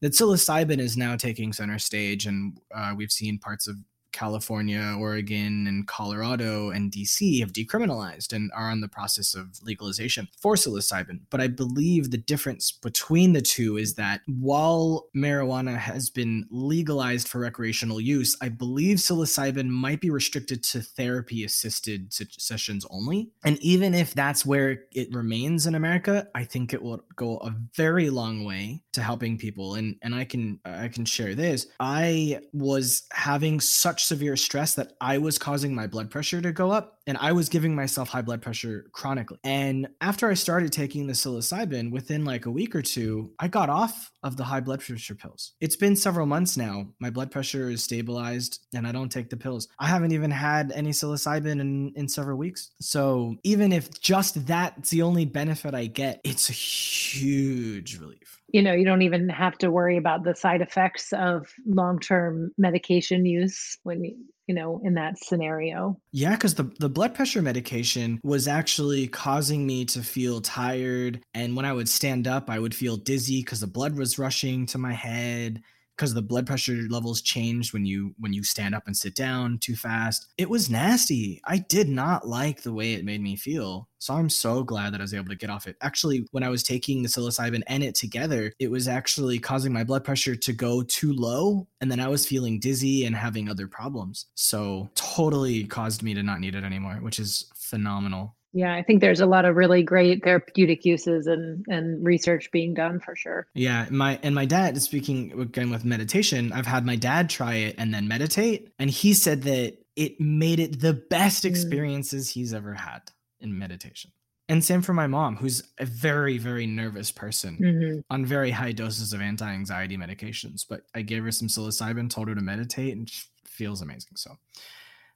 that 0.01 0.13
psilocybin 0.13 0.79
is 0.79 0.97
now 0.97 1.17
taking 1.17 1.53
center 1.53 1.79
stage, 1.79 2.27
and 2.27 2.59
uh, 2.75 2.95
we've 2.97 3.13
seen 3.13 3.39
parts 3.39 3.67
of 3.67 3.77
California, 4.13 4.97
Oregon, 4.99 5.67
and 5.67 5.87
Colorado 5.87 6.71
and 6.71 6.91
DC 6.91 7.41
have 7.41 7.53
decriminalized 7.53 8.33
and 8.33 8.51
are 8.55 8.71
on 8.71 8.81
the 8.81 8.89
process 8.89 9.35
of 9.35 9.63
legalization 9.63 10.29
for 10.41 10.55
psilocybin. 10.55 11.21
But 11.31 11.41
I 11.41 11.49
believe 11.49 12.11
the 12.11 12.19
difference 12.19 12.73
between 12.73 13.33
the 13.33 13.43
two 13.43 13.77
is 13.77 13.95
that 13.95 14.21
while 14.27 15.09
marijuana 15.17 15.77
has 15.77 16.11
been 16.11 16.47
legalized 16.51 17.29
for 17.29 17.41
recreational 17.41 18.01
use, 18.01 18.37
I 18.41 18.49
believe 18.49 18.99
psilocybin 18.99 19.69
might 19.69 20.01
be 20.01 20.11
restricted 20.11 20.63
to 20.65 20.81
therapy 20.81 21.45
assisted 21.45 22.13
sessions 22.13 22.87
only. 22.91 23.31
And 23.45 23.59
even 23.61 23.95
if 23.95 24.15
that's 24.15 24.45
where 24.45 24.85
it 24.93 25.15
remains 25.15 25.67
in 25.67 25.75
America, 25.75 26.29
I 26.35 26.45
think 26.45 26.73
it 26.73 26.83
will 26.83 27.03
go 27.17 27.37
a 27.39 27.55
very 27.75 28.11
long 28.11 28.45
way 28.45 28.83
to 28.93 29.03
helping 29.03 29.39
people. 29.39 29.75
And 29.75 29.97
and 30.03 30.15
I 30.15 30.25
can 30.25 30.61
I 30.65 30.89
can 30.89 31.05
share 31.05 31.35
this. 31.35 31.67
I 31.81 32.41
was 32.53 33.05
having 33.13 33.61
such 33.61 33.98
severe 34.05 34.37
stress 34.37 34.75
that 34.75 34.93
I 35.01 35.19
was 35.19 35.39
causing 35.39 35.75
my 35.75 35.87
blood 35.87 36.11
pressure 36.11 36.41
to 36.41 36.53
go 36.53 36.71
up 36.71 36.98
and 37.09 37.17
I 37.19 37.33
was 37.33 37.49
giving 37.49 37.75
myself 37.75 38.11
high 38.11 38.21
blood 38.21 38.43
pressure 38.43 38.85
chronically. 38.93 39.39
And 39.43 39.89
after 40.03 40.29
I 40.29 40.35
started 40.35 40.73
taking 40.73 41.07
the 41.07 41.15
psilocybin, 41.15 41.91
within 41.91 42.27
like 42.27 42.45
a 42.45 42.51
week 42.51 42.77
or 42.77 42.83
two, 42.83 43.33
I 43.41 43.49
got 43.49 43.71
off 43.71 44.13
of 44.23 44.37
the 44.37 44.45
high 44.45 44.61
blood 44.61 44.81
pressure 44.81 45.15
pills. 45.15 45.55
It's 45.59 45.75
been 45.75 45.97
several 45.97 46.27
months 46.27 46.59
now. 46.59 46.89
My 47.01 47.09
blood 47.09 47.31
pressure 47.31 47.71
is 47.71 47.83
stabilized 47.83 48.61
and 48.75 48.87
I 48.87 48.93
don't 48.93 49.11
take 49.11 49.31
the 49.31 49.39
pills. 49.39 49.69
I 49.79 49.87
haven't 49.87 50.13
even 50.13 50.31
had 50.31 50.71
any 50.73 50.91
psilocybin 50.91 51.61
in, 51.61 51.93
in 51.97 52.09
several 52.09 52.37
weeks. 52.37 52.73
So 52.81 53.37
even 53.43 53.73
if 53.73 54.01
just 54.01 54.47
that's 54.47 54.91
the 54.91 55.01
only 55.01 55.25
benefit 55.25 55.75
I 55.75 55.87
get, 55.87 56.21
it's 56.25 56.51
a 56.51 56.53
huge 56.53 57.99
relief. 57.99 58.43
You 58.53 58.63
know, 58.63 58.75
you 58.75 58.85
don't 58.85 59.03
even 59.03 59.31
have 59.31 59.57
to 59.59 59.71
worry 59.71 59.97
about 59.97 60.25
the 60.25 60.35
side 60.35 60.61
effects 60.61 61.15
of 61.15 61.47
long 61.65 62.01
term 62.01 62.53
medication 62.59 63.25
use 63.25 63.79
when 63.83 64.03
you 64.49 64.55
know, 64.55 64.81
in 64.83 64.95
that 64.95 65.19
scenario. 65.19 66.01
Yeah, 66.11 66.33
because 66.33 66.55
the, 66.55 66.73
the 66.81 66.89
blood 66.89 67.15
pressure 67.15 67.43
medication 67.43 68.19
was 68.25 68.49
actually 68.49 69.07
causing 69.07 69.67
me 69.67 69.85
to 69.85 70.03
feel 70.03 70.41
tired. 70.41 71.21
And 71.35 71.55
when 71.55 71.67
I 71.67 71.73
would 71.73 71.89
stand 71.89 72.27
up, 72.27 72.49
I 72.49 72.59
would 72.59 72.75
feel 72.75 72.97
dizzy 72.97 73.43
because 73.43 73.61
the 73.61 73.67
blood 73.67 73.97
was 73.97 74.19
rushing 74.19 74.67
to 74.67 74.79
my 74.79 74.95
head 74.95 75.63
because 75.99 76.15
the 76.15 76.23
blood 76.23 76.47
pressure 76.47 76.87
levels 76.89 77.21
changed 77.21 77.73
when 77.73 77.85
you 77.85 78.15
when 78.19 78.33
you 78.33 78.45
stand 78.45 78.75
up 78.75 78.87
and 78.87 78.97
sit 78.97 79.17
down 79.17 79.59
too 79.59 79.75
fast. 79.75 80.29
It 80.39 80.49
was 80.49 80.71
nasty. 80.71 81.41
I 81.45 81.59
did 81.59 81.89
not 81.89 82.27
like 82.27 82.63
the 82.63 82.73
way 82.73 82.93
it 82.93 83.05
made 83.05 83.21
me 83.21 83.35
feel. 83.35 83.89
So 83.99 84.15
I'm 84.15 84.31
so 84.31 84.63
glad 84.63 84.95
that 84.95 85.01
I 85.01 85.03
was 85.03 85.13
able 85.13 85.29
to 85.31 85.35
get 85.35 85.51
off 85.51 85.67
it. 85.67 85.77
Actually, 85.81 86.29
when 86.31 86.45
I 86.45 86.51
was 86.51 86.63
taking 86.63 87.03
the 87.03 87.09
psilocybin 87.09 87.63
and 87.67 87.83
it 87.83 87.97
together, 87.97 88.53
it 88.61 88.71
was 88.71 88.87
actually 88.87 89.41
causing 89.41 89.73
my 89.73 89.83
blood 89.83 90.05
pressure 90.05 90.37
to 90.37 90.53
go 90.53 90.85
too 90.85 91.13
low 91.13 91.67
and 91.81 91.91
then 91.91 91.99
I 91.99 92.07
was 92.07 92.25
feeling 92.25 92.61
dizzy 92.61 93.05
and 93.05 93.17
having 93.17 93.49
other 93.49 93.67
problems. 93.67 94.27
So 94.37 94.89
totally 94.95 95.65
caused 95.65 96.05
me 96.05 96.15
to 96.15 96.23
not 96.23 96.39
need 96.39 96.55
it 96.55 96.63
anymore, 96.63 96.99
which 97.03 97.19
is 97.19 97.51
phenomenal. 97.57 98.37
Yeah, 98.53 98.75
I 98.75 98.83
think 98.83 99.01
there's 99.01 99.21
a 99.21 99.27
lot 99.27 99.45
of 99.45 99.57
really 99.57 99.83
great 99.83 100.25
therapeutic 100.25 100.85
uses 100.85 101.27
and 101.27 101.65
and 101.69 102.05
research 102.05 102.51
being 102.51 102.75
done 102.75 103.01
for 103.01 103.15
sure. 103.15 103.47
Yeah, 103.55 103.87
my 103.91 104.19
and 104.23 104.35
my 104.35 104.47
dad 104.47 104.81
speaking 104.81 105.39
again 105.39 105.71
with 105.71 105.85
meditation, 105.85 106.53
I've 106.53 106.67
had 106.67 106.87
my 106.87 106.97
dad 106.97 107.29
try 107.29 107.55
it 107.55 107.75
and 107.79 107.93
then 107.93 108.09
meditate, 108.09 108.73
and 108.79 108.91
he 108.91 109.13
said 109.13 109.43
that 109.43 109.77
it 109.97 110.21
made 110.21 110.61
it 110.61 110.81
the 110.81 110.95
best 110.95 111.45
mm. 111.45 111.51
experiences 111.51 112.29
mm. 112.29 112.33
he's 112.33 112.55
ever 112.55 112.75
had 112.75 113.03
in 113.41 113.59
meditation. 113.59 114.13
And 114.51 114.65
same 114.65 114.81
for 114.81 114.95
my 114.95 115.07
mom, 115.07 115.37
who's 115.37 115.63
a 115.79 115.85
very, 115.85 116.39
very 116.39 116.67
nervous 116.67 117.13
person 117.13 117.59
mm-hmm. 117.61 118.01
on 118.09 118.25
very 118.25 118.51
high 118.51 118.73
doses 118.73 119.13
of 119.13 119.21
anti 119.21 119.47
anxiety 119.47 119.99
medications. 119.99 120.65
But 120.67 120.83
I 120.95 121.03
gave 121.03 121.23
her 121.23 121.31
some 121.31 121.49
psilocybin, 121.49 122.09
told 122.09 122.29
her 122.29 122.35
to 122.35 122.41
meditate, 122.41 122.97
and 122.97 123.09
she 123.11 123.27
feels 123.45 123.83
amazing. 123.83 124.13
So 124.17 124.39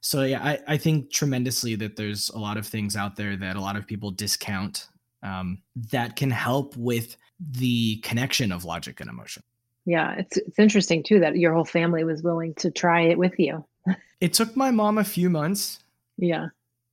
so 0.03 0.23
yeah, 0.23 0.43
I, 0.43 0.59
I 0.67 0.77
think 0.77 1.11
tremendously 1.11 1.75
that 1.75 1.95
there's 1.95 2.29
a 2.31 2.37
lot 2.37 2.57
of 2.57 2.67
things 2.67 2.97
out 2.97 3.15
there 3.15 3.37
that 3.37 3.55
a 3.55 3.61
lot 3.61 3.77
of 3.77 3.87
people 3.87 4.11
discount 4.11 4.89
um, 5.23 5.59
that 5.91 6.17
can 6.17 6.29
help 6.29 6.75
with 6.75 7.15
the 7.39 7.97
connection 7.97 8.51
of 8.51 8.65
logic 8.65 8.99
and 8.99 9.09
emotion. 9.09 9.43
Yeah, 9.85 10.15
it's 10.15 10.35
it's 10.35 10.59
interesting 10.59 11.03
too 11.03 11.21
that 11.21 11.37
your 11.37 11.53
whole 11.53 11.63
family 11.63 12.03
was 12.03 12.21
willing 12.21 12.53
to 12.55 12.69
try 12.69 13.03
it 13.03 13.17
with 13.17 13.39
you. 13.39 13.63
it 14.19 14.33
took 14.33 14.57
my 14.57 14.71
mom 14.71 14.97
a 14.97 15.05
few 15.05 15.29
months. 15.29 15.79
Yeah. 16.17 16.47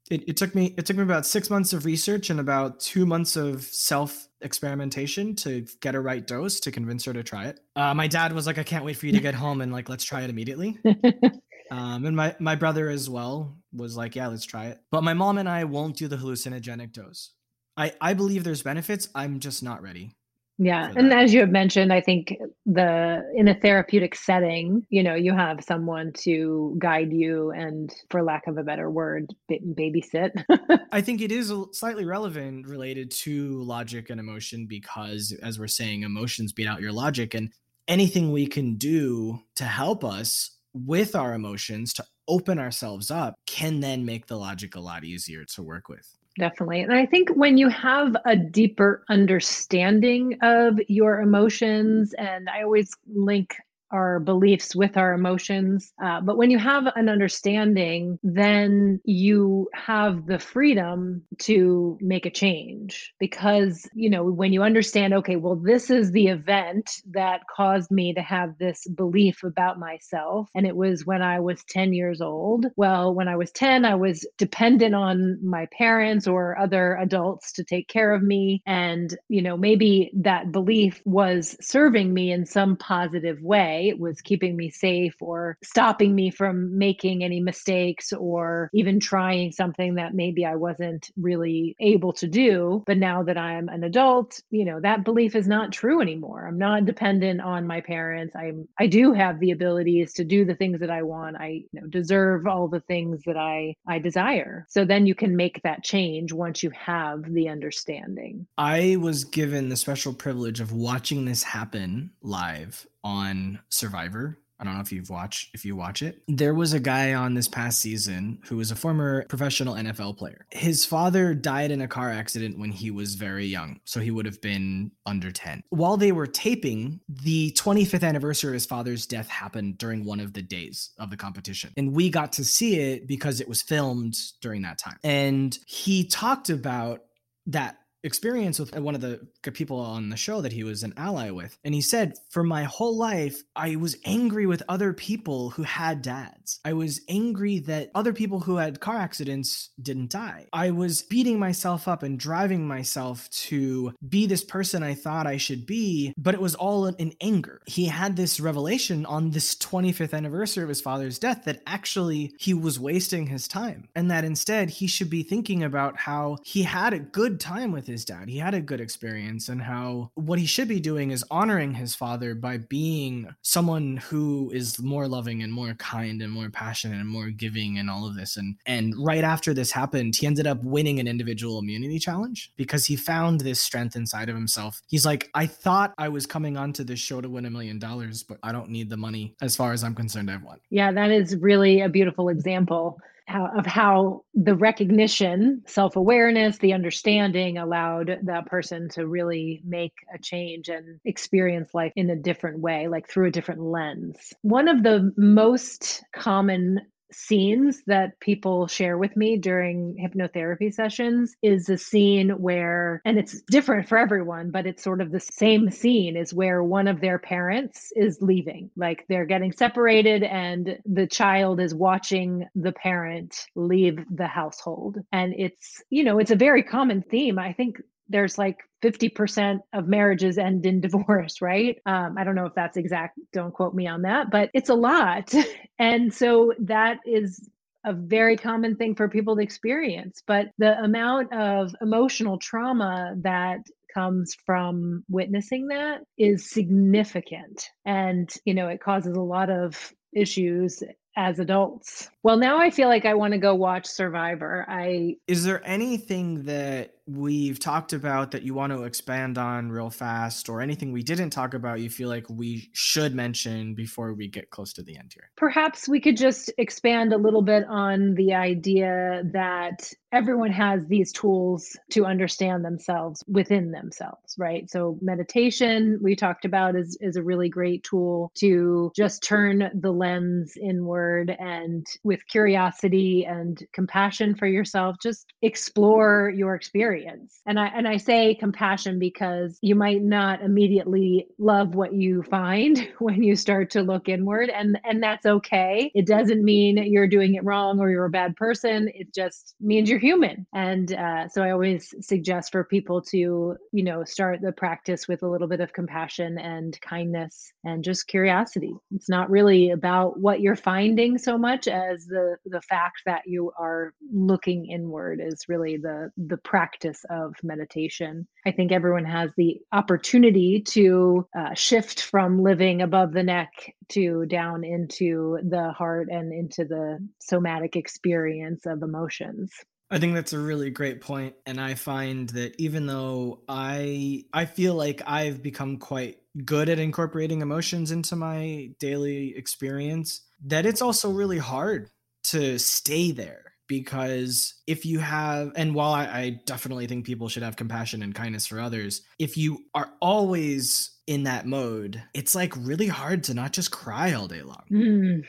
It, 0.08 0.28
it 0.28 0.36
took 0.36 0.54
me 0.54 0.72
it 0.78 0.86
took 0.86 0.96
me 0.96 1.02
about 1.02 1.26
six 1.26 1.50
months 1.50 1.72
of 1.72 1.84
research 1.84 2.30
and 2.30 2.38
about 2.38 2.78
two 2.78 3.06
months 3.06 3.34
of 3.34 3.64
self 3.64 4.28
experimentation 4.40 5.34
to 5.36 5.66
get 5.80 5.96
a 5.96 6.00
right 6.00 6.24
dose 6.24 6.60
to 6.60 6.70
convince 6.70 7.04
her 7.06 7.12
to 7.12 7.24
try 7.24 7.46
it. 7.46 7.58
Uh, 7.74 7.92
my 7.92 8.06
dad 8.06 8.32
was 8.32 8.46
like, 8.46 8.58
"I 8.58 8.62
can't 8.62 8.84
wait 8.84 8.96
for 8.96 9.06
you 9.06 9.12
to 9.12 9.20
get 9.28 9.34
home 9.34 9.60
and 9.60 9.72
like 9.72 9.88
let's 9.88 10.04
try 10.04 10.22
it 10.22 10.30
immediately." 10.30 10.78
Um, 11.70 12.04
and 12.04 12.16
my, 12.16 12.34
my 12.38 12.56
brother 12.56 12.88
as 12.90 13.08
well 13.08 13.56
was 13.72 13.96
like, 13.96 14.16
yeah, 14.16 14.26
let's 14.26 14.44
try 14.44 14.66
it. 14.66 14.80
But 14.90 15.04
my 15.04 15.14
mom 15.14 15.38
and 15.38 15.48
I 15.48 15.64
won't 15.64 15.96
do 15.96 16.08
the 16.08 16.16
hallucinogenic 16.16 16.92
dose. 16.92 17.30
I, 17.76 17.92
I 18.00 18.14
believe 18.14 18.44
there's 18.44 18.62
benefits. 18.62 19.08
I'm 19.14 19.38
just 19.38 19.62
not 19.62 19.82
ready. 19.82 20.16
Yeah. 20.62 20.92
And 20.94 21.10
as 21.10 21.32
you 21.32 21.40
have 21.40 21.48
mentioned, 21.48 21.90
I 21.90 22.02
think 22.02 22.36
the 22.66 23.22
in 23.34 23.48
a 23.48 23.54
therapeutic 23.54 24.14
setting, 24.14 24.84
you 24.90 25.02
know, 25.02 25.14
you 25.14 25.32
have 25.34 25.64
someone 25.64 26.12
to 26.18 26.76
guide 26.78 27.14
you 27.14 27.50
and 27.52 27.90
for 28.10 28.22
lack 28.22 28.46
of 28.46 28.58
a 28.58 28.62
better 28.62 28.90
word, 28.90 29.32
babysit. 29.50 30.44
I 30.92 31.00
think 31.00 31.22
it 31.22 31.32
is 31.32 31.50
slightly 31.72 32.04
relevant 32.04 32.66
related 32.66 33.10
to 33.22 33.62
logic 33.62 34.10
and 34.10 34.20
emotion 34.20 34.66
because 34.66 35.32
as 35.42 35.58
we're 35.58 35.66
saying, 35.66 36.02
emotions 36.02 36.52
beat 36.52 36.66
out 36.66 36.82
your 36.82 36.92
logic 36.92 37.32
and 37.32 37.50
anything 37.88 38.30
we 38.30 38.46
can 38.46 38.76
do 38.76 39.40
to 39.56 39.64
help 39.64 40.04
us 40.04 40.58
with 40.74 41.14
our 41.16 41.34
emotions 41.34 41.92
to 41.94 42.04
open 42.28 42.58
ourselves 42.58 43.10
up 43.10 43.34
can 43.46 43.80
then 43.80 44.04
make 44.04 44.26
the 44.26 44.36
logic 44.36 44.76
a 44.76 44.80
lot 44.80 45.04
easier 45.04 45.44
to 45.44 45.62
work 45.62 45.88
with. 45.88 46.06
Definitely. 46.38 46.82
And 46.82 46.94
I 46.94 47.06
think 47.06 47.28
when 47.30 47.58
you 47.58 47.68
have 47.68 48.16
a 48.24 48.36
deeper 48.36 49.04
understanding 49.08 50.38
of 50.42 50.78
your 50.88 51.20
emotions, 51.20 52.14
and 52.14 52.48
I 52.48 52.62
always 52.62 52.96
link 53.12 53.56
our 53.90 54.20
beliefs 54.20 54.74
with 54.74 54.96
our 54.96 55.12
emotions. 55.12 55.92
Uh, 56.02 56.20
but 56.20 56.36
when 56.36 56.50
you 56.50 56.58
have 56.58 56.84
an 56.96 57.08
understanding, 57.08 58.18
then 58.22 59.00
you 59.04 59.68
have 59.74 60.26
the 60.26 60.38
freedom 60.38 61.22
to 61.38 61.98
make 62.00 62.26
a 62.26 62.30
change 62.30 63.12
because, 63.18 63.88
you 63.94 64.10
know, 64.10 64.24
when 64.24 64.52
you 64.52 64.62
understand, 64.62 65.14
okay, 65.14 65.36
well, 65.36 65.56
this 65.56 65.90
is 65.90 66.12
the 66.12 66.28
event 66.28 66.90
that 67.10 67.40
caused 67.54 67.90
me 67.90 68.14
to 68.14 68.22
have 68.22 68.56
this 68.58 68.86
belief 68.88 69.42
about 69.42 69.78
myself. 69.78 70.48
And 70.54 70.66
it 70.66 70.76
was 70.76 71.06
when 71.06 71.22
I 71.22 71.40
was 71.40 71.64
10 71.64 71.92
years 71.92 72.20
old. 72.20 72.66
Well, 72.76 73.14
when 73.14 73.28
I 73.28 73.36
was 73.36 73.50
10, 73.52 73.84
I 73.84 73.94
was 73.94 74.26
dependent 74.38 74.94
on 74.94 75.38
my 75.44 75.66
parents 75.76 76.26
or 76.26 76.58
other 76.58 76.96
adults 77.00 77.52
to 77.52 77.64
take 77.64 77.88
care 77.88 78.14
of 78.14 78.22
me. 78.22 78.62
And, 78.66 79.16
you 79.28 79.42
know, 79.42 79.56
maybe 79.56 80.10
that 80.14 80.52
belief 80.52 81.00
was 81.04 81.56
serving 81.60 82.12
me 82.14 82.32
in 82.32 82.46
some 82.46 82.76
positive 82.76 83.40
way 83.40 83.79
it 83.88 83.98
was 83.98 84.20
keeping 84.20 84.56
me 84.56 84.70
safe 84.70 85.14
or 85.20 85.56
stopping 85.62 86.14
me 86.14 86.30
from 86.30 86.76
making 86.76 87.24
any 87.24 87.40
mistakes 87.40 88.12
or 88.12 88.70
even 88.72 89.00
trying 89.00 89.52
something 89.52 89.94
that 89.94 90.14
maybe 90.14 90.44
I 90.44 90.56
wasn't 90.56 91.10
really 91.16 91.76
able 91.80 92.12
to 92.14 92.26
do. 92.26 92.82
But 92.86 92.98
now 92.98 93.22
that 93.24 93.38
I'm 93.38 93.68
an 93.68 93.84
adult, 93.84 94.40
you 94.50 94.64
know, 94.64 94.80
that 94.80 95.04
belief 95.04 95.34
is 95.34 95.48
not 95.48 95.72
true 95.72 96.00
anymore. 96.00 96.46
I'm 96.46 96.58
not 96.58 96.84
dependent 96.84 97.40
on 97.40 97.66
my 97.66 97.80
parents. 97.80 98.34
I'm 98.36 98.68
I 98.78 98.86
do 98.86 99.12
have 99.12 99.40
the 99.40 99.50
abilities 99.50 100.12
to 100.14 100.24
do 100.24 100.44
the 100.44 100.54
things 100.54 100.80
that 100.80 100.90
I 100.90 101.02
want. 101.02 101.36
I 101.36 101.64
you 101.72 101.80
know, 101.80 101.86
deserve 101.86 102.46
all 102.46 102.68
the 102.68 102.80
things 102.80 103.22
that 103.26 103.36
I 103.36 103.74
I 103.86 103.98
desire. 103.98 104.66
So 104.68 104.84
then 104.84 105.06
you 105.06 105.14
can 105.14 105.36
make 105.36 105.60
that 105.62 105.84
change 105.84 106.32
once 106.32 106.62
you 106.62 106.70
have 106.70 107.32
the 107.32 107.48
understanding. 107.48 108.46
I 108.58 108.96
was 108.96 109.24
given 109.24 109.68
the 109.68 109.76
special 109.76 110.12
privilege 110.12 110.60
of 110.60 110.72
watching 110.72 111.24
this 111.24 111.42
happen 111.42 112.10
live 112.22 112.86
on 113.04 113.60
Survivor. 113.68 114.38
I 114.60 114.64
don't 114.64 114.74
know 114.74 114.82
if 114.82 114.92
you've 114.92 115.08
watched 115.08 115.54
if 115.54 115.64
you 115.64 115.74
watch 115.74 116.02
it. 116.02 116.22
There 116.28 116.52
was 116.52 116.74
a 116.74 116.80
guy 116.80 117.14
on 117.14 117.32
this 117.32 117.48
past 117.48 117.80
season 117.80 118.40
who 118.44 118.58
was 118.58 118.70
a 118.70 118.76
former 118.76 119.24
professional 119.24 119.74
NFL 119.74 120.18
player. 120.18 120.44
His 120.50 120.84
father 120.84 121.32
died 121.32 121.70
in 121.70 121.80
a 121.80 121.88
car 121.88 122.10
accident 122.10 122.58
when 122.58 122.70
he 122.70 122.90
was 122.90 123.14
very 123.14 123.46
young, 123.46 123.80
so 123.86 124.00
he 124.00 124.10
would 124.10 124.26
have 124.26 124.40
been 124.42 124.92
under 125.06 125.30
10. 125.30 125.62
While 125.70 125.96
they 125.96 126.12
were 126.12 126.26
taping, 126.26 127.00
the 127.08 127.52
25th 127.52 128.06
anniversary 128.06 128.50
of 128.50 128.54
his 128.54 128.66
father's 128.66 129.06
death 129.06 129.28
happened 129.28 129.78
during 129.78 130.04
one 130.04 130.20
of 130.20 130.34
the 130.34 130.42
days 130.42 130.90
of 130.98 131.08
the 131.08 131.16
competition. 131.16 131.72
And 131.78 131.94
we 131.94 132.10
got 132.10 132.34
to 132.34 132.44
see 132.44 132.78
it 132.78 133.06
because 133.06 133.40
it 133.40 133.48
was 133.48 133.62
filmed 133.62 134.14
during 134.42 134.60
that 134.62 134.76
time. 134.76 134.98
And 135.02 135.58
he 135.66 136.04
talked 136.06 136.50
about 136.50 137.00
that 137.46 137.78
experience 138.02 138.58
with 138.58 138.76
one 138.78 138.94
of 138.94 139.00
the 139.00 139.20
people 139.52 139.78
on 139.80 140.08
the 140.08 140.16
show 140.16 140.40
that 140.40 140.52
he 140.52 140.64
was 140.64 140.82
an 140.82 140.94
ally 140.96 141.30
with. 141.30 141.58
And 141.64 141.74
he 141.74 141.80
said, 141.80 142.14
For 142.30 142.42
my 142.42 142.64
whole 142.64 142.96
life, 142.96 143.42
I 143.54 143.76
was 143.76 143.96
angry 144.04 144.46
with 144.46 144.62
other 144.68 144.92
people 144.92 145.50
who 145.50 145.62
had 145.62 146.02
dads. 146.02 146.60
I 146.64 146.72
was 146.72 147.00
angry 147.08 147.58
that 147.60 147.90
other 147.94 148.12
people 148.12 148.40
who 148.40 148.56
had 148.56 148.80
car 148.80 148.96
accidents 148.96 149.70
didn't 149.80 150.10
die. 150.10 150.46
I 150.52 150.70
was 150.70 151.02
beating 151.02 151.38
myself 151.38 151.88
up 151.88 152.02
and 152.02 152.18
driving 152.18 152.66
myself 152.66 153.28
to 153.30 153.92
be 154.08 154.26
this 154.26 154.44
person 154.44 154.82
I 154.82 154.94
thought 154.94 155.26
I 155.26 155.36
should 155.36 155.66
be, 155.66 156.14
but 156.16 156.34
it 156.34 156.40
was 156.40 156.54
all 156.54 156.86
in 156.86 157.14
anger. 157.20 157.60
He 157.66 157.86
had 157.86 158.16
this 158.16 158.40
revelation 158.40 159.04
on 159.06 159.30
this 159.30 159.54
25th 159.56 160.14
anniversary 160.14 160.62
of 160.62 160.68
his 160.68 160.80
father's 160.80 161.18
death 161.18 161.44
that 161.44 161.62
actually 161.66 162.34
he 162.38 162.54
was 162.54 162.80
wasting 162.80 163.26
his 163.26 163.46
time 163.46 163.88
and 163.94 164.10
that 164.10 164.24
instead 164.24 164.70
he 164.70 164.86
should 164.86 165.10
be 165.10 165.22
thinking 165.22 165.62
about 165.62 165.96
how 165.96 166.38
he 166.42 166.62
had 166.62 166.92
a 166.92 166.98
good 166.98 167.40
time 167.40 167.72
with 167.72 167.89
his 167.90 168.04
dad. 168.04 168.28
He 168.28 168.38
had 168.38 168.54
a 168.54 168.60
good 168.60 168.80
experience, 168.80 169.48
and 169.48 169.60
how 169.60 170.10
what 170.14 170.38
he 170.38 170.46
should 170.46 170.68
be 170.68 170.80
doing 170.80 171.10
is 171.10 171.24
honoring 171.30 171.74
his 171.74 171.94
father 171.94 172.34
by 172.34 172.58
being 172.58 173.28
someone 173.42 173.98
who 173.98 174.50
is 174.54 174.80
more 174.80 175.08
loving 175.08 175.42
and 175.42 175.52
more 175.52 175.74
kind 175.74 176.22
and 176.22 176.32
more 176.32 176.50
passionate 176.50 177.00
and 177.00 177.08
more 177.08 177.30
giving 177.30 177.78
and 177.78 177.90
all 177.90 178.06
of 178.06 178.16
this. 178.16 178.36
And 178.36 178.56
and 178.66 178.94
right 178.98 179.24
after 179.24 179.52
this 179.52 179.70
happened, 179.70 180.16
he 180.16 180.26
ended 180.26 180.46
up 180.46 180.62
winning 180.62 181.00
an 181.00 181.08
individual 181.08 181.58
immunity 181.58 181.98
challenge 181.98 182.52
because 182.56 182.86
he 182.86 182.96
found 182.96 183.40
this 183.40 183.60
strength 183.60 183.96
inside 183.96 184.28
of 184.28 184.34
himself. 184.34 184.80
He's 184.88 185.06
like, 185.06 185.30
I 185.34 185.46
thought 185.46 185.94
I 185.98 186.08
was 186.08 186.26
coming 186.26 186.56
onto 186.56 186.84
this 186.84 187.00
show 187.00 187.20
to 187.20 187.28
win 187.28 187.46
a 187.46 187.50
million 187.50 187.78
dollars, 187.78 188.22
but 188.22 188.38
I 188.42 188.52
don't 188.52 188.70
need 188.70 188.88
the 188.88 188.96
money. 188.96 189.34
As 189.40 189.56
far 189.56 189.72
as 189.72 189.84
I'm 189.84 189.94
concerned, 189.94 190.30
I've 190.30 190.42
won. 190.42 190.60
Yeah, 190.70 190.92
that 190.92 191.10
is 191.10 191.36
really 191.36 191.80
a 191.80 191.88
beautiful 191.88 192.28
example 192.28 192.98
how, 193.30 193.48
of 193.56 193.64
how 193.64 194.24
the 194.34 194.54
recognition, 194.54 195.62
self 195.66 195.96
awareness, 195.96 196.58
the 196.58 196.72
understanding 196.72 197.58
allowed 197.58 198.18
that 198.24 198.46
person 198.46 198.88
to 198.90 199.06
really 199.06 199.62
make 199.64 199.92
a 200.14 200.18
change 200.18 200.68
and 200.68 201.00
experience 201.04 201.72
life 201.72 201.92
in 201.96 202.10
a 202.10 202.16
different 202.16 202.58
way, 202.60 202.88
like 202.88 203.08
through 203.08 203.28
a 203.28 203.30
different 203.30 203.62
lens. 203.62 204.32
One 204.42 204.68
of 204.68 204.82
the 204.82 205.12
most 205.16 206.02
common 206.14 206.80
scenes 207.12 207.82
that 207.86 208.18
people 208.20 208.66
share 208.66 208.98
with 208.98 209.16
me 209.16 209.36
during 209.36 209.96
hypnotherapy 209.96 210.72
sessions 210.72 211.34
is 211.42 211.68
a 211.68 211.78
scene 211.78 212.30
where 212.30 213.00
and 213.04 213.18
it's 213.18 213.40
different 213.42 213.88
for 213.88 213.98
everyone 213.98 214.50
but 214.50 214.66
it's 214.66 214.82
sort 214.82 215.00
of 215.00 215.10
the 215.10 215.20
same 215.20 215.70
scene 215.70 216.16
is 216.16 216.34
where 216.34 216.62
one 216.62 216.88
of 216.88 217.00
their 217.00 217.18
parents 217.18 217.92
is 217.96 218.18
leaving. 218.20 218.70
Like 218.76 219.04
they're 219.08 219.26
getting 219.26 219.52
separated 219.52 220.22
and 220.22 220.78
the 220.84 221.06
child 221.06 221.60
is 221.60 221.74
watching 221.74 222.46
the 222.54 222.72
parent 222.72 223.46
leave 223.54 223.98
the 224.10 224.26
household. 224.26 224.98
And 225.12 225.34
it's 225.36 225.82
you 225.90 226.04
know 226.04 226.18
it's 226.18 226.30
a 226.30 226.36
very 226.36 226.62
common 226.62 227.02
theme. 227.02 227.38
I 227.38 227.52
think 227.52 227.76
there's 228.10 228.36
like 228.36 228.58
50% 228.82 229.60
of 229.72 229.86
marriages 229.86 230.36
end 230.36 230.66
in 230.66 230.80
divorce, 230.80 231.40
right? 231.40 231.78
Um, 231.86 232.16
I 232.18 232.24
don't 232.24 232.34
know 232.34 232.46
if 232.46 232.54
that's 232.54 232.76
exact, 232.76 233.18
don't 233.32 233.54
quote 233.54 233.74
me 233.74 233.86
on 233.86 234.02
that, 234.02 234.30
but 234.30 234.50
it's 234.54 234.70
a 234.70 234.74
lot. 234.74 235.32
And 235.78 236.12
so 236.12 236.52
that 236.58 236.98
is 237.06 237.48
a 237.86 237.94
very 237.94 238.36
common 238.36 238.76
thing 238.76 238.94
for 238.94 239.08
people 239.08 239.34
to 239.36 239.42
experience. 239.42 240.22
But 240.26 240.48
the 240.58 240.78
amount 240.78 241.32
of 241.32 241.74
emotional 241.80 242.36
trauma 242.36 243.14
that 243.22 243.60
comes 243.94 244.36
from 244.44 245.04
witnessing 245.08 245.68
that 245.68 246.02
is 246.18 246.50
significant. 246.50 247.70
And, 247.86 248.30
you 248.44 248.52
know, 248.52 248.68
it 248.68 248.82
causes 248.82 249.16
a 249.16 249.22
lot 249.22 249.48
of 249.48 249.92
issues 250.12 250.82
as 251.16 251.38
adults. 251.38 252.08
Well, 252.22 252.36
now 252.36 252.58
I 252.58 252.70
feel 252.70 252.88
like 252.88 253.04
I 253.04 253.14
want 253.14 253.32
to 253.32 253.38
go 253.38 253.54
watch 253.54 253.86
Survivor. 253.86 254.64
I 254.68 255.16
Is 255.26 255.44
there 255.44 255.60
anything 255.66 256.44
that 256.44 256.94
we've 257.16 257.58
talked 257.58 257.92
about 257.92 258.30
that 258.30 258.42
you 258.42 258.54
want 258.54 258.72
to 258.72 258.84
expand 258.84 259.38
on 259.38 259.70
real 259.70 259.90
fast 259.90 260.48
or 260.48 260.60
anything 260.60 260.92
we 260.92 261.02
didn't 261.02 261.30
talk 261.30 261.54
about 261.54 261.80
you 261.80 261.90
feel 261.90 262.08
like 262.08 262.26
we 262.28 262.68
should 262.72 263.14
mention 263.14 263.74
before 263.74 264.14
we 264.14 264.28
get 264.28 264.50
close 264.50 264.72
to 264.74 264.82
the 264.82 264.96
end 264.96 265.12
here? 265.14 265.30
Perhaps 265.36 265.88
we 265.88 266.00
could 266.00 266.16
just 266.16 266.52
expand 266.58 267.12
a 267.12 267.16
little 267.16 267.42
bit 267.42 267.64
on 267.68 268.14
the 268.14 268.34
idea 268.34 269.22
that 269.32 269.92
everyone 270.12 270.50
has 270.50 270.80
these 270.88 271.12
tools 271.12 271.76
to 271.90 272.04
understand 272.04 272.64
themselves 272.64 273.22
within 273.28 273.70
themselves, 273.70 274.34
right? 274.38 274.68
So 274.68 274.98
meditation 275.00 275.98
we 276.02 276.16
talked 276.16 276.44
about 276.44 276.76
is 276.76 276.98
is 277.00 277.16
a 277.16 277.22
really 277.22 277.48
great 277.48 277.84
tool 277.84 278.32
to 278.38 278.90
just 278.96 279.22
turn 279.22 279.70
the 279.80 279.92
lens 279.92 280.54
inward 280.60 281.36
and 281.38 281.86
with 282.02 282.26
curiosity 282.26 283.24
and 283.28 283.62
compassion 283.72 284.34
for 284.34 284.46
yourself 284.46 284.96
just 285.02 285.32
explore 285.42 286.32
your 286.34 286.54
experience. 286.54 286.99
And 287.46 287.58
I 287.58 287.66
and 287.68 287.86
I 287.86 287.96
say 287.96 288.34
compassion 288.34 288.98
because 288.98 289.58
you 289.62 289.74
might 289.74 290.02
not 290.02 290.42
immediately 290.42 291.26
love 291.38 291.74
what 291.74 291.94
you 291.94 292.22
find 292.22 292.88
when 292.98 293.22
you 293.22 293.36
start 293.36 293.70
to 293.70 293.82
look 293.82 294.08
inward 294.08 294.50
and 294.50 294.78
and 294.84 295.02
that's 295.02 295.26
okay. 295.26 295.90
It 295.94 296.06
doesn't 296.06 296.44
mean 296.44 296.76
you're 296.76 297.08
doing 297.08 297.34
it 297.34 297.44
wrong 297.44 297.80
or 297.80 297.90
you're 297.90 298.04
a 298.04 298.10
bad 298.10 298.36
person. 298.36 298.90
It 298.94 299.14
just 299.14 299.54
means 299.60 299.88
you're 299.88 299.98
human. 299.98 300.46
And 300.54 300.92
uh, 300.92 301.28
so 301.28 301.42
I 301.42 301.50
always 301.50 301.94
suggest 302.00 302.52
for 302.52 302.64
people 302.64 303.00
to, 303.02 303.56
you 303.72 303.84
know, 303.84 304.04
start 304.04 304.40
the 304.40 304.52
practice 304.52 305.06
with 305.08 305.22
a 305.22 305.28
little 305.28 305.48
bit 305.48 305.60
of 305.60 305.72
compassion 305.72 306.38
and 306.38 306.78
kindness 306.80 307.52
and 307.64 307.84
just 307.84 308.06
curiosity. 308.06 308.74
It's 308.94 309.08
not 309.08 309.30
really 309.30 309.70
about 309.70 310.18
what 310.18 310.40
you're 310.40 310.56
finding 310.56 311.18
so 311.18 311.38
much 311.38 311.68
as 311.68 312.06
the 312.06 312.36
the 312.46 312.62
fact 312.62 313.02
that 313.06 313.22
you 313.26 313.52
are 313.58 313.94
looking 314.12 314.66
inward 314.66 315.20
is 315.22 315.48
really 315.48 315.76
the 315.76 316.10
the 316.16 316.36
practice 316.38 316.79
of 317.08 317.34
meditation. 317.42 318.26
I 318.46 318.52
think 318.52 318.72
everyone 318.72 319.04
has 319.04 319.30
the 319.36 319.60
opportunity 319.72 320.62
to 320.68 321.26
uh, 321.36 321.54
shift 321.54 322.02
from 322.02 322.42
living 322.42 322.82
above 322.82 323.12
the 323.12 323.22
neck 323.22 323.50
to 323.90 324.26
down 324.26 324.64
into 324.64 325.38
the 325.48 325.72
heart 325.72 326.08
and 326.10 326.32
into 326.32 326.64
the 326.64 326.98
somatic 327.20 327.76
experience 327.76 328.66
of 328.66 328.82
emotions. 328.82 329.52
I 329.90 329.98
think 329.98 330.14
that's 330.14 330.32
a 330.32 330.38
really 330.38 330.70
great 330.70 331.00
point 331.00 331.34
and 331.46 331.60
I 331.60 331.74
find 331.74 332.28
that 332.30 332.54
even 332.58 332.86
though 332.86 333.40
I 333.48 334.24
I 334.32 334.44
feel 334.44 334.74
like 334.74 335.02
I've 335.04 335.42
become 335.42 335.78
quite 335.78 336.18
good 336.44 336.68
at 336.68 336.78
incorporating 336.78 337.42
emotions 337.42 337.90
into 337.90 338.14
my 338.14 338.70
daily 338.78 339.36
experience 339.36 340.20
that 340.44 340.64
it's 340.64 340.80
also 340.80 341.10
really 341.10 341.38
hard 341.38 341.90
to 342.22 342.58
stay 342.58 343.10
there 343.10 343.49
because 343.70 344.54
if 344.66 344.84
you 344.84 344.98
have 344.98 345.52
and 345.54 345.76
while 345.76 345.92
I, 345.92 346.04
I, 346.06 346.40
definitely 346.44 346.88
think 346.88 347.06
people 347.06 347.28
should 347.28 347.44
have 347.44 347.54
compassion 347.54 348.02
and 348.02 348.12
kindness 348.12 348.44
for 348.44 348.58
others 348.58 349.02
if 349.20 349.36
you 349.36 349.64
are 349.76 349.92
always 350.02 350.90
in 351.06 351.22
that 351.22 351.46
mode 351.46 352.02
it's 352.12 352.34
like 352.34 352.52
really 352.56 352.88
hard 352.88 353.22
to 353.24 353.34
not 353.34 353.52
just 353.52 353.70
cry 353.70 354.12
all 354.12 354.26
day 354.26 354.42
long 354.42 354.64
mm. 354.68 355.24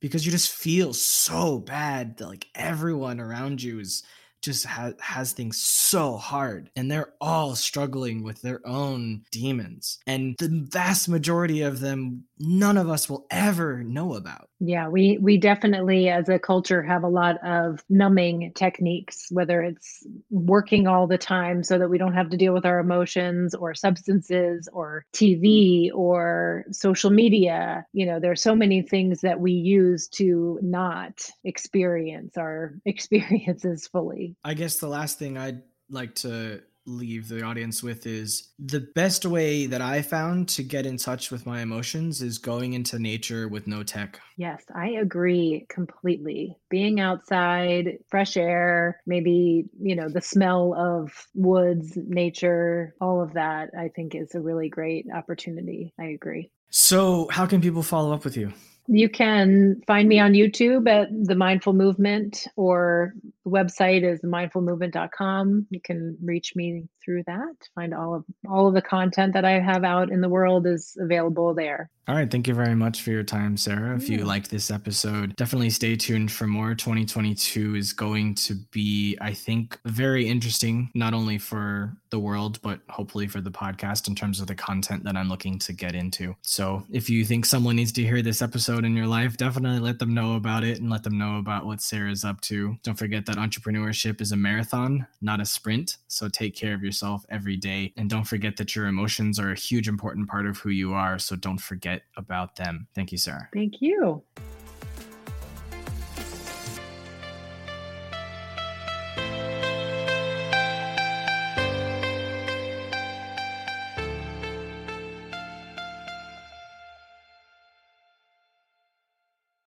because 0.00 0.26
you 0.26 0.32
just 0.32 0.50
feel 0.50 0.92
so 0.92 1.60
bad 1.60 2.16
that 2.16 2.26
like 2.26 2.48
everyone 2.56 3.20
around 3.20 3.62
you 3.62 3.78
is 3.78 4.02
just 4.44 4.66
ha- 4.66 4.92
has 5.00 5.32
things 5.32 5.60
so 5.60 6.16
hard 6.16 6.70
and 6.76 6.90
they're 6.90 7.14
all 7.20 7.54
struggling 7.54 8.22
with 8.22 8.42
their 8.42 8.60
own 8.66 9.22
demons. 9.32 9.98
And 10.06 10.36
the 10.38 10.66
vast 10.70 11.08
majority 11.08 11.62
of 11.62 11.80
them 11.80 12.24
none 12.38 12.76
of 12.76 12.88
us 12.88 13.08
will 13.08 13.26
ever 13.30 13.82
know 13.82 14.14
about. 14.14 14.48
Yeah 14.60 14.88
we 14.88 15.18
we 15.20 15.38
definitely 15.38 16.08
as 16.08 16.28
a 16.28 16.38
culture 16.38 16.82
have 16.82 17.04
a 17.04 17.08
lot 17.08 17.36
of 17.44 17.82
numbing 17.88 18.52
techniques 18.54 19.28
whether 19.30 19.62
it's 19.62 20.06
working 20.30 20.86
all 20.86 21.06
the 21.06 21.18
time 21.18 21.62
so 21.62 21.78
that 21.78 21.88
we 21.88 21.98
don't 21.98 22.14
have 22.14 22.30
to 22.30 22.36
deal 22.36 22.52
with 22.52 22.66
our 22.66 22.78
emotions 22.78 23.54
or 23.54 23.74
substances 23.74 24.68
or 24.72 25.06
tv 25.12 25.90
or 25.94 26.64
social 26.70 27.10
media. 27.10 27.86
You 27.92 28.06
know 28.06 28.20
there's 28.20 28.42
so 28.42 28.54
many 28.54 28.82
things 28.82 29.20
that 29.22 29.40
we 29.40 29.52
use 29.52 30.08
to 30.08 30.58
not 30.62 31.30
experience 31.44 32.36
our 32.36 32.74
experiences 32.84 33.86
fully 33.86 34.33
I 34.42 34.54
guess 34.54 34.78
the 34.78 34.88
last 34.88 35.18
thing 35.18 35.38
I'd 35.38 35.62
like 35.90 36.14
to 36.16 36.62
leave 36.86 37.28
the 37.28 37.42
audience 37.42 37.82
with 37.82 38.06
is 38.06 38.50
the 38.58 38.80
best 38.94 39.24
way 39.24 39.66
that 39.66 39.80
I 39.80 40.02
found 40.02 40.48
to 40.50 40.62
get 40.62 40.86
in 40.86 40.96
touch 40.96 41.30
with 41.30 41.46
my 41.46 41.62
emotions 41.62 42.20
is 42.20 42.38
going 42.38 42.74
into 42.74 42.98
nature 42.98 43.48
with 43.48 43.66
no 43.66 43.82
tech. 43.82 44.20
Yes, 44.36 44.62
I 44.74 44.90
agree 44.90 45.66
completely. 45.68 46.58
Being 46.68 47.00
outside, 47.00 47.98
fresh 48.08 48.36
air, 48.36 49.00
maybe, 49.06 49.66
you 49.80 49.96
know, 49.96 50.08
the 50.08 50.20
smell 50.20 50.74
of 50.74 51.26
woods, 51.34 51.96
nature, 51.96 52.94
all 53.00 53.22
of 53.22 53.32
that, 53.34 53.70
I 53.78 53.88
think 53.88 54.14
is 54.14 54.34
a 54.34 54.40
really 54.40 54.68
great 54.68 55.06
opportunity. 55.12 55.94
I 55.98 56.06
agree. 56.06 56.50
So, 56.70 57.28
how 57.30 57.46
can 57.46 57.60
people 57.60 57.82
follow 57.82 58.12
up 58.12 58.24
with 58.24 58.36
you? 58.36 58.52
You 58.86 59.08
can 59.08 59.80
find 59.86 60.08
me 60.08 60.18
on 60.18 60.32
YouTube 60.32 60.88
at 60.88 61.08
The 61.26 61.34
Mindful 61.34 61.72
Movement, 61.72 62.46
or 62.56 63.14
the 63.44 63.50
website 63.50 64.02
is 64.02 64.20
mindfulmovement.com. 64.22 65.66
You 65.70 65.80
can 65.80 66.16
reach 66.22 66.56
me 66.56 66.84
through 67.04 67.24
that. 67.26 67.54
Find 67.74 67.94
all 67.94 68.14
of 68.14 68.24
all 68.48 68.66
of 68.66 68.74
the 68.74 68.82
content 68.82 69.34
that 69.34 69.44
I 69.44 69.60
have 69.60 69.84
out 69.84 70.10
in 70.10 70.20
the 70.20 70.28
world 70.28 70.66
is 70.66 70.96
available 71.00 71.54
there. 71.54 71.90
All 72.06 72.14
right. 72.14 72.30
Thank 72.30 72.46
you 72.48 72.54
very 72.54 72.74
much 72.74 73.00
for 73.00 73.10
your 73.10 73.22
time, 73.22 73.56
Sarah. 73.56 73.96
If 73.96 74.10
you 74.10 74.24
liked 74.26 74.50
this 74.50 74.70
episode, 74.70 75.34
definitely 75.36 75.70
stay 75.70 75.96
tuned 75.96 76.30
for 76.30 76.46
more. 76.46 76.74
2022 76.74 77.76
is 77.76 77.94
going 77.94 78.34
to 78.34 78.56
be, 78.72 79.16
I 79.22 79.32
think, 79.32 79.78
very 79.86 80.28
interesting, 80.28 80.90
not 80.94 81.14
only 81.14 81.38
for 81.38 81.96
the 82.10 82.18
world, 82.18 82.60
but 82.60 82.80
hopefully 82.90 83.26
for 83.26 83.40
the 83.40 83.50
podcast 83.50 84.06
in 84.06 84.14
terms 84.14 84.38
of 84.38 84.46
the 84.46 84.54
content 84.54 85.02
that 85.04 85.16
I'm 85.16 85.30
looking 85.30 85.58
to 85.60 85.72
get 85.72 85.94
into. 85.94 86.36
So 86.42 86.84
if 86.92 87.08
you 87.08 87.24
think 87.24 87.46
someone 87.46 87.76
needs 87.76 87.92
to 87.92 88.02
hear 88.02 88.20
this 88.20 88.42
episode 88.42 88.84
in 88.84 88.94
your 88.94 89.06
life, 89.06 89.38
definitely 89.38 89.80
let 89.80 89.98
them 89.98 90.12
know 90.12 90.34
about 90.34 90.62
it 90.62 90.80
and 90.80 90.90
let 90.90 91.04
them 91.04 91.16
know 91.16 91.38
about 91.38 91.64
what 91.64 91.80
Sarah's 91.80 92.22
up 92.22 92.38
to. 92.42 92.76
Don't 92.82 92.98
forget 92.98 93.24
that 93.34 93.40
entrepreneurship 93.40 94.20
is 94.20 94.32
a 94.32 94.36
marathon, 94.36 95.06
not 95.20 95.40
a 95.40 95.44
sprint. 95.44 95.96
So 96.08 96.28
take 96.28 96.54
care 96.54 96.74
of 96.74 96.82
yourself 96.82 97.24
every 97.28 97.56
day. 97.56 97.92
And 97.96 98.08
don't 98.08 98.24
forget 98.24 98.56
that 98.58 98.76
your 98.76 98.86
emotions 98.86 99.38
are 99.38 99.50
a 99.50 99.58
huge 99.58 99.88
important 99.88 100.28
part 100.28 100.46
of 100.46 100.58
who 100.58 100.70
you 100.70 100.92
are. 100.92 101.18
So 101.18 101.36
don't 101.36 101.60
forget 101.60 102.02
about 102.16 102.56
them. 102.56 102.86
Thank 102.94 103.12
you, 103.12 103.18
Sarah. 103.18 103.48
Thank 103.52 103.80
you. 103.80 104.22